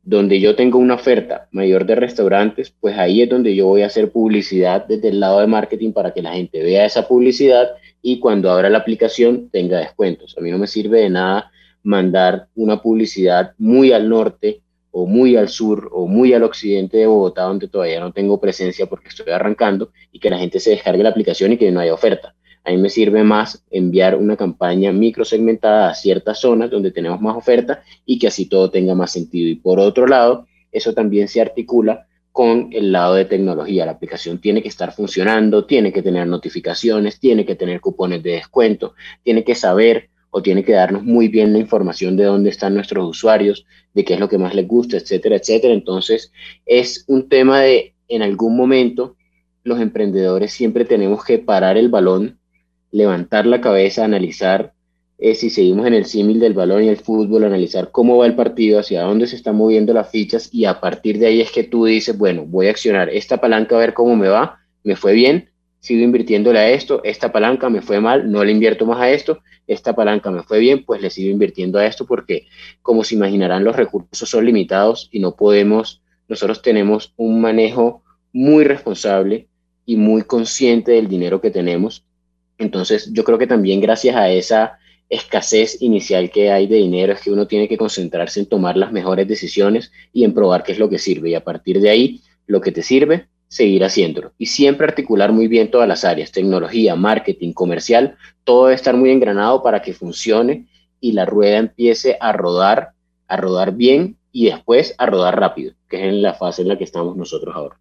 donde 0.03 0.39
yo 0.39 0.55
tengo 0.55 0.79
una 0.79 0.95
oferta 0.95 1.47
mayor 1.51 1.85
de 1.85 1.95
restaurantes, 1.95 2.73
pues 2.79 2.97
ahí 2.97 3.21
es 3.21 3.29
donde 3.29 3.55
yo 3.55 3.67
voy 3.67 3.83
a 3.83 3.87
hacer 3.87 4.11
publicidad 4.11 4.85
desde 4.87 5.09
el 5.09 5.19
lado 5.19 5.39
de 5.39 5.47
marketing 5.47 5.91
para 5.91 6.13
que 6.13 6.21
la 6.21 6.33
gente 6.33 6.63
vea 6.63 6.85
esa 6.85 7.07
publicidad 7.07 7.69
y 8.01 8.19
cuando 8.19 8.49
abra 8.49 8.69
la 8.69 8.79
aplicación 8.79 9.49
tenga 9.51 9.79
descuentos. 9.79 10.35
A 10.37 10.41
mí 10.41 10.51
no 10.51 10.57
me 10.57 10.67
sirve 10.67 11.01
de 11.01 11.09
nada 11.09 11.51
mandar 11.83 12.47
una 12.55 12.81
publicidad 12.81 13.53
muy 13.57 13.91
al 13.91 14.09
norte 14.09 14.61
o 14.91 15.05
muy 15.05 15.35
al 15.35 15.49
sur 15.49 15.89
o 15.93 16.07
muy 16.07 16.33
al 16.33 16.43
occidente 16.43 16.97
de 16.97 17.07
Bogotá, 17.07 17.43
donde 17.43 17.67
todavía 17.67 17.99
no 17.99 18.11
tengo 18.11 18.39
presencia 18.39 18.87
porque 18.87 19.09
estoy 19.09 19.31
arrancando, 19.31 19.91
y 20.11 20.19
que 20.19 20.29
la 20.29 20.39
gente 20.39 20.59
se 20.59 20.71
descargue 20.71 21.03
la 21.03 21.09
aplicación 21.09 21.53
y 21.53 21.57
que 21.57 21.71
no 21.71 21.79
haya 21.79 21.93
oferta. 21.93 22.33
A 22.63 22.71
mí 22.71 22.77
me 22.77 22.89
sirve 22.89 23.23
más 23.23 23.63
enviar 23.71 24.15
una 24.15 24.35
campaña 24.35 24.91
microsegmentada 24.91 25.89
a 25.89 25.95
ciertas 25.95 26.39
zonas 26.39 26.69
donde 26.69 26.91
tenemos 26.91 27.21
más 27.21 27.35
oferta 27.35 27.81
y 28.05 28.19
que 28.19 28.27
así 28.27 28.45
todo 28.45 28.69
tenga 28.69 28.95
más 28.95 29.11
sentido. 29.11 29.49
Y 29.49 29.55
por 29.55 29.79
otro 29.79 30.07
lado, 30.07 30.45
eso 30.71 30.93
también 30.93 31.27
se 31.27 31.41
articula 31.41 32.07
con 32.31 32.69
el 32.71 32.91
lado 32.91 33.15
de 33.15 33.25
tecnología. 33.25 33.85
La 33.85 33.93
aplicación 33.93 34.39
tiene 34.39 34.61
que 34.61 34.69
estar 34.69 34.93
funcionando, 34.93 35.65
tiene 35.65 35.91
que 35.91 36.01
tener 36.01 36.27
notificaciones, 36.27 37.19
tiene 37.19 37.45
que 37.45 37.55
tener 37.55 37.81
cupones 37.81 38.23
de 38.23 38.31
descuento, 38.31 38.93
tiene 39.23 39.43
que 39.43 39.55
saber 39.55 40.09
o 40.31 40.41
tiene 40.41 40.63
que 40.63 40.73
darnos 40.73 41.03
muy 41.03 41.27
bien 41.27 41.53
la 41.53 41.59
información 41.59 42.15
de 42.15 42.25
dónde 42.25 42.51
están 42.51 42.75
nuestros 42.75 43.07
usuarios, 43.07 43.65
de 43.93 44.05
qué 44.05 44.13
es 44.13 44.19
lo 44.19 44.29
que 44.29 44.37
más 44.37 44.53
les 44.53 44.67
gusta, 44.67 44.97
etcétera, 44.97 45.37
etcétera. 45.37 45.73
Entonces, 45.73 46.31
es 46.65 47.03
un 47.07 47.27
tema 47.27 47.61
de, 47.61 47.95
en 48.07 48.21
algún 48.21 48.55
momento, 48.55 49.15
los 49.63 49.79
emprendedores 49.81 50.53
siempre 50.53 50.85
tenemos 50.85 51.25
que 51.25 51.39
parar 51.39 51.77
el 51.77 51.89
balón, 51.89 52.38
levantar 52.91 53.45
la 53.45 53.61
cabeza, 53.61 54.05
analizar 54.05 54.73
eh, 55.21 55.35
si 55.35 55.49
seguimos 55.49 55.85
en 55.85 55.93
el 55.93 56.05
símil 56.05 56.39
del 56.39 56.53
balón 56.53 56.83
y 56.83 56.87
el 56.87 56.97
fútbol, 56.97 57.43
analizar 57.43 57.91
cómo 57.91 58.17
va 58.17 58.25
el 58.25 58.35
partido, 58.35 58.79
hacia 58.79 59.01
dónde 59.01 59.27
se 59.27 59.35
están 59.35 59.57
moviendo 59.57 59.93
las 59.93 60.09
fichas 60.09 60.49
y 60.53 60.63
a 60.63 60.79
partir 60.79 61.19
de 61.19 61.27
ahí 61.27 61.41
es 61.41 61.51
que 61.51 61.65
tú 61.65 61.85
dices, 61.85 62.17
bueno, 62.17 62.45
voy 62.45 62.67
a 62.67 62.71
accionar 62.71 63.09
esta 63.09 63.41
palanca 63.41 63.75
a 63.75 63.79
ver 63.79 63.93
cómo 63.93 64.15
me 64.15 64.29
va, 64.29 64.59
me 64.83 64.95
fue 64.95 65.11
bien, 65.11 65.49
sigo 65.81 66.03
invirtiéndole 66.03 66.59
a 66.59 66.69
esto, 66.69 67.01
esta 67.03 67.33
palanca 67.33 67.69
me 67.69 67.81
fue 67.81 67.99
mal, 67.99 68.31
no 68.31 68.43
le 68.45 68.53
invierto 68.53 68.85
más 68.85 68.99
a 69.01 69.11
esto, 69.11 69.39
esta 69.67 69.93
palanca 69.93 70.31
me 70.31 70.43
fue 70.43 70.59
bien, 70.59 70.85
pues 70.85 71.01
le 71.01 71.09
sigo 71.09 71.29
invirtiendo 71.29 71.79
a 71.79 71.85
esto 71.85 72.05
porque, 72.05 72.47
como 72.81 73.03
se 73.03 73.15
imaginarán, 73.15 73.65
los 73.65 73.75
recursos 73.75 74.29
son 74.29 74.45
limitados 74.45 75.09
y 75.11 75.19
no 75.19 75.35
podemos, 75.35 76.01
nosotros 76.29 76.61
tenemos 76.61 77.13
un 77.17 77.41
manejo 77.41 78.03
muy 78.31 78.63
responsable 78.63 79.47
y 79.85 79.97
muy 79.97 80.21
consciente 80.21 80.93
del 80.93 81.07
dinero 81.07 81.41
que 81.41 81.51
tenemos. 81.51 82.05
Entonces, 82.59 83.11
yo 83.11 83.23
creo 83.23 83.37
que 83.37 83.47
también 83.47 83.81
gracias 83.81 84.15
a 84.15 84.29
esa 84.29 84.77
escasez 85.09 85.81
inicial 85.81 86.29
que 86.29 86.51
hay 86.51 86.67
de 86.67 86.75
dinero 86.75 87.13
es 87.13 87.21
que 87.21 87.31
uno 87.31 87.47
tiene 87.47 87.67
que 87.67 87.77
concentrarse 87.77 88.41
en 88.41 88.45
tomar 88.45 88.77
las 88.77 88.91
mejores 88.91 89.27
decisiones 89.27 89.91
y 90.13 90.23
en 90.23 90.33
probar 90.33 90.63
qué 90.63 90.73
es 90.73 90.79
lo 90.79 90.89
que 90.89 90.99
sirve. 90.99 91.29
Y 91.29 91.35
a 91.35 91.43
partir 91.43 91.79
de 91.79 91.89
ahí, 91.89 92.21
lo 92.45 92.61
que 92.61 92.71
te 92.71 92.83
sirve, 92.83 93.27
seguir 93.47 93.83
haciéndolo. 93.83 94.33
Y 94.37 94.47
siempre 94.47 94.85
articular 94.85 95.31
muy 95.31 95.47
bien 95.47 95.71
todas 95.71 95.87
las 95.87 96.05
áreas, 96.05 96.31
tecnología, 96.31 96.95
marketing, 96.95 97.53
comercial, 97.53 98.17
todo 98.43 98.65
debe 98.65 98.75
estar 98.75 98.95
muy 98.95 99.09
engranado 99.09 99.63
para 99.63 99.81
que 99.81 99.93
funcione 99.93 100.67
y 100.99 101.13
la 101.13 101.25
rueda 101.25 101.57
empiece 101.57 102.17
a 102.19 102.33
rodar, 102.33 102.91
a 103.27 103.37
rodar 103.37 103.75
bien 103.75 104.17
y 104.31 104.45
después 104.45 104.93
a 104.97 105.05
rodar 105.05 105.39
rápido, 105.39 105.73
que 105.89 105.97
es 105.97 106.03
en 106.03 106.21
la 106.21 106.33
fase 106.33 106.61
en 106.61 106.67
la 106.67 106.77
que 106.77 106.83
estamos 106.83 107.15
nosotros 107.15 107.55
ahora. 107.55 107.79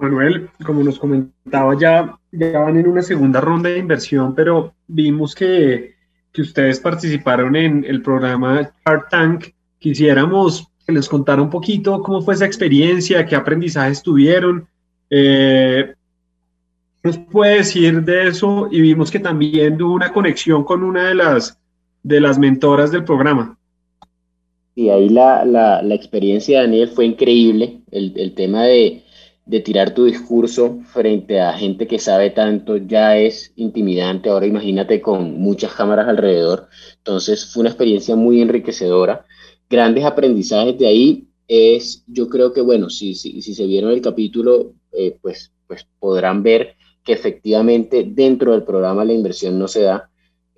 Manuel, 0.00 0.48
como 0.64 0.82
nos 0.82 0.98
comentaba, 0.98 1.78
ya, 1.78 2.18
ya 2.32 2.58
van 2.58 2.76
en 2.76 2.88
una 2.88 3.02
segunda 3.02 3.40
ronda 3.40 3.68
de 3.68 3.78
inversión, 3.78 4.34
pero 4.34 4.74
vimos 4.86 5.34
que, 5.34 5.94
que 6.32 6.42
ustedes 6.42 6.80
participaron 6.80 7.56
en 7.56 7.84
el 7.84 8.02
programa 8.02 8.72
Shark 8.86 9.08
Tank. 9.10 9.46
Quisiéramos 9.78 10.66
que 10.86 10.92
les 10.92 11.08
contara 11.08 11.42
un 11.42 11.50
poquito 11.50 12.02
cómo 12.02 12.22
fue 12.22 12.34
esa 12.34 12.46
experiencia, 12.46 13.24
qué 13.26 13.36
aprendizajes 13.36 14.02
tuvieron. 14.02 14.66
Eh, 15.10 15.94
nos 17.02 17.18
puede 17.18 17.56
decir 17.56 18.02
de 18.02 18.28
eso? 18.28 18.68
Y 18.70 18.80
vimos 18.80 19.10
que 19.10 19.18
también 19.18 19.78
tuvo 19.78 19.94
una 19.94 20.12
conexión 20.12 20.64
con 20.64 20.82
una 20.82 21.08
de 21.08 21.14
las, 21.14 21.58
de 22.02 22.20
las 22.20 22.38
mentoras 22.38 22.90
del 22.90 23.04
programa. 23.04 23.56
Y 24.74 24.88
ahí 24.88 25.08
la, 25.08 25.44
la, 25.44 25.82
la 25.82 25.94
experiencia 25.94 26.60
Daniel 26.60 26.88
fue 26.88 27.04
increíble. 27.06 27.80
El, 27.90 28.12
el 28.16 28.34
tema 28.34 28.64
de, 28.64 29.02
de 29.50 29.58
tirar 29.58 29.92
tu 29.92 30.04
discurso 30.04 30.78
frente 30.92 31.40
a 31.40 31.52
gente 31.52 31.88
que 31.88 31.98
sabe 31.98 32.30
tanto 32.30 32.76
ya 32.76 33.18
es 33.18 33.52
intimidante. 33.56 34.30
Ahora 34.30 34.46
imagínate 34.46 35.00
con 35.00 35.40
muchas 35.40 35.74
cámaras 35.74 36.06
alrededor. 36.06 36.68
Entonces 36.98 37.52
fue 37.52 37.62
una 37.62 37.70
experiencia 37.70 38.14
muy 38.14 38.40
enriquecedora. 38.40 39.26
Grandes 39.68 40.04
aprendizajes 40.04 40.78
de 40.78 40.86
ahí 40.86 41.28
es, 41.48 42.04
yo 42.06 42.28
creo 42.28 42.52
que, 42.52 42.60
bueno, 42.60 42.90
si, 42.90 43.16
si, 43.16 43.42
si 43.42 43.54
se 43.54 43.66
vieron 43.66 43.90
el 43.90 44.00
capítulo, 44.00 44.74
eh, 44.92 45.18
pues, 45.20 45.52
pues 45.66 45.84
podrán 45.98 46.44
ver 46.44 46.76
que 47.02 47.12
efectivamente 47.12 48.04
dentro 48.06 48.52
del 48.52 48.62
programa 48.62 49.04
la 49.04 49.14
inversión 49.14 49.58
no 49.58 49.66
se 49.66 49.82
da 49.82 50.09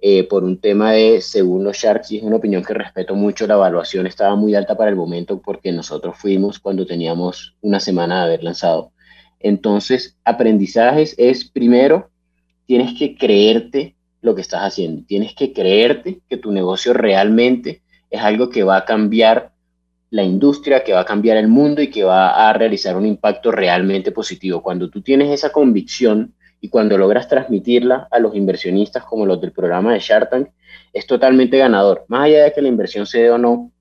eh, 0.04 0.24
por 0.24 0.42
un 0.42 0.58
tema 0.58 0.90
de, 0.90 1.20
según 1.20 1.62
los 1.62 1.76
Sharks, 1.76 2.10
y 2.10 2.16
es 2.16 2.24
una 2.24 2.34
opinión 2.34 2.64
que 2.64 2.74
respeto 2.74 3.14
mucho, 3.14 3.46
la 3.46 3.54
evaluación 3.54 4.08
estaba 4.08 4.34
muy 4.34 4.52
alta 4.56 4.76
para 4.76 4.90
el 4.90 4.96
momento 4.96 5.40
porque 5.40 5.70
nosotros 5.70 6.16
fuimos 6.18 6.58
cuando 6.58 6.84
teníamos 6.84 7.54
una 7.60 7.78
semana 7.78 8.18
de 8.18 8.24
haber 8.24 8.42
lanzado. 8.42 8.90
Entonces, 9.38 10.18
aprendizajes 10.24 11.14
es 11.18 11.48
primero, 11.48 12.10
tienes 12.66 12.98
que 12.98 13.16
creerte 13.16 13.94
lo 14.22 14.34
que 14.34 14.40
estás 14.40 14.62
haciendo, 14.62 15.04
tienes 15.06 15.36
que 15.36 15.52
creerte 15.52 16.20
que 16.28 16.36
tu 16.36 16.50
negocio 16.50 16.92
realmente 16.94 17.82
es 18.10 18.20
algo 18.22 18.50
que 18.50 18.64
va 18.64 18.78
a 18.78 18.84
cambiar 18.84 19.52
la 20.10 20.24
industria, 20.24 20.82
que 20.82 20.94
va 20.94 21.02
a 21.02 21.06
cambiar 21.06 21.36
el 21.36 21.46
mundo 21.46 21.80
y 21.80 21.90
que 21.90 22.02
va 22.02 22.48
a 22.48 22.52
realizar 22.52 22.96
un 22.96 23.06
impacto 23.06 23.52
realmente 23.52 24.10
positivo. 24.10 24.64
Cuando 24.64 24.90
tú 24.90 25.00
tienes 25.00 25.30
esa 25.30 25.52
convicción, 25.52 26.34
y 26.62 26.68
cuando 26.68 26.96
logras 26.96 27.28
transmitirla 27.28 28.06
a 28.08 28.20
los 28.20 28.36
inversionistas 28.36 29.02
como 29.02 29.26
los 29.26 29.40
del 29.40 29.50
programa 29.50 29.92
de 29.92 29.98
Shark 29.98 30.30
Tank, 30.30 30.48
es 30.92 31.06
totalmente 31.08 31.58
ganador. 31.58 32.04
Más 32.06 32.26
allá 32.26 32.44
de 32.44 32.52
que 32.52 32.62
la 32.62 32.68
inversión 32.68 33.04
se 33.04 33.18
dé 33.18 33.30
o 33.32 33.36
no, 33.36 33.72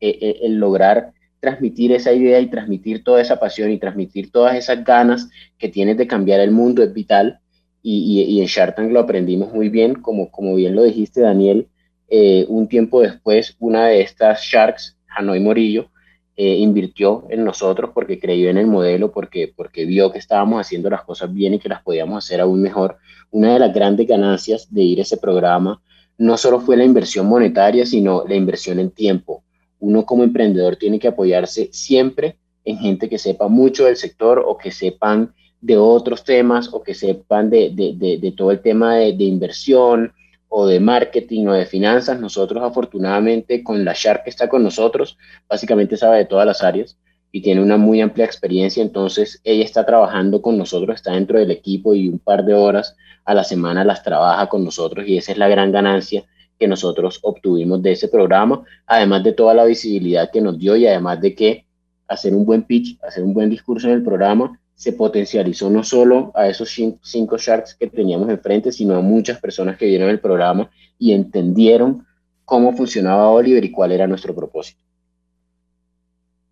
eh, 0.00 0.18
eh, 0.20 0.38
el 0.42 0.54
lograr 0.54 1.12
transmitir 1.40 1.90
esa 1.90 2.12
idea 2.12 2.38
y 2.38 2.46
transmitir 2.46 3.02
toda 3.02 3.20
esa 3.20 3.40
pasión 3.40 3.72
y 3.72 3.78
transmitir 3.78 4.30
todas 4.30 4.54
esas 4.54 4.84
ganas 4.84 5.28
que 5.58 5.68
tienes 5.68 5.96
de 5.96 6.06
cambiar 6.06 6.38
el 6.38 6.52
mundo 6.52 6.84
es 6.84 6.94
vital. 6.94 7.40
Y, 7.82 8.40
en 8.40 8.46
Shark 8.46 8.76
Tank 8.76 8.92
lo 8.92 9.00
aprendimos 9.00 9.52
muy 9.52 9.68
bien, 9.68 9.94
como, 9.94 10.30
como 10.30 10.54
bien 10.54 10.76
lo 10.76 10.84
dijiste, 10.84 11.22
Daniel. 11.22 11.66
Eh, 12.08 12.46
un 12.48 12.68
tiempo 12.68 13.00
después, 13.00 13.56
una 13.58 13.88
de 13.88 14.02
estas 14.02 14.42
Sharks, 14.42 14.96
Hanoi 15.08 15.40
Morillo, 15.40 15.90
eh, 16.36 16.56
invirtió 16.56 17.24
en 17.28 17.44
nosotros 17.44 17.90
porque 17.92 18.18
creyó 18.18 18.48
en 18.48 18.56
el 18.56 18.66
modelo, 18.66 19.12
porque, 19.12 19.52
porque 19.54 19.84
vio 19.84 20.10
que 20.10 20.18
estábamos 20.18 20.60
haciendo 20.60 20.88
las 20.88 21.02
cosas 21.02 21.32
bien 21.32 21.54
y 21.54 21.58
que 21.58 21.68
las 21.68 21.82
podíamos 21.82 22.24
hacer 22.24 22.40
aún 22.40 22.62
mejor. 22.62 22.96
Una 23.30 23.52
de 23.52 23.58
las 23.58 23.74
grandes 23.74 24.06
ganancias 24.06 24.72
de 24.72 24.82
ir 24.82 24.98
a 24.98 25.02
ese 25.02 25.16
programa 25.18 25.80
no 26.18 26.36
solo 26.36 26.60
fue 26.60 26.76
la 26.76 26.84
inversión 26.84 27.26
monetaria, 27.26 27.84
sino 27.84 28.24
la 28.26 28.34
inversión 28.34 28.78
en 28.78 28.90
tiempo. 28.90 29.44
Uno 29.78 30.06
como 30.06 30.22
emprendedor 30.22 30.76
tiene 30.76 30.98
que 30.98 31.08
apoyarse 31.08 31.68
siempre 31.72 32.38
en 32.64 32.78
gente 32.78 33.08
que 33.08 33.18
sepa 33.18 33.48
mucho 33.48 33.84
del 33.84 33.96
sector 33.96 34.42
o 34.46 34.56
que 34.56 34.70
sepan 34.70 35.34
de 35.60 35.76
otros 35.76 36.24
temas 36.24 36.68
o 36.72 36.82
que 36.82 36.94
sepan 36.94 37.50
de, 37.50 37.70
de, 37.70 38.18
de, 38.18 38.32
todo 38.32 38.50
el 38.50 38.60
tema 38.60 38.96
de, 38.96 39.24
inversión 39.24 40.12
o 40.54 40.66
de 40.66 40.80
marketing 40.80 41.46
o 41.46 41.54
de 41.54 41.64
finanzas. 41.64 42.20
Nosotros 42.20 42.62
afortunadamente 42.62 43.64
con 43.64 43.86
la 43.86 43.94
Shark 43.94 44.24
que 44.24 44.30
está 44.30 44.48
con 44.48 44.62
nosotros, 44.62 45.16
básicamente 45.48 45.96
sabe 45.96 46.18
de 46.18 46.24
todas 46.26 46.46
las 46.46 46.62
áreas 46.62 46.98
y 47.32 47.40
tiene 47.40 47.62
una 47.62 47.78
muy 47.78 48.02
amplia 48.02 48.26
experiencia, 48.26 48.82
entonces 48.82 49.40
ella 49.44 49.64
está 49.64 49.86
trabajando 49.86 50.42
con 50.42 50.58
nosotros, 50.58 50.96
está 50.96 51.12
dentro 51.12 51.38
del 51.38 51.50
equipo 51.50 51.94
y 51.94 52.06
un 52.10 52.18
par 52.18 52.44
de 52.44 52.52
horas 52.52 52.94
a 53.24 53.32
la 53.32 53.44
semana 53.44 53.82
las 53.82 54.02
trabaja 54.02 54.46
con 54.50 54.62
nosotros 54.62 55.08
y 55.08 55.16
esa 55.16 55.32
es 55.32 55.38
la 55.38 55.48
gran 55.48 55.72
ganancia 55.72 56.24
que 56.58 56.68
nosotros 56.68 57.20
obtuvimos 57.22 57.82
de 57.82 57.92
ese 57.92 58.08
programa, 58.08 58.62
además 58.86 59.24
de 59.24 59.32
toda 59.32 59.54
la 59.54 59.64
visibilidad 59.64 60.30
que 60.30 60.42
nos 60.42 60.58
dio 60.58 60.76
y 60.76 60.86
además 60.86 61.18
de 61.22 61.34
que 61.34 61.66
hacer 62.08 62.34
un 62.34 62.44
buen 62.44 62.64
pitch, 62.64 62.98
hacer 63.02 63.24
un 63.24 63.32
buen 63.32 63.48
discurso 63.48 63.88
en 63.88 63.94
el 63.94 64.02
programa, 64.02 64.60
se 64.82 64.94
potencializó 64.94 65.70
no 65.70 65.84
solo 65.84 66.32
a 66.34 66.48
esos 66.48 66.76
cinco 67.02 67.36
Sharks 67.38 67.76
que 67.76 67.86
teníamos 67.86 68.28
enfrente, 68.28 68.72
sino 68.72 68.96
a 68.96 69.00
muchas 69.00 69.38
personas 69.38 69.76
que 69.76 69.86
vieron 69.86 70.10
el 70.10 70.18
programa 70.18 70.68
y 70.98 71.12
entendieron 71.12 72.04
cómo 72.44 72.76
funcionaba 72.76 73.30
Oliver 73.30 73.64
y 73.64 73.70
cuál 73.70 73.92
era 73.92 74.08
nuestro 74.08 74.34
propósito. 74.34 74.82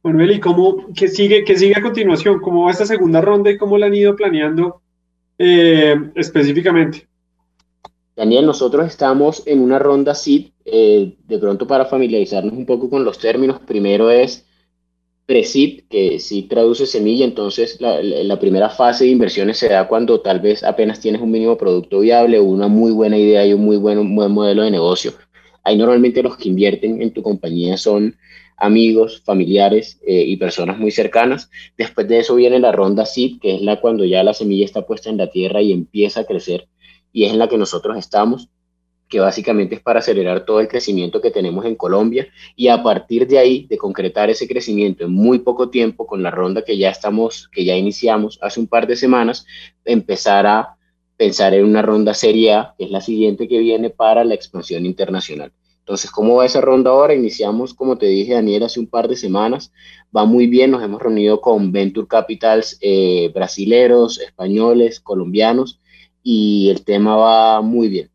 Manuel, 0.04 0.30
¿y 0.30 0.38
cómo, 0.38 0.94
qué 0.94 1.08
sigue, 1.08 1.42
qué 1.42 1.58
sigue 1.58 1.74
a 1.76 1.82
continuación? 1.82 2.38
¿Cómo 2.38 2.66
va 2.66 2.70
esta 2.70 2.86
segunda 2.86 3.20
ronda 3.20 3.50
y 3.50 3.58
cómo 3.58 3.76
la 3.76 3.86
han 3.86 3.94
ido 3.96 4.14
planeando 4.14 4.80
eh, 5.36 5.96
específicamente? 6.14 7.08
Daniel, 8.14 8.46
nosotros 8.46 8.86
estamos 8.86 9.42
en 9.44 9.58
una 9.60 9.80
ronda 9.80 10.14
SID, 10.14 10.52
eh, 10.66 11.16
de 11.26 11.38
pronto 11.40 11.66
para 11.66 11.84
familiarizarnos 11.84 12.52
un 12.52 12.64
poco 12.64 12.88
con 12.88 13.04
los 13.04 13.18
términos, 13.18 13.58
primero 13.66 14.08
es 14.08 14.46
pre 15.30 15.44
que 15.88 16.18
sí 16.18 16.42
traduce 16.50 16.86
semilla, 16.86 17.24
entonces 17.24 17.80
la, 17.80 18.40
primera 18.40 18.68
fase 18.68 19.04
de 19.04 19.12
inversiones 19.12 19.58
se 19.58 19.68
da 19.68 19.86
cuando 19.86 20.20
tal 20.20 20.40
vez 20.40 20.64
apenas 20.64 20.98
tienes 20.98 21.22
un 21.22 21.30
mínimo 21.30 21.56
producto 21.56 22.00
viable 22.00 22.40
una 22.40 22.66
muy 22.66 22.90
buena 22.90 23.16
idea 23.16 23.46
y 23.46 23.52
un 23.52 23.64
muy 23.64 23.76
buen, 23.76 24.16
buen 24.16 24.32
modelo 24.32 24.62
de 24.62 24.72
negocio. 24.72 25.12
Ahí 25.62 25.76
normalmente 25.76 26.20
los 26.24 26.36
que 26.36 26.48
invierten 26.48 27.00
en 27.00 27.12
tu 27.12 27.22
compañía 27.22 27.76
son 27.76 28.16
amigos, 28.56 29.22
familiares 29.24 30.00
eh, 30.04 30.24
y 30.26 30.36
personas 30.36 30.78
muy 30.78 30.90
cercanas. 30.90 31.48
Después 31.78 32.08
de 32.08 32.18
eso 32.18 32.34
viene 32.34 32.58
la 32.58 32.72
ronda 32.72 33.06
SID, 33.06 33.38
que 33.40 33.54
es 33.54 33.62
la 33.62 33.80
cuando 33.80 34.04
ya 34.04 34.24
la 34.24 34.34
semilla 34.34 34.64
está 34.64 34.84
puesta 34.84 35.10
en 35.10 35.16
la 35.16 35.30
tierra 35.30 35.62
y 35.62 35.70
empieza 35.70 36.22
a 36.22 36.24
crecer, 36.24 36.66
y 37.12 37.26
es 37.26 37.32
en 37.32 37.38
la 37.38 37.48
que 37.48 37.56
nosotros 37.56 37.96
estamos. 37.96 38.48
Que 39.10 39.20
básicamente 39.20 39.74
es 39.74 39.82
para 39.82 39.98
acelerar 39.98 40.46
todo 40.46 40.60
el 40.60 40.68
crecimiento 40.68 41.20
que 41.20 41.32
tenemos 41.32 41.66
en 41.66 41.74
Colombia 41.74 42.28
y 42.54 42.68
a 42.68 42.82
partir 42.82 43.26
de 43.26 43.38
ahí, 43.38 43.66
de 43.66 43.76
concretar 43.76 44.30
ese 44.30 44.46
crecimiento 44.46 45.04
en 45.04 45.12
muy 45.12 45.40
poco 45.40 45.68
tiempo 45.68 46.06
con 46.06 46.22
la 46.22 46.30
ronda 46.30 46.62
que 46.62 46.78
ya 46.78 46.90
estamos, 46.90 47.48
que 47.52 47.64
ya 47.64 47.76
iniciamos 47.76 48.38
hace 48.40 48.60
un 48.60 48.68
par 48.68 48.86
de 48.86 48.94
semanas, 48.94 49.44
empezar 49.84 50.46
a 50.46 50.76
pensar 51.16 51.52
en 51.54 51.64
una 51.64 51.82
ronda 51.82 52.14
seria, 52.14 52.72
que 52.78 52.84
es 52.84 52.90
la 52.90 53.00
siguiente 53.00 53.48
que 53.48 53.58
viene 53.58 53.90
para 53.90 54.24
la 54.24 54.34
expansión 54.34 54.86
internacional. 54.86 55.52
Entonces, 55.80 56.10
¿cómo 56.12 56.36
va 56.36 56.46
esa 56.46 56.60
ronda 56.60 56.90
ahora? 56.90 57.14
Iniciamos, 57.14 57.74
como 57.74 57.98
te 57.98 58.06
dije, 58.06 58.34
Daniel, 58.34 58.62
hace 58.62 58.78
un 58.78 58.86
par 58.86 59.08
de 59.08 59.16
semanas. 59.16 59.72
Va 60.16 60.24
muy 60.24 60.46
bien, 60.46 60.70
nos 60.70 60.84
hemos 60.84 61.02
reunido 61.02 61.40
con 61.40 61.72
Venture 61.72 62.06
Capitals 62.06 62.78
eh, 62.80 63.30
brasileros, 63.34 64.20
españoles, 64.20 65.00
colombianos, 65.00 65.80
y 66.22 66.70
el 66.70 66.84
tema 66.84 67.16
va 67.16 67.60
muy 67.60 67.88
bien. 67.88 68.10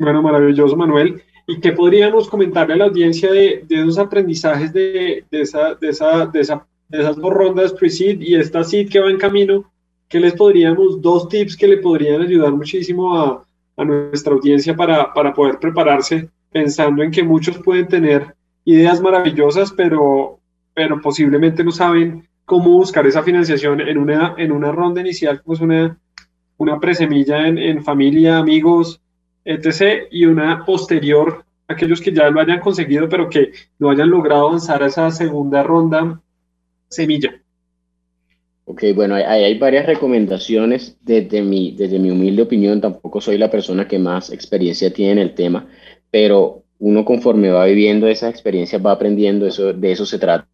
Bueno, 0.00 0.22
maravilloso, 0.22 0.76
Manuel. 0.78 1.22
¿Y 1.46 1.60
qué 1.60 1.72
podríamos 1.72 2.26
comentarle 2.30 2.72
a 2.72 2.76
la 2.78 2.84
audiencia 2.86 3.30
de, 3.30 3.64
de 3.68 3.80
esos 3.82 3.98
aprendizajes 3.98 4.72
de, 4.72 5.26
de, 5.30 5.40
esa, 5.42 5.74
de, 5.74 5.90
esa, 5.90 6.24
de, 6.24 6.40
esa, 6.40 6.66
de 6.88 7.00
esas 7.00 7.16
dos 7.16 7.30
rondas 7.30 7.74
pre-seed 7.74 8.18
y 8.18 8.34
esta 8.34 8.64
seed 8.64 8.88
que 8.88 8.98
va 8.98 9.10
en 9.10 9.18
camino? 9.18 9.70
¿Qué 10.08 10.18
les 10.18 10.32
podríamos, 10.32 11.02
dos 11.02 11.28
tips 11.28 11.54
que 11.54 11.68
le 11.68 11.76
podrían 11.76 12.22
ayudar 12.22 12.50
muchísimo 12.52 13.14
a, 13.14 13.44
a 13.76 13.84
nuestra 13.84 14.32
audiencia 14.32 14.74
para, 14.74 15.12
para 15.12 15.34
poder 15.34 15.58
prepararse, 15.58 16.30
pensando 16.50 17.02
en 17.02 17.10
que 17.10 17.22
muchos 17.22 17.58
pueden 17.58 17.86
tener 17.86 18.34
ideas 18.64 19.02
maravillosas, 19.02 19.70
pero, 19.70 20.38
pero 20.72 20.98
posiblemente 21.02 21.62
no 21.62 21.72
saben 21.72 22.26
cómo 22.46 22.70
buscar 22.70 23.06
esa 23.06 23.22
financiación 23.22 23.82
en 23.82 23.98
una, 23.98 24.34
en 24.38 24.50
una 24.50 24.72
ronda 24.72 25.02
inicial, 25.02 25.42
pues 25.44 25.60
una, 25.60 25.98
una 26.56 26.80
presemilla 26.80 27.46
en, 27.46 27.58
en 27.58 27.84
familia, 27.84 28.38
amigos, 28.38 28.98
etc. 29.44 30.08
Y 30.10 30.26
una 30.26 30.64
posterior, 30.64 31.44
aquellos 31.68 32.00
que 32.00 32.12
ya 32.12 32.30
lo 32.30 32.40
hayan 32.40 32.60
conseguido, 32.60 33.08
pero 33.08 33.28
que 33.28 33.52
no 33.78 33.90
hayan 33.90 34.10
logrado 34.10 34.48
avanzar 34.48 34.82
a 34.82 34.86
esa 34.86 35.10
segunda 35.10 35.62
ronda 35.62 36.20
semilla. 36.88 37.40
Ok, 38.64 38.84
bueno, 38.94 39.16
hay, 39.16 39.24
hay 39.24 39.58
varias 39.58 39.86
recomendaciones 39.86 40.96
desde 41.00 41.42
mi, 41.42 41.72
desde 41.72 41.98
mi 41.98 42.10
humilde 42.10 42.42
opinión. 42.42 42.80
Tampoco 42.80 43.20
soy 43.20 43.36
la 43.36 43.50
persona 43.50 43.88
que 43.88 43.98
más 43.98 44.30
experiencia 44.30 44.92
tiene 44.92 45.12
en 45.12 45.18
el 45.18 45.34
tema, 45.34 45.66
pero 46.10 46.62
uno 46.78 47.04
conforme 47.04 47.50
va 47.50 47.66
viviendo 47.66 48.06
esas 48.08 48.30
experiencias 48.30 48.84
va 48.84 48.92
aprendiendo, 48.92 49.46
eso, 49.46 49.72
de 49.72 49.92
eso 49.92 50.06
se 50.06 50.18
trata. 50.18 50.48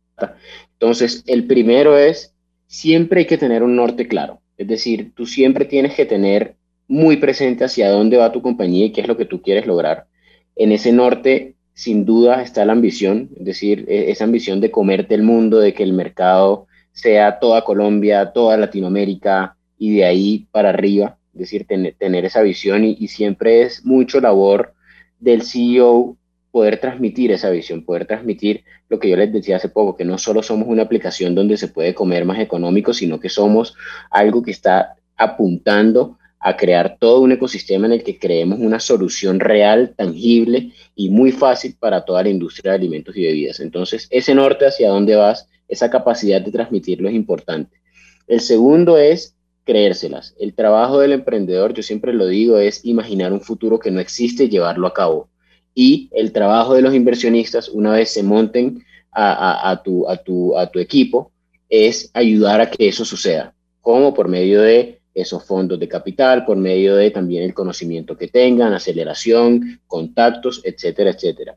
Entonces, 0.72 1.24
el 1.26 1.46
primero 1.46 1.96
es, 1.96 2.34
siempre 2.66 3.20
hay 3.20 3.26
que 3.26 3.38
tener 3.38 3.62
un 3.62 3.76
norte 3.76 4.08
claro. 4.08 4.40
Es 4.56 4.66
decir, 4.66 5.12
tú 5.14 5.26
siempre 5.26 5.64
tienes 5.64 5.94
que 5.94 6.06
tener 6.06 6.56
muy 6.88 7.16
presente 7.16 7.64
hacia 7.64 7.90
dónde 7.90 8.16
va 8.16 8.32
tu 8.32 8.42
compañía 8.42 8.86
y 8.86 8.92
qué 8.92 9.00
es 9.00 9.08
lo 9.08 9.16
que 9.16 9.24
tú 9.24 9.42
quieres 9.42 9.66
lograr. 9.66 10.06
En 10.54 10.72
ese 10.72 10.92
norte, 10.92 11.54
sin 11.74 12.04
duda, 12.04 12.42
está 12.42 12.64
la 12.64 12.72
ambición, 12.72 13.30
es 13.36 13.44
decir, 13.44 13.84
e-, 13.88 14.10
esa 14.10 14.24
ambición 14.24 14.60
de 14.60 14.70
comerte 14.70 15.14
el 15.14 15.22
mundo, 15.22 15.58
de 15.58 15.74
que 15.74 15.82
el 15.82 15.92
mercado 15.92 16.66
sea 16.92 17.38
toda 17.38 17.64
Colombia, 17.64 18.32
toda 18.32 18.56
Latinoamérica 18.56 19.56
y 19.78 19.96
de 19.96 20.04
ahí 20.04 20.46
para 20.50 20.70
arriba, 20.70 21.18
es 21.34 21.40
decir, 21.40 21.66
tener 21.66 22.24
esa 22.24 22.40
visión 22.40 22.84
y, 22.84 22.96
y 22.98 23.08
siempre 23.08 23.62
es 23.62 23.84
mucho 23.84 24.20
labor 24.20 24.72
del 25.20 25.42
CEO 25.42 26.16
poder 26.50 26.80
transmitir 26.80 27.32
esa 27.32 27.50
visión, 27.50 27.84
poder 27.84 28.06
transmitir 28.06 28.64
lo 28.88 28.98
que 28.98 29.10
yo 29.10 29.16
les 29.16 29.30
decía 29.30 29.56
hace 29.56 29.68
poco, 29.68 29.94
que 29.94 30.06
no 30.06 30.16
solo 30.16 30.42
somos 30.42 30.68
una 30.68 30.84
aplicación 30.84 31.34
donde 31.34 31.58
se 31.58 31.68
puede 31.68 31.94
comer 31.94 32.24
más 32.24 32.38
económico, 32.38 32.94
sino 32.94 33.20
que 33.20 33.28
somos 33.28 33.76
algo 34.10 34.42
que 34.42 34.52
está 34.52 34.94
apuntando 35.16 36.18
a 36.46 36.56
crear 36.56 36.96
todo 37.00 37.22
un 37.22 37.32
ecosistema 37.32 37.86
en 37.86 37.92
el 37.94 38.04
que 38.04 38.20
creemos 38.20 38.60
una 38.60 38.78
solución 38.78 39.40
real, 39.40 39.94
tangible 39.96 40.70
y 40.94 41.10
muy 41.10 41.32
fácil 41.32 41.74
para 41.76 42.04
toda 42.04 42.22
la 42.22 42.28
industria 42.28 42.70
de 42.70 42.78
alimentos 42.78 43.16
y 43.16 43.24
bebidas. 43.24 43.58
Entonces, 43.58 44.06
ese 44.10 44.32
norte 44.32 44.64
hacia 44.64 44.90
dónde 44.90 45.16
vas, 45.16 45.48
esa 45.66 45.90
capacidad 45.90 46.40
de 46.40 46.52
transmitirlo 46.52 47.08
es 47.08 47.16
importante. 47.16 47.80
El 48.28 48.38
segundo 48.38 48.96
es 48.96 49.34
creérselas. 49.64 50.36
El 50.38 50.54
trabajo 50.54 51.00
del 51.00 51.14
emprendedor, 51.14 51.74
yo 51.74 51.82
siempre 51.82 52.12
lo 52.12 52.28
digo, 52.28 52.58
es 52.58 52.84
imaginar 52.84 53.32
un 53.32 53.40
futuro 53.40 53.80
que 53.80 53.90
no 53.90 53.98
existe 53.98 54.44
y 54.44 54.48
llevarlo 54.48 54.86
a 54.86 54.94
cabo. 54.94 55.28
Y 55.74 56.10
el 56.12 56.30
trabajo 56.30 56.74
de 56.74 56.82
los 56.82 56.94
inversionistas, 56.94 57.68
una 57.70 57.90
vez 57.90 58.12
se 58.12 58.22
monten 58.22 58.84
a, 59.10 59.82
tu, 59.84 60.08
a, 60.08 60.16
tu, 60.16 60.78
equipo, 60.78 61.32
es 61.68 62.08
ayudar 62.14 62.60
a 62.60 62.70
que 62.70 62.86
eso 62.86 63.04
suceda. 63.04 63.52
como 63.80 64.14
Por 64.14 64.28
medio 64.28 64.62
de 64.62 64.95
esos 65.16 65.44
fondos 65.44 65.80
de 65.80 65.88
capital 65.88 66.44
por 66.44 66.56
medio 66.56 66.94
de 66.94 67.10
también 67.10 67.42
el 67.42 67.54
conocimiento 67.54 68.16
que 68.16 68.28
tengan, 68.28 68.74
aceleración, 68.74 69.80
contactos, 69.86 70.60
etcétera, 70.62 71.10
etcétera. 71.10 71.56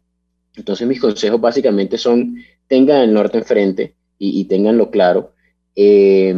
Entonces 0.56 0.88
mis 0.88 1.00
consejos 1.00 1.42
básicamente 1.42 1.98
son, 1.98 2.38
tengan 2.68 3.02
el 3.02 3.14
norte 3.14 3.38
enfrente 3.38 3.96
y, 4.18 4.40
y 4.40 4.46
tenganlo 4.46 4.90
claro, 4.90 5.34
eh, 5.76 6.36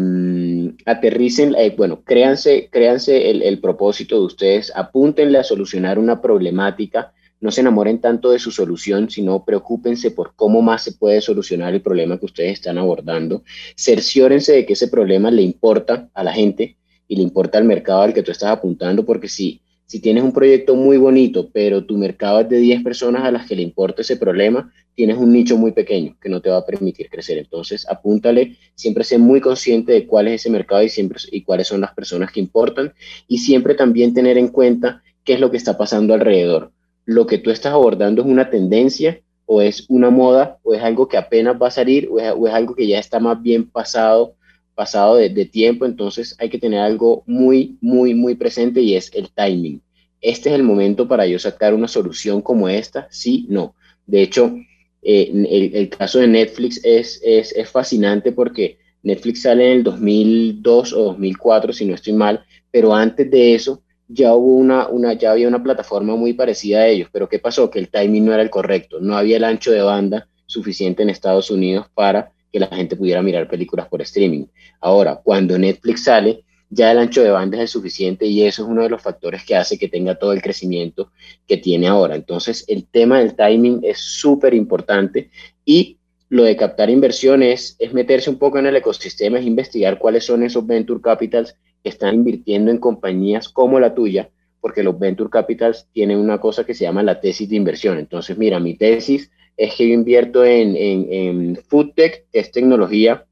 aterricen, 0.86 1.56
eh, 1.56 1.74
bueno, 1.76 2.04
créanse, 2.04 2.70
créanse 2.72 3.30
el, 3.30 3.42
el, 3.42 3.60
propósito 3.60 4.20
de 4.20 4.26
ustedes, 4.26 4.72
apúntenle 4.76 5.38
a 5.38 5.44
solucionar 5.44 5.98
una 5.98 6.22
problemática, 6.22 7.14
no 7.40 7.50
se 7.50 7.62
enamoren 7.62 8.00
tanto 8.00 8.30
de 8.30 8.38
su 8.40 8.52
solución, 8.52 9.10
sino 9.10 9.44
preocúpense 9.44 10.12
por 10.12 10.36
cómo 10.36 10.62
más 10.62 10.84
se 10.84 10.92
puede 10.92 11.22
solucionar 11.22 11.74
el 11.74 11.82
problema 11.82 12.20
que 12.20 12.26
ustedes 12.26 12.54
están 12.54 12.78
abordando, 12.78 13.44
cerciórense 13.76 14.54
de 14.54 14.66
que 14.66 14.74
ese 14.74 14.88
problema 14.90 15.32
le 15.32 15.42
importa 15.42 16.10
a 16.14 16.24
la 16.24 16.34
gente, 16.34 16.78
y 17.12 17.18
le 17.18 17.24
importa 17.24 17.58
el 17.58 17.66
mercado 17.66 18.04
al 18.04 18.14
que 18.14 18.24
tú 18.24 18.32
estás 18.32 18.52
apuntando, 18.52 19.04
porque 19.06 19.28
si, 19.28 19.60
si 19.86 20.00
tienes 20.00 20.24
un 20.24 20.32
proyecto 20.32 20.78
muy 20.78 20.96
bonito, 20.96 21.50
pero 21.52 21.84
tu 21.84 21.98
mercado 21.98 22.40
es 22.40 22.48
de 22.48 22.58
10 22.58 22.84
personas 22.84 23.26
a 23.26 23.32
las 23.32 23.46
que 23.46 23.54
le 23.58 23.64
importa 23.64 24.02
ese 24.02 24.16
problema, 24.16 24.72
tienes 24.96 25.18
un 25.18 25.34
nicho 25.34 25.58
muy 25.58 25.74
pequeño 25.74 26.16
que 26.22 26.30
no 26.30 26.40
te 26.40 26.50
va 26.50 26.60
a 26.60 26.66
permitir 26.66 27.10
crecer. 27.10 27.38
Entonces, 27.38 27.86
apúntale, 27.90 28.56
siempre 28.76 29.04
sé 29.04 29.18
muy 29.18 29.42
consciente 29.42 29.92
de 29.92 30.08
cuál 30.08 30.30
es 30.30 30.36
ese 30.36 30.50
mercado 30.50 30.84
y, 30.84 30.88
siempre, 30.88 31.20
y 31.34 31.44
cuáles 31.44 31.68
son 31.68 31.82
las 31.82 31.94
personas 31.94 32.32
que 32.32 32.40
importan, 32.40 32.94
y 33.28 33.40
siempre 33.40 33.76
también 33.76 34.14
tener 34.14 34.38
en 34.38 34.48
cuenta 34.48 35.04
qué 35.26 35.34
es 35.34 35.42
lo 35.42 35.52
que 35.52 35.58
está 35.58 35.78
pasando 35.78 36.14
alrededor. 36.14 36.72
Lo 37.04 37.28
que 37.28 37.40
tú 37.40 37.52
estás 37.52 37.74
abordando 37.74 38.22
es 38.22 38.28
una 38.30 38.50
tendencia 38.50 39.20
o 39.46 39.62
es 39.62 39.84
una 39.90 40.10
moda 40.12 40.60
o 40.64 40.74
es 40.74 40.82
algo 40.82 41.10
que 41.10 41.18
apenas 41.18 41.62
va 41.62 41.68
a 41.68 41.72
salir 41.72 42.08
o 42.10 42.14
o 42.14 42.48
es 42.48 42.54
algo 42.54 42.74
que 42.74 42.88
ya 42.88 43.00
está 43.00 43.20
más 43.20 43.42
bien 43.42 43.70
pasado 43.70 44.36
pasado 44.76 45.16
de, 45.16 45.46
tiempo, 45.46 45.86
entonces 45.86 46.36
hay 46.40 46.50
que 46.50 46.58
tener 46.58 46.80
algo 46.80 47.24
muy, 47.26 47.78
muy, 47.82 48.14
muy 48.14 48.36
presente 48.36 48.82
y 48.82 48.96
es 48.96 49.12
el 49.14 49.30
timing. 49.32 49.82
Este 50.22 50.50
es 50.50 50.56
el 50.56 50.64
momento 50.64 51.08
para 51.08 51.26
yo 51.26 51.40
sacar 51.40 51.74
una 51.74 51.88
solución 51.88 52.42
como 52.42 52.70
esta, 52.70 53.08
sí, 53.10 53.46
no. 53.50 53.76
De 54.06 54.22
hecho, 54.22 54.56
eh, 55.02 55.72
el, 55.74 55.90
caso 55.90 56.20
de 56.20 56.28
Netflix 56.28 56.80
es, 56.84 57.20
es, 57.24 57.52
es, 57.54 57.70
fascinante 57.70 58.32
porque 58.32 58.78
Netflix 59.04 59.42
sale 59.44 59.72
en 59.72 59.78
el 59.78 59.84
2002 59.84 60.94
o 60.94 61.04
2004, 61.06 61.74
si 61.74 61.86
no 61.86 61.96
estoy 61.96 62.14
mal, 62.14 62.44
pero 62.70 62.94
antes 62.94 63.30
de 63.32 63.56
eso 63.56 63.82
ya 64.08 64.34
hubo 64.36 64.56
una, 64.56 64.88
una, 64.88 65.14
ya 65.14 65.32
había 65.32 65.48
una 65.48 65.64
plataforma 65.64 66.16
muy 66.16 66.34
parecida 66.34 66.80
a 66.80 66.88
ellos, 66.88 67.10
pero 67.12 67.30
¿qué 67.30 67.40
pasó? 67.40 67.70
Que 67.70 67.80
el 67.80 67.90
timing 67.90 68.26
no 68.26 68.34
era 68.34 68.44
el 68.44 68.50
correcto, 68.50 69.00
no 69.00 69.18
había 69.18 69.38
el 69.38 69.44
ancho 69.44 69.72
de 69.72 69.82
banda 69.82 70.28
suficiente 70.46 71.02
en 71.02 71.10
Estados 71.10 71.50
Unidos 71.50 71.88
para 71.94 72.32
que 72.52 72.60
la 72.60 72.68
gente 72.68 72.96
pudiera 72.96 73.22
mirar 73.22 73.48
películas 73.48 73.88
por 73.88 74.02
streaming. 74.02 74.46
Ahora, 74.80 75.22
cuando 75.24 75.58
Netflix 75.58 76.04
sale, 76.04 76.44
ya 76.70 76.92
el 76.92 77.00
ancho 77.00 77.22
de 77.22 77.32
banda 77.32 77.62
es 77.62 77.70
suficiente 77.70 78.26
y 78.26 78.44
eso 78.44 78.64
es 78.64 78.70
uno 78.70 78.84
de 78.84 78.90
los 78.90 79.02
factores 79.02 79.44
que 79.44 79.56
hace 79.56 79.78
que 79.78 79.90
tenga 79.90 80.16
todo 80.16 80.32
el 80.32 80.42
crecimiento 80.42 81.12
que 81.46 81.58
tiene 81.58 81.88
ahora. 81.88 82.16
Entonces, 82.16 82.64
el 82.68 82.86
tema 82.86 83.20
del 83.20 83.36
timing 83.36 83.82
es 83.84 84.00
súper 84.00 84.54
importante 84.54 85.30
y 85.66 85.98
lo 86.30 86.44
de 86.46 86.56
captar 86.56 86.90
inversiones 86.90 87.76
es 87.78 87.94
meterse 87.94 88.30
un 88.30 88.38
poco 88.38 88.58
en 88.58 88.66
el 88.66 88.76
ecosistema, 88.78 89.38
es 89.38 89.46
investigar 89.46 90.00
cuáles 90.00 90.26
son 90.26 90.44
esos 90.44 90.66
venture 90.66 91.02
capitals 91.02 91.58
que 91.84 91.90
están 91.90 92.16
invirtiendo 92.16 92.72
en 92.72 92.78
compañías 92.78 93.50
como 93.50 93.82
la 93.82 93.94
tuya, 93.94 94.30
porque 94.62 94.82
los 94.82 94.98
venture 94.98 95.30
capitals 95.30 95.88
tienen 95.92 96.20
una 96.20 96.40
cosa 96.40 96.64
que 96.64 96.74
se 96.74 96.86
llama 96.86 97.04
la 97.04 97.20
tesis 97.20 97.50
de 97.50 97.58
inversión. 97.58 97.98
Entonces, 97.98 98.38
mira, 98.38 98.62
mi 98.62 98.76
tesis 98.76 99.30
es 99.62 99.76
que 99.76 99.88
yo 99.88 99.94
invierto 99.94 100.44
en, 100.44 100.76
en, 100.76 101.08
en 101.14 101.56
food 101.56 101.92
tech, 101.96 102.26
es 102.34 102.52
tecnología 102.52 103.26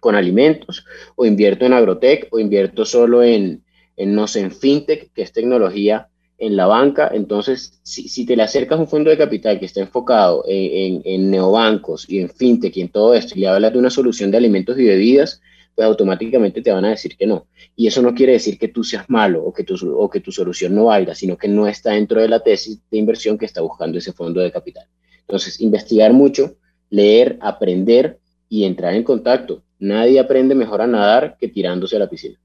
con 0.00 0.16
alimentos, 0.16 0.84
o 1.14 1.24
invierto 1.24 1.64
en 1.64 1.72
agrotech, 1.72 2.26
o 2.32 2.40
invierto 2.40 2.84
solo 2.84 3.22
en, 3.22 3.62
en 3.96 4.14
no 4.14 4.26
sé, 4.26 4.40
en 4.40 4.50
fintech, 4.50 5.12
que 5.12 5.22
es 5.22 5.32
tecnología 5.32 6.08
en 6.38 6.56
la 6.56 6.66
banca. 6.66 7.10
Entonces, 7.14 7.78
si, 7.84 8.08
si 8.08 8.26
te 8.26 8.34
le 8.34 8.42
acercas 8.42 8.80
un 8.80 8.88
fondo 8.88 9.10
de 9.10 9.16
capital 9.16 9.60
que 9.60 9.66
está 9.66 9.80
enfocado 9.80 10.44
en, 10.48 10.96
en, 10.96 11.02
en, 11.04 11.30
neobancos 11.30 12.08
y 12.10 12.18
en 12.18 12.30
fintech 12.30 12.76
y 12.76 12.80
en 12.80 12.88
todo 12.88 13.14
esto, 13.14 13.34
y 13.36 13.42
le 13.42 13.48
hablas 13.48 13.72
de 13.72 13.78
una 13.78 13.90
solución 13.90 14.32
de 14.32 14.38
alimentos 14.38 14.76
y 14.78 14.86
bebidas, 14.86 15.40
pues 15.76 15.86
automáticamente 15.86 16.62
te 16.62 16.72
van 16.72 16.84
a 16.84 16.90
decir 16.90 17.16
que 17.16 17.28
no. 17.28 17.46
Y 17.76 17.86
eso 17.86 18.02
no 18.02 18.12
quiere 18.12 18.32
decir 18.32 18.58
que 18.58 18.68
tú 18.68 18.82
seas 18.82 19.08
malo 19.08 19.44
o 19.44 19.52
que 19.52 19.62
tu, 19.62 19.76
o 19.96 20.10
que 20.10 20.20
tu 20.20 20.32
solución 20.32 20.74
no 20.74 20.86
valga, 20.86 21.14
sino 21.14 21.36
que 21.36 21.46
no 21.46 21.68
está 21.68 21.92
dentro 21.92 22.20
de 22.20 22.28
la 22.28 22.40
tesis 22.40 22.80
de 22.90 22.98
inversión 22.98 23.38
que 23.38 23.46
está 23.46 23.60
buscando 23.60 23.98
ese 23.98 24.12
fondo 24.12 24.40
de 24.40 24.50
capital. 24.50 24.86
Entonces, 25.26 25.60
investigar 25.60 26.12
mucho, 26.12 26.56
leer, 26.90 27.38
aprender 27.40 28.20
y 28.48 28.64
entrar 28.64 28.94
en 28.94 29.02
contacto. 29.02 29.62
Nadie 29.78 30.20
aprende 30.20 30.54
mejor 30.54 30.80
a 30.80 30.86
nadar 30.86 31.36
que 31.38 31.48
tirándose 31.48 31.96
a 31.96 32.00
la 32.00 32.08
piscina. 32.08 32.38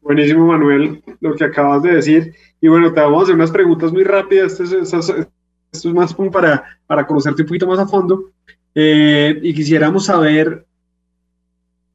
Buenísimo, 0.00 0.46
Manuel, 0.46 1.02
lo 1.20 1.34
que 1.34 1.44
acabas 1.44 1.82
de 1.82 1.94
decir. 1.94 2.34
Y 2.60 2.68
bueno, 2.68 2.92
te 2.92 3.00
vamos 3.00 3.20
a 3.20 3.22
hacer 3.24 3.34
unas 3.34 3.50
preguntas 3.50 3.92
muy 3.92 4.04
rápidas. 4.04 4.58
Esto 4.58 5.26
es, 5.72 5.84
más 5.86 6.14
como 6.14 6.30
para, 6.30 6.64
para 6.86 7.06
conocerte 7.06 7.42
un 7.42 7.48
poquito 7.48 7.66
más 7.66 7.78
a 7.78 7.86
fondo. 7.86 8.30
Eh, 8.74 9.38
y 9.42 9.52
quisiéramos 9.52 10.06
saber 10.06 10.66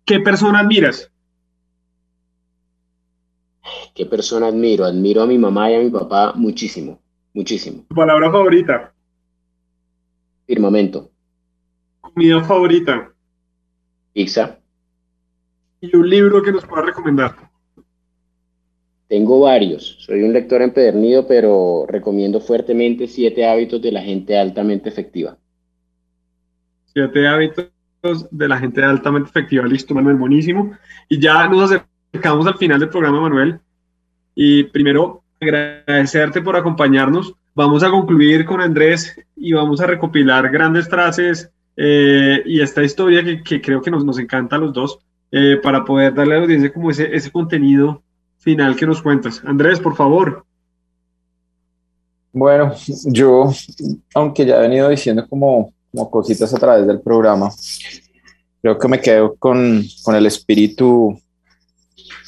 qué 0.05 0.19
persona 0.19 0.59
admiras. 0.59 1.09
¿Qué 3.95 4.05
persona 4.05 4.47
admiro? 4.47 4.85
Admiro 4.85 5.23
a 5.23 5.27
mi 5.27 5.37
mamá 5.37 5.71
y 5.71 5.75
a 5.75 5.79
mi 5.79 5.89
papá 5.89 6.33
muchísimo, 6.35 6.99
muchísimo. 7.35 7.85
¿Tu 7.87 7.93
palabra 7.93 8.31
favorita? 8.31 8.93
Firmamento. 10.47 11.11
¿Comida 12.01 12.43
favorita? 12.43 13.11
Pizza. 14.13 14.59
¿Y 15.81 15.95
un 15.95 16.09
libro 16.09 16.41
que 16.41 16.51
nos 16.51 16.65
puedas 16.65 16.85
recomendar? 16.85 17.35
Tengo 19.07 19.41
varios. 19.41 19.97
Soy 19.99 20.23
un 20.23 20.33
lector 20.33 20.61
empedernido, 20.61 21.27
pero 21.27 21.85
recomiendo 21.87 22.39
fuertemente 22.39 23.07
Siete 23.07 23.45
hábitos 23.45 23.81
de 23.81 23.91
la 23.91 24.01
gente 24.01 24.37
altamente 24.37 24.89
efectiva. 24.89 25.37
Siete 26.85 27.27
hábitos 27.27 27.69
de 28.31 28.47
la 28.47 28.57
gente 28.57 28.83
altamente 28.83 29.29
efectiva. 29.29 29.67
Listo, 29.67 29.93
Manuel, 29.93 30.15
buenísimo. 30.15 30.75
Y 31.09 31.19
ya 31.19 31.47
nos 31.47 31.71
acercamos 31.71 32.47
al 32.47 32.57
final 32.57 32.79
del 32.79 32.89
programa, 32.89 33.21
Manuel. 33.21 33.59
Y 34.33 34.63
primero, 34.63 35.24
agradecerte 35.39 36.41
por 36.41 36.55
acompañarnos. 36.55 37.33
Vamos 37.53 37.83
a 37.83 37.89
concluir 37.89 38.45
con 38.45 38.61
Andrés 38.61 39.15
y 39.35 39.53
vamos 39.53 39.81
a 39.81 39.87
recopilar 39.87 40.49
grandes 40.49 40.87
frases 40.89 41.49
eh, 41.77 42.41
y 42.45 42.61
esta 42.61 42.83
historia 42.83 43.23
que, 43.43 43.61
creo 43.61 43.81
que 43.81 43.91
nos, 43.91 44.17
encanta 44.19 44.55
a 44.55 44.59
los 44.59 44.73
dos 44.73 44.99
eh, 45.31 45.57
para 45.61 45.83
poder 45.83 46.13
darle 46.13 46.35
a 46.35 46.37
la 46.37 46.43
audiencia 46.43 46.71
como 46.73 46.91
ese, 46.91 47.15
ese 47.15 47.31
contenido 47.31 48.01
final 48.37 48.75
que 48.75 48.85
nos 48.85 49.01
cuentas. 49.01 49.41
Andrés, 49.45 49.79
por 49.79 49.95
favor. 49.95 50.45
Bueno, 52.31 52.73
yo, 53.05 53.51
aunque 54.13 54.45
ya 54.45 54.57
he 54.57 54.61
venido 54.61 54.89
diciendo 54.89 55.25
como, 55.27 55.73
como 55.91 56.11
cositas 56.11 56.53
a 56.53 56.57
través 56.57 56.85
del 56.85 56.99
programa, 56.99 57.49
creo 58.61 58.77
que 58.77 58.87
me 58.89 58.99
quedo 58.99 59.35
con, 59.35 59.83
con 60.03 60.15
el 60.15 60.25
espíritu 60.25 61.17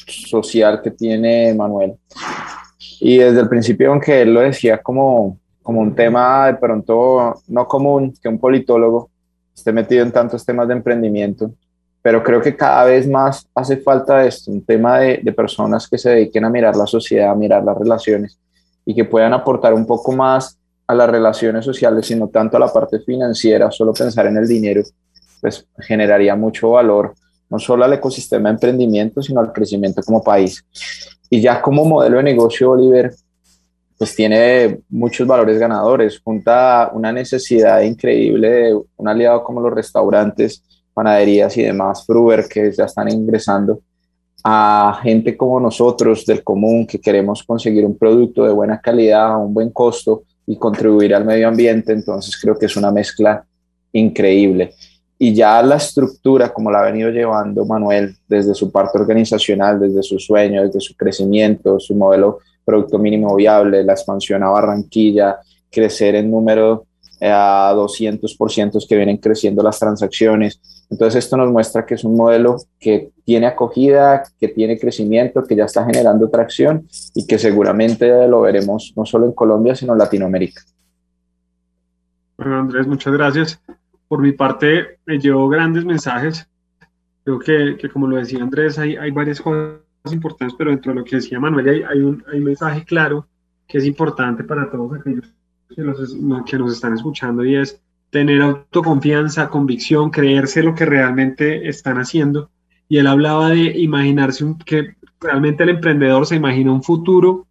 social 0.08 0.82
que 0.82 0.92
tiene 0.92 1.54
Manuel. 1.54 1.98
Y 3.00 3.18
desde 3.18 3.42
el 3.42 3.50
principio, 3.50 3.92
aunque 3.92 4.22
él 4.22 4.34
lo 4.34 4.42
decía 4.42 4.82
como, 4.82 5.38
como 5.62 5.82
un 5.82 5.94
tema 5.94 6.48
de 6.48 6.56
pronto 6.56 7.42
no 7.48 7.68
común, 7.68 8.14
que 8.22 8.30
un 8.30 8.40
politólogo 8.40 9.10
esté 9.56 9.72
metido 9.72 10.04
en 10.04 10.12
tantos 10.12 10.46
temas 10.46 10.68
de 10.68 10.76
emprendimiento, 10.76 11.52
pero 12.02 12.24
creo 12.24 12.42
que 12.42 12.56
cada 12.56 12.86
vez 12.86 13.08
más 13.08 13.48
hace 13.54 13.78
falta 13.78 14.26
esto, 14.26 14.52
un 14.52 14.64
tema 14.64 15.00
de, 15.00 15.20
de, 15.22 15.32
personas 15.34 15.88
que 15.88 15.98
se 15.98 16.12
dediquen 16.12 16.46
a 16.46 16.50
mirar 16.50 16.76
la 16.76 16.88
sociedad, 16.88 17.32
a 17.32 17.36
mirar 17.36 17.64
las 17.64 17.78
relaciones 17.78 18.40
y 18.86 18.96
que 18.96 19.04
puedan 19.04 19.34
aportar 19.34 19.74
un 19.74 19.86
poco 19.86 20.14
más 20.14 20.58
a 20.88 20.96
las 20.96 21.10
relaciones 21.10 21.66
sociales 21.66 22.10
y 22.10 22.16
no 22.16 22.30
tanto 22.30 22.56
a 22.56 22.62
la 22.62 22.72
parte 22.72 23.00
financiera, 23.00 23.70
solo 23.72 23.94
pensar 23.94 24.26
en 24.28 24.38
el 24.38 24.48
dinero, 24.48 24.82
pues 25.42 25.68
generaría 25.80 26.36
mucho 26.36 26.72
valor, 26.72 27.14
no 27.50 27.60
solo 27.60 27.84
al 27.84 27.94
ecosistema 27.94 28.50
de 28.50 28.56
emprendimiento, 28.56 29.22
sino 29.22 29.42
al 29.42 29.52
crecimiento 29.52 30.02
como 30.02 30.24
país. 30.24 30.64
Y 31.30 31.42
ya 31.42 31.62
como 31.62 31.86
modelo 31.86 32.18
de 32.18 32.24
negocio, 32.24 32.72
Oliver, 32.72 33.14
pues 33.98 34.16
tiene 34.16 34.80
muchos 34.90 35.28
valores 35.28 35.58
ganadores, 35.58 36.20
junta 36.20 36.92
una 36.94 37.12
necesidad 37.12 37.82
increíble 37.82 38.50
de 38.50 38.80
un 38.96 39.08
aliado 39.08 39.44
como 39.44 39.60
los 39.60 39.74
restaurantes, 39.74 40.64
panaderías 40.94 41.56
y 41.58 41.64
demás, 41.64 42.06
Fruber, 42.06 42.48
que 42.48 42.72
ya 42.72 42.86
están 42.86 43.12
ingresando, 43.12 43.82
a 44.44 45.00
gente 45.02 45.36
como 45.36 45.60
nosotros 45.60 46.26
del 46.26 46.44
común 46.44 46.86
que 46.86 47.00
queremos 47.00 47.44
conseguir 47.44 47.86
un 47.86 47.98
producto 47.98 48.46
de 48.46 48.54
buena 48.54 48.80
calidad 48.80 49.34
a 49.34 49.38
un 49.38 49.54
buen 49.54 49.72
costo 49.72 50.24
y 50.46 50.56
contribuir 50.58 51.14
al 51.14 51.26
medio 51.26 51.48
ambiente. 51.48 51.92
Entonces 51.92 52.38
creo 52.40 52.58
que 52.58 52.68
es 52.68 52.78
una 52.78 52.92
mezcla 52.92 53.44
increíble. 53.92 54.74
Y 55.20 55.34
ya 55.34 55.62
la 55.64 55.78
estructura, 55.78 56.54
como 56.54 56.70
la 56.70 56.80
ha 56.80 56.92
venido 56.92 57.10
llevando 57.10 57.66
Manuel 57.66 58.16
desde 58.28 58.54
su 58.54 58.72
parte 58.72 59.00
organizacional, 59.00 59.80
desde 59.80 60.04
su 60.04 60.20
sueño, 60.20 60.64
desde 60.64 60.80
su 60.80 60.96
crecimiento, 60.96 61.80
su 61.80 61.96
modelo 61.96 62.40
producto 62.64 63.00
mínimo 63.00 63.36
viable, 63.36 63.84
la 63.84 63.94
expansión 63.94 64.44
a 64.44 64.50
Barranquilla, 64.50 65.40
crecer 65.72 66.16
en 66.16 66.30
número 66.30 66.86
eh, 67.20 67.32
a 67.32 67.74
200% 67.74 68.88
que 68.88 68.96
vienen 68.96 69.18
creciendo 69.18 69.64
las 69.64 69.80
transacciones. 69.80 70.62
Entonces 70.90 71.26
esto 71.26 71.36
nos 71.36 71.52
muestra 71.52 71.86
que 71.86 71.96
es 71.96 72.04
un 72.04 72.16
modelo 72.16 72.58
que 72.80 73.10
tiene 73.26 73.48
acogida, 73.48 74.24
que 74.40 74.50
tiene 74.50 74.78
crecimiento, 74.78 75.44
que 75.44 75.56
ya 75.56 75.66
está 75.66 75.84
generando 75.86 76.30
tracción 76.30 76.88
y 77.16 77.26
que 77.26 77.40
seguramente 77.40 78.28
lo 78.28 78.42
veremos 78.42 78.94
no 78.96 79.06
solo 79.06 79.26
en 79.26 79.32
Colombia, 79.32 79.76
sino 79.76 79.94
en 79.94 80.00
Latinoamérica. 80.00 80.62
Bueno, 82.38 82.60
Andrés, 82.60 82.86
muchas 82.86 83.14
gracias. 83.14 83.60
Por 84.08 84.22
mi 84.22 84.32
parte, 84.32 85.00
me 85.06 85.20
llevo 85.20 85.50
grandes 85.50 85.86
mensajes. 85.86 86.50
Creo 87.24 87.40
que, 87.40 87.78
que 87.78 87.90
como 87.90 88.08
lo 88.08 88.18
decía 88.18 88.42
Andrés, 88.42 88.80
hay, 88.80 88.96
hay 88.96 89.12
varias 89.12 89.42
cosas 89.42 89.82
importantes, 90.12 90.56
pero 90.58 90.72
dentro 90.72 90.94
de 90.94 91.00
lo 91.00 91.06
que 91.06 91.18
decía 91.18 91.40
Manuel 91.40 91.68
hay, 91.68 91.84
hay, 91.84 92.00
un, 92.00 92.24
hay 92.32 92.40
un 92.40 92.46
mensaje 92.46 92.86
claro 92.86 93.28
que 93.68 93.80
es 93.80 93.86
importante 93.86 94.44
para 94.44 94.72
todos 94.72 94.98
aquellos 94.98 95.34
que, 95.70 95.84
que 96.46 96.58
nos 96.58 96.74
están 96.74 96.94
escuchando 96.94 97.44
y 97.44 97.56
es 97.56 97.82
tener 98.10 98.42
autoconfianza, 98.42 99.50
convicción, 99.50 100.10
creerse 100.10 100.64
lo 100.64 100.74
que 100.74 100.86
realmente 100.86 101.68
están 101.68 101.98
haciendo. 101.98 102.50
Y 102.88 102.98
él 102.98 103.08
hablaba 103.08 103.50
de 103.50 103.78
imaginarse 103.78 104.46
un, 104.46 104.58
que 104.60 104.96
realmente 105.20 105.64
el 105.64 105.70
emprendedor 105.70 106.26
se 106.26 106.36
imagina 106.36 106.72
un 106.72 106.84
futuro 106.84 107.47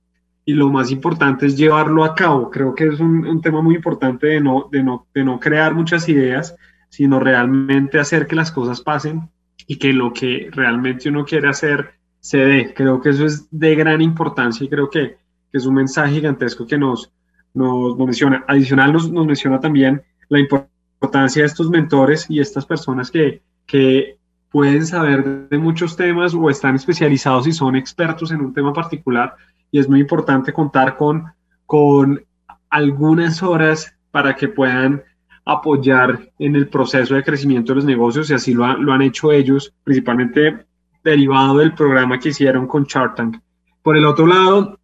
y 0.48 0.54
lo 0.54 0.70
más 0.70 0.92
importante 0.92 1.44
es 1.44 1.56
llevarlo 1.56 2.04
a 2.04 2.14
cabo. 2.14 2.50
Creo 2.50 2.72
que 2.74 2.86
es 2.86 3.00
un, 3.00 3.26
un 3.26 3.40
tema 3.42 3.60
muy 3.60 3.74
importante 3.74 4.28
de 4.28 4.40
no, 4.40 4.68
de, 4.70 4.82
no, 4.82 5.08
de 5.12 5.24
no 5.24 5.40
crear 5.40 5.74
muchas 5.74 6.08
ideas, 6.08 6.54
sino 6.88 7.18
realmente 7.18 7.98
hacer 7.98 8.28
que 8.28 8.36
las 8.36 8.52
cosas 8.52 8.80
pasen 8.80 9.28
y 9.66 9.76
que 9.76 9.92
lo 9.92 10.12
que 10.12 10.48
realmente 10.52 11.08
uno 11.08 11.24
quiere 11.24 11.48
hacer 11.48 11.94
se 12.20 12.38
dé. 12.38 12.72
Creo 12.74 13.00
que 13.00 13.10
eso 13.10 13.26
es 13.26 13.48
de 13.50 13.74
gran 13.74 14.00
importancia 14.00 14.64
y 14.64 14.68
creo 14.68 14.88
que, 14.88 15.16
que 15.50 15.58
es 15.58 15.66
un 15.66 15.74
mensaje 15.74 16.14
gigantesco 16.14 16.64
que 16.64 16.78
nos, 16.78 17.12
nos, 17.52 17.98
menciona. 17.98 18.44
Adicional 18.46 18.92
nos, 18.92 19.10
nos, 19.10 19.26
menciona 19.26 19.58
también 19.58 20.00
la 20.28 20.38
importancia 20.38 21.42
de 21.42 21.46
estos 21.46 21.70
mentores 21.70 22.26
y 22.28 22.38
estas 22.38 22.64
personas 22.64 23.10
que, 23.10 23.42
que 23.66 24.16
pueden 24.56 24.86
saber 24.86 25.50
de 25.50 25.58
muchos 25.58 25.96
temas 25.96 26.32
o 26.32 26.48
están 26.48 26.76
especializados 26.76 27.46
y 27.46 27.52
son 27.52 27.76
expertos 27.76 28.30
en 28.30 28.40
un 28.40 28.54
tema 28.54 28.72
particular 28.72 29.36
y 29.70 29.78
es 29.78 29.86
muy 29.86 30.00
importante 30.00 30.50
contar 30.50 30.96
con, 30.96 31.26
con 31.66 32.24
algunas 32.70 33.42
horas 33.42 33.94
para 34.10 34.34
que 34.34 34.48
puedan 34.48 35.02
apoyar 35.44 36.30
en 36.38 36.56
el 36.56 36.68
proceso 36.68 37.14
de 37.14 37.22
crecimiento 37.22 37.72
de 37.72 37.76
los 37.76 37.84
negocios 37.84 38.30
y 38.30 38.32
así 38.32 38.54
lo, 38.54 38.78
lo 38.78 38.94
han 38.94 39.02
hecho 39.02 39.30
ellos, 39.30 39.74
principalmente 39.84 40.64
derivado 41.04 41.58
del 41.58 41.74
programa 41.74 42.18
que 42.18 42.30
hicieron 42.30 42.66
con 42.66 42.86
Chartank. 42.86 43.36
Por 43.82 43.98
el 43.98 44.06
otro 44.06 44.26
lado, 44.26 44.78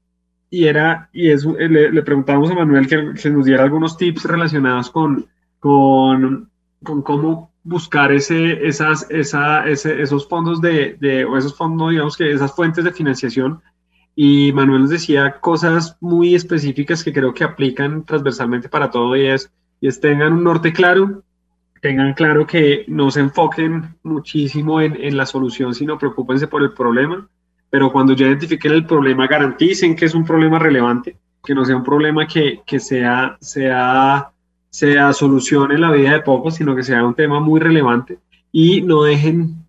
y 0.50 0.66
era, 0.66 1.08
y 1.14 1.30
eh, 1.30 1.38
le, 1.70 1.90
le 1.90 2.02
preguntamos 2.02 2.50
a 2.50 2.54
Manuel 2.54 2.86
que, 2.86 3.14
que, 3.14 3.30
nos 3.30 3.46
diera 3.46 3.64
algunos 3.64 3.96
tips 3.96 4.26
relacionados 4.26 4.90
con, 4.90 5.24
con, 5.58 6.50
con 6.82 7.00
cómo 7.00 7.51
buscar 7.64 8.12
ese, 8.12 8.66
esas, 8.66 9.06
esa, 9.10 9.68
ese, 9.68 10.02
esos 10.02 10.28
fondos 10.28 10.60
de, 10.60 10.96
de, 11.00 11.24
o 11.24 11.36
esos 11.36 11.56
fondos, 11.56 11.90
digamos 11.90 12.16
que 12.16 12.32
esas 12.32 12.54
fuentes 12.54 12.84
de 12.84 12.92
financiación. 12.92 13.60
Y 14.14 14.52
Manuel 14.52 14.82
nos 14.82 14.90
decía 14.90 15.40
cosas 15.40 15.96
muy 16.00 16.34
específicas 16.34 17.02
que 17.02 17.12
creo 17.12 17.32
que 17.32 17.44
aplican 17.44 18.04
transversalmente 18.04 18.68
para 18.68 18.90
todo 18.90 19.16
y 19.16 19.26
es, 19.26 19.50
y 19.80 19.88
es 19.88 20.00
tengan 20.00 20.34
un 20.34 20.44
norte 20.44 20.72
claro, 20.72 21.22
tengan 21.80 22.12
claro 22.12 22.46
que 22.46 22.84
no 22.88 23.10
se 23.10 23.20
enfoquen 23.20 23.96
muchísimo 24.02 24.80
en, 24.80 24.96
en, 25.02 25.16
la 25.16 25.26
solución, 25.26 25.74
sino 25.74 25.98
preocupense 25.98 26.46
por 26.46 26.62
el 26.62 26.72
problema, 26.72 27.26
pero 27.70 27.90
cuando 27.90 28.12
ya 28.12 28.26
identifiquen 28.26 28.72
el 28.72 28.86
problema, 28.86 29.26
garanticen 29.26 29.96
que 29.96 30.04
es 30.04 30.14
un 30.14 30.24
problema 30.24 30.58
relevante, 30.58 31.16
que 31.42 31.54
no 31.54 31.64
sea 31.64 31.76
un 31.76 31.82
problema 31.82 32.26
que, 32.26 32.60
que 32.66 32.78
sea, 32.78 33.36
sea, 33.40 34.30
sea 34.72 35.12
solución 35.12 35.70
en 35.70 35.82
la 35.82 35.90
vida 35.90 36.12
de 36.12 36.22
pocos, 36.22 36.54
sino 36.54 36.74
que 36.74 36.82
sea 36.82 37.04
un 37.04 37.14
tema 37.14 37.40
muy 37.40 37.60
relevante 37.60 38.18
y 38.50 38.80
no 38.80 39.02
dejen 39.02 39.66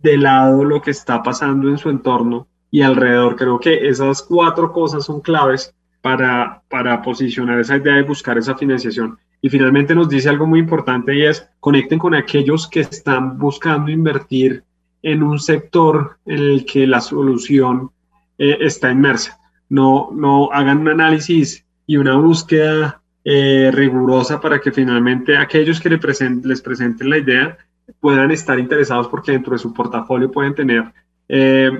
de 0.00 0.16
lado 0.16 0.64
lo 0.64 0.80
que 0.80 0.92
está 0.92 1.22
pasando 1.24 1.68
en 1.68 1.76
su 1.76 1.90
entorno 1.90 2.46
y 2.70 2.82
alrededor. 2.82 3.34
Creo 3.34 3.58
que 3.58 3.88
esas 3.88 4.22
cuatro 4.22 4.72
cosas 4.72 5.04
son 5.04 5.20
claves 5.20 5.74
para, 6.00 6.62
para 6.68 7.02
posicionar 7.02 7.58
esa 7.58 7.76
idea 7.76 7.94
de 7.94 8.02
buscar 8.02 8.38
esa 8.38 8.54
financiación. 8.54 9.18
Y 9.42 9.48
finalmente 9.48 9.94
nos 9.94 10.08
dice 10.08 10.28
algo 10.28 10.46
muy 10.46 10.60
importante 10.60 11.16
y 11.16 11.24
es 11.24 11.48
conecten 11.58 11.98
con 11.98 12.14
aquellos 12.14 12.68
que 12.68 12.80
están 12.80 13.38
buscando 13.38 13.90
invertir 13.90 14.62
en 15.02 15.22
un 15.24 15.40
sector 15.40 16.16
en 16.26 16.38
el 16.38 16.64
que 16.64 16.86
la 16.86 17.00
solución 17.00 17.90
eh, 18.38 18.58
está 18.60 18.92
inmersa. 18.92 19.40
No, 19.68 20.10
no 20.12 20.50
hagan 20.52 20.78
un 20.78 20.88
análisis 20.88 21.66
y 21.86 21.96
una 21.96 22.16
búsqueda 22.16 23.02
eh, 23.24 23.70
rigurosa 23.72 24.38
para 24.38 24.60
que 24.60 24.70
finalmente 24.70 25.36
aquellos 25.36 25.80
que 25.80 25.88
les 25.88 26.60
presenten, 26.60 27.08
la 27.08 27.18
idea 27.18 27.56
puedan 28.00 28.30
estar 28.30 28.58
interesados 28.58 29.08
porque 29.08 29.32
dentro 29.32 29.52
de 29.52 29.58
su 29.58 29.72
portafolio 29.72 30.30
pueden 30.30 30.54
tener 30.54 30.92
eh, 31.28 31.70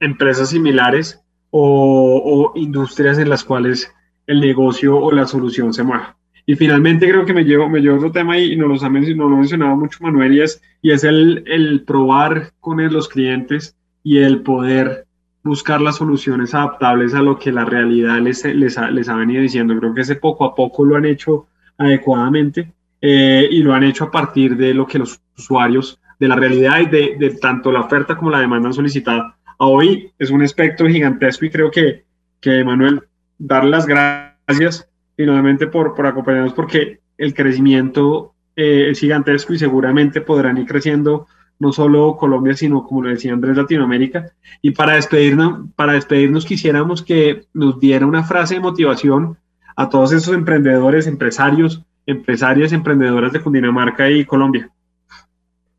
empresas 0.00 0.50
similares 0.50 1.20
o, 1.50 2.52
industrias 2.56 3.18
en 3.18 3.28
las 3.28 3.44
cuales 3.44 3.92
el 4.26 4.40
negocio 4.40 4.98
o 4.98 5.12
la 5.12 5.26
solución 5.26 5.72
se 5.72 5.84
mueva. 5.84 6.16
Y 6.46 6.56
finalmente 6.56 7.08
creo 7.08 7.24
que 7.24 7.32
me 7.32 7.44
llevo, 7.44 7.68
me 7.68 7.80
llevo 7.80 7.98
otro 7.98 8.10
tema 8.10 8.36
y 8.36 8.56
nos, 8.56 8.80
lo 8.80 8.86
ha 8.86 8.90
mencionado, 8.90 9.30
lo 9.30 9.36
mencionaba 9.36 9.76
mucho 9.76 9.98
Manuel 10.02 10.34
y 10.34 10.40
es, 10.42 10.60
y 10.82 10.90
es 10.90 11.04
el, 11.04 11.44
el 11.46 11.84
probar 11.84 12.52
con 12.58 12.84
los 12.92 13.08
clientes 13.08 13.76
y 14.02 14.18
el 14.18 14.42
poder 14.42 15.06
buscar 15.44 15.80
las 15.80 15.96
soluciones 15.96 16.54
adaptables 16.54 17.14
a 17.14 17.22
lo 17.22 17.38
que 17.38 17.52
la 17.52 17.64
realidad 17.64 18.18
les, 18.18 18.44
les, 18.44 18.78
ha, 18.78 18.90
les 18.90 19.08
ha 19.08 19.14
venido 19.14 19.42
diciendo. 19.42 19.78
Creo 19.78 19.94
que 19.94 20.00
ese 20.00 20.16
poco 20.16 20.44
a 20.44 20.54
poco 20.54 20.84
lo 20.84 20.96
han 20.96 21.04
hecho 21.04 21.46
adecuadamente 21.76 22.72
eh, 23.00 23.46
y 23.50 23.62
lo 23.62 23.74
han 23.74 23.84
hecho 23.84 24.04
a 24.04 24.10
partir 24.10 24.56
de 24.56 24.72
lo 24.72 24.86
que 24.86 24.98
los 24.98 25.20
usuarios, 25.36 26.00
de 26.18 26.28
la 26.28 26.36
realidad 26.36 26.80
y 26.80 26.86
de, 26.86 27.16
de 27.18 27.30
tanto 27.36 27.70
la 27.70 27.80
oferta 27.80 28.16
como 28.16 28.30
la 28.30 28.40
demanda 28.40 28.68
han 28.68 28.74
solicitado. 28.74 29.34
A 29.58 29.66
hoy 29.66 30.10
es 30.18 30.30
un 30.30 30.42
espectro 30.42 30.88
gigantesco 30.88 31.44
y 31.44 31.50
creo 31.50 31.70
que, 31.70 32.04
que 32.40 32.64
Manuel, 32.64 33.02
dar 33.38 33.64
las 33.64 33.86
gracias 33.86 34.88
finalmente 35.16 35.66
por, 35.66 35.94
por 35.94 36.06
acompañarnos 36.06 36.54
porque 36.54 37.00
el 37.18 37.34
crecimiento 37.34 38.34
eh, 38.56 38.88
es 38.90 39.00
gigantesco 39.00 39.52
y 39.52 39.58
seguramente 39.58 40.20
podrán 40.20 40.56
ir 40.58 40.66
creciendo 40.66 41.26
no 41.58 41.72
solo 41.72 42.16
Colombia, 42.16 42.54
sino 42.54 42.84
como 42.84 43.02
lo 43.02 43.10
decía 43.10 43.32
Andrés, 43.32 43.56
Latinoamérica. 43.56 44.32
Y 44.62 44.72
para 44.72 44.94
despedirnos, 44.94 45.68
para 45.76 45.94
despedirnos 45.94 46.44
quisiéramos 46.44 47.02
que 47.02 47.46
nos 47.52 47.80
diera 47.80 48.06
una 48.06 48.24
frase 48.24 48.54
de 48.54 48.60
motivación 48.60 49.38
a 49.76 49.88
todos 49.88 50.12
esos 50.12 50.34
emprendedores, 50.34 51.06
empresarios, 51.06 51.82
empresarias, 52.06 52.72
emprendedoras 52.72 53.32
de 53.32 53.40
Cundinamarca 53.40 54.10
y 54.10 54.24
Colombia. 54.24 54.70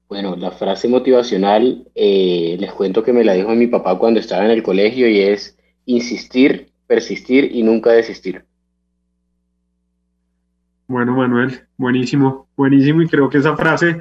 Bueno, 0.07 0.35
la 0.35 0.51
frase 0.51 0.87
motivacional, 0.87 1.87
eh, 1.95 2.57
les 2.59 2.71
cuento 2.73 3.03
que 3.03 3.13
me 3.13 3.23
la 3.23 3.33
dijo 3.33 3.49
mi 3.55 3.67
papá 3.67 3.97
cuando 3.97 4.19
estaba 4.19 4.45
en 4.45 4.51
el 4.51 4.63
colegio 4.63 5.09
y 5.09 5.19
es 5.19 5.57
insistir, 5.85 6.69
persistir 6.87 7.55
y 7.55 7.63
nunca 7.63 7.91
desistir. 7.91 8.45
Bueno, 10.87 11.15
Manuel, 11.15 11.61
buenísimo, 11.77 12.47
buenísimo. 12.55 13.01
Y 13.01 13.07
creo 13.07 13.29
que 13.29 13.39
esa 13.39 13.57
frase 13.57 13.97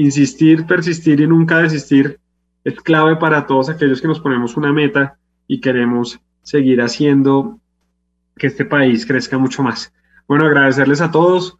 insistir, 0.00 0.66
persistir 0.66 1.20
y 1.20 1.26
nunca 1.26 1.58
desistir 1.58 2.18
es 2.64 2.74
clave 2.76 3.16
para 3.16 3.46
todos 3.46 3.68
aquellos 3.68 4.00
que 4.00 4.08
nos 4.08 4.20
ponemos 4.20 4.56
una 4.56 4.72
meta 4.72 5.18
y 5.46 5.60
queremos 5.60 6.18
seguir 6.42 6.80
haciendo 6.80 7.58
que 8.36 8.46
este 8.46 8.64
país 8.64 9.04
crezca 9.06 9.38
mucho 9.38 9.62
más. 9.62 9.92
Bueno, 10.26 10.46
agradecerles 10.46 11.00
a 11.00 11.10
todos, 11.10 11.58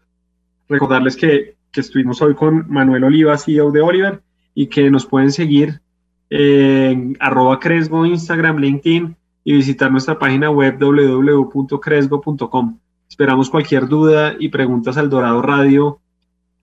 recordarles 0.68 1.16
que, 1.16 1.58
estuvimos 1.74 2.20
hoy 2.20 2.34
con 2.34 2.68
Manuel 2.68 3.04
Oliva, 3.04 3.38
CEO 3.38 3.70
de 3.70 3.80
Oliver, 3.80 4.20
y 4.54 4.66
que 4.66 4.90
nos 4.90 5.06
pueden 5.06 5.30
seguir 5.30 5.80
en 6.30 7.16
arroba 7.20 7.60
Cresgo, 7.60 8.04
Instagram, 8.04 8.58
LinkedIn 8.58 9.14
y 9.44 9.52
visitar 9.52 9.92
nuestra 9.92 10.18
página 10.18 10.50
web 10.50 10.76
www.cresgo.com. 10.78 12.78
Esperamos 13.08 13.50
cualquier 13.50 13.86
duda 13.86 14.34
y 14.38 14.48
preguntas 14.48 14.96
al 14.96 15.10
Dorado 15.10 15.42
Radio 15.42 16.00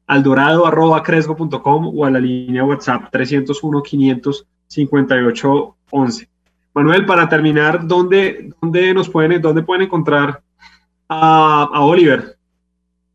aldorado.cresgo.com 0.07 1.91
o 1.95 2.05
a 2.05 2.09
la 2.09 2.19
línea 2.19 2.63
WhatsApp 2.63 3.09
301 3.11 3.83
558 3.83 5.75
11. 5.91 6.29
Manuel, 6.73 7.05
para 7.05 7.27
terminar, 7.27 7.87
¿dónde, 7.87 8.51
dónde 8.61 8.93
nos 8.93 9.09
pueden, 9.09 9.41
dónde 9.41 9.63
pueden 9.63 9.83
encontrar 9.83 10.41
a, 11.09 11.69
Oliver? 11.81 12.37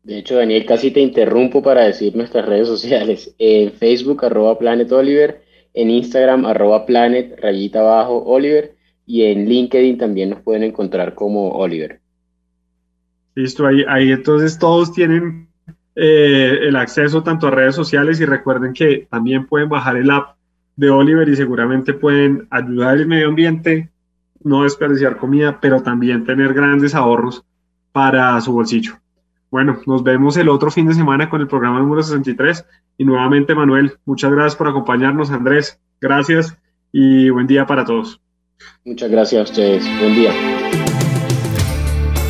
De 0.03 0.19
hecho, 0.19 0.35
Daniel, 0.35 0.65
casi 0.65 0.91
te 0.91 0.99
interrumpo 0.99 1.63
para 1.63 1.83
decir 1.83 2.15
nuestras 2.15 2.45
redes 2.45 2.67
sociales. 2.67 3.33
En 3.37 3.71
Facebook, 3.71 4.25
arroba 4.25 4.59
Planet 4.59 4.91
Oliver, 4.91 5.43
en 5.73 5.89
Instagram, 5.89 6.45
arroba 6.45 6.85
Planet, 6.85 7.39
rayita 7.41 7.79
abajo, 7.79 8.21
Oliver, 8.25 8.75
y 9.05 9.23
en 9.23 9.47
LinkedIn 9.47 9.97
también 9.97 10.31
nos 10.31 10.41
pueden 10.41 10.63
encontrar 10.63 11.15
como 11.15 11.51
Oliver. 11.51 12.01
Listo, 13.35 13.65
ahí, 13.65 13.83
ahí 13.87 14.11
entonces 14.11 14.59
todos 14.59 14.91
tienen 14.91 15.47
eh, 15.95 16.59
el 16.63 16.75
acceso 16.75 17.23
tanto 17.23 17.47
a 17.47 17.51
redes 17.51 17.75
sociales 17.75 18.19
y 18.19 18.25
recuerden 18.25 18.73
que 18.73 19.07
también 19.09 19.45
pueden 19.45 19.69
bajar 19.69 19.97
el 19.97 20.09
app 20.09 20.35
de 20.75 20.89
Oliver 20.89 21.27
y 21.29 21.35
seguramente 21.35 21.93
pueden 21.93 22.47
ayudar 22.49 22.89
al 22.89 23.05
medio 23.05 23.27
ambiente, 23.27 23.89
no 24.43 24.63
desperdiciar 24.63 25.17
comida, 25.17 25.59
pero 25.61 25.83
también 25.83 26.25
tener 26.25 26.53
grandes 26.53 26.95
ahorros 26.95 27.43
para 27.91 28.39
su 28.41 28.51
bolsillo. 28.51 28.95
Bueno, 29.51 29.79
nos 29.85 30.03
vemos 30.03 30.35
el 30.37 30.49
otro 30.49 30.71
fin 30.71 30.87
de 30.87 30.95
semana 30.95 31.29
con 31.29 31.41
el 31.41 31.47
programa 31.47 31.79
número 31.79 32.01
63 32.01 32.65
y 32.97 33.05
nuevamente 33.05 33.53
Manuel, 33.53 33.93
muchas 34.05 34.31
gracias 34.31 34.55
por 34.55 34.67
acompañarnos, 34.67 35.29
Andrés, 35.29 35.79
gracias 36.01 36.57
y 36.91 37.29
buen 37.29 37.45
día 37.45 37.67
para 37.67 37.85
todos. 37.85 38.19
Muchas 38.83 39.11
gracias 39.11 39.41
a 39.41 39.51
ustedes, 39.51 39.99
buen 39.99 40.15
día. 40.15 40.82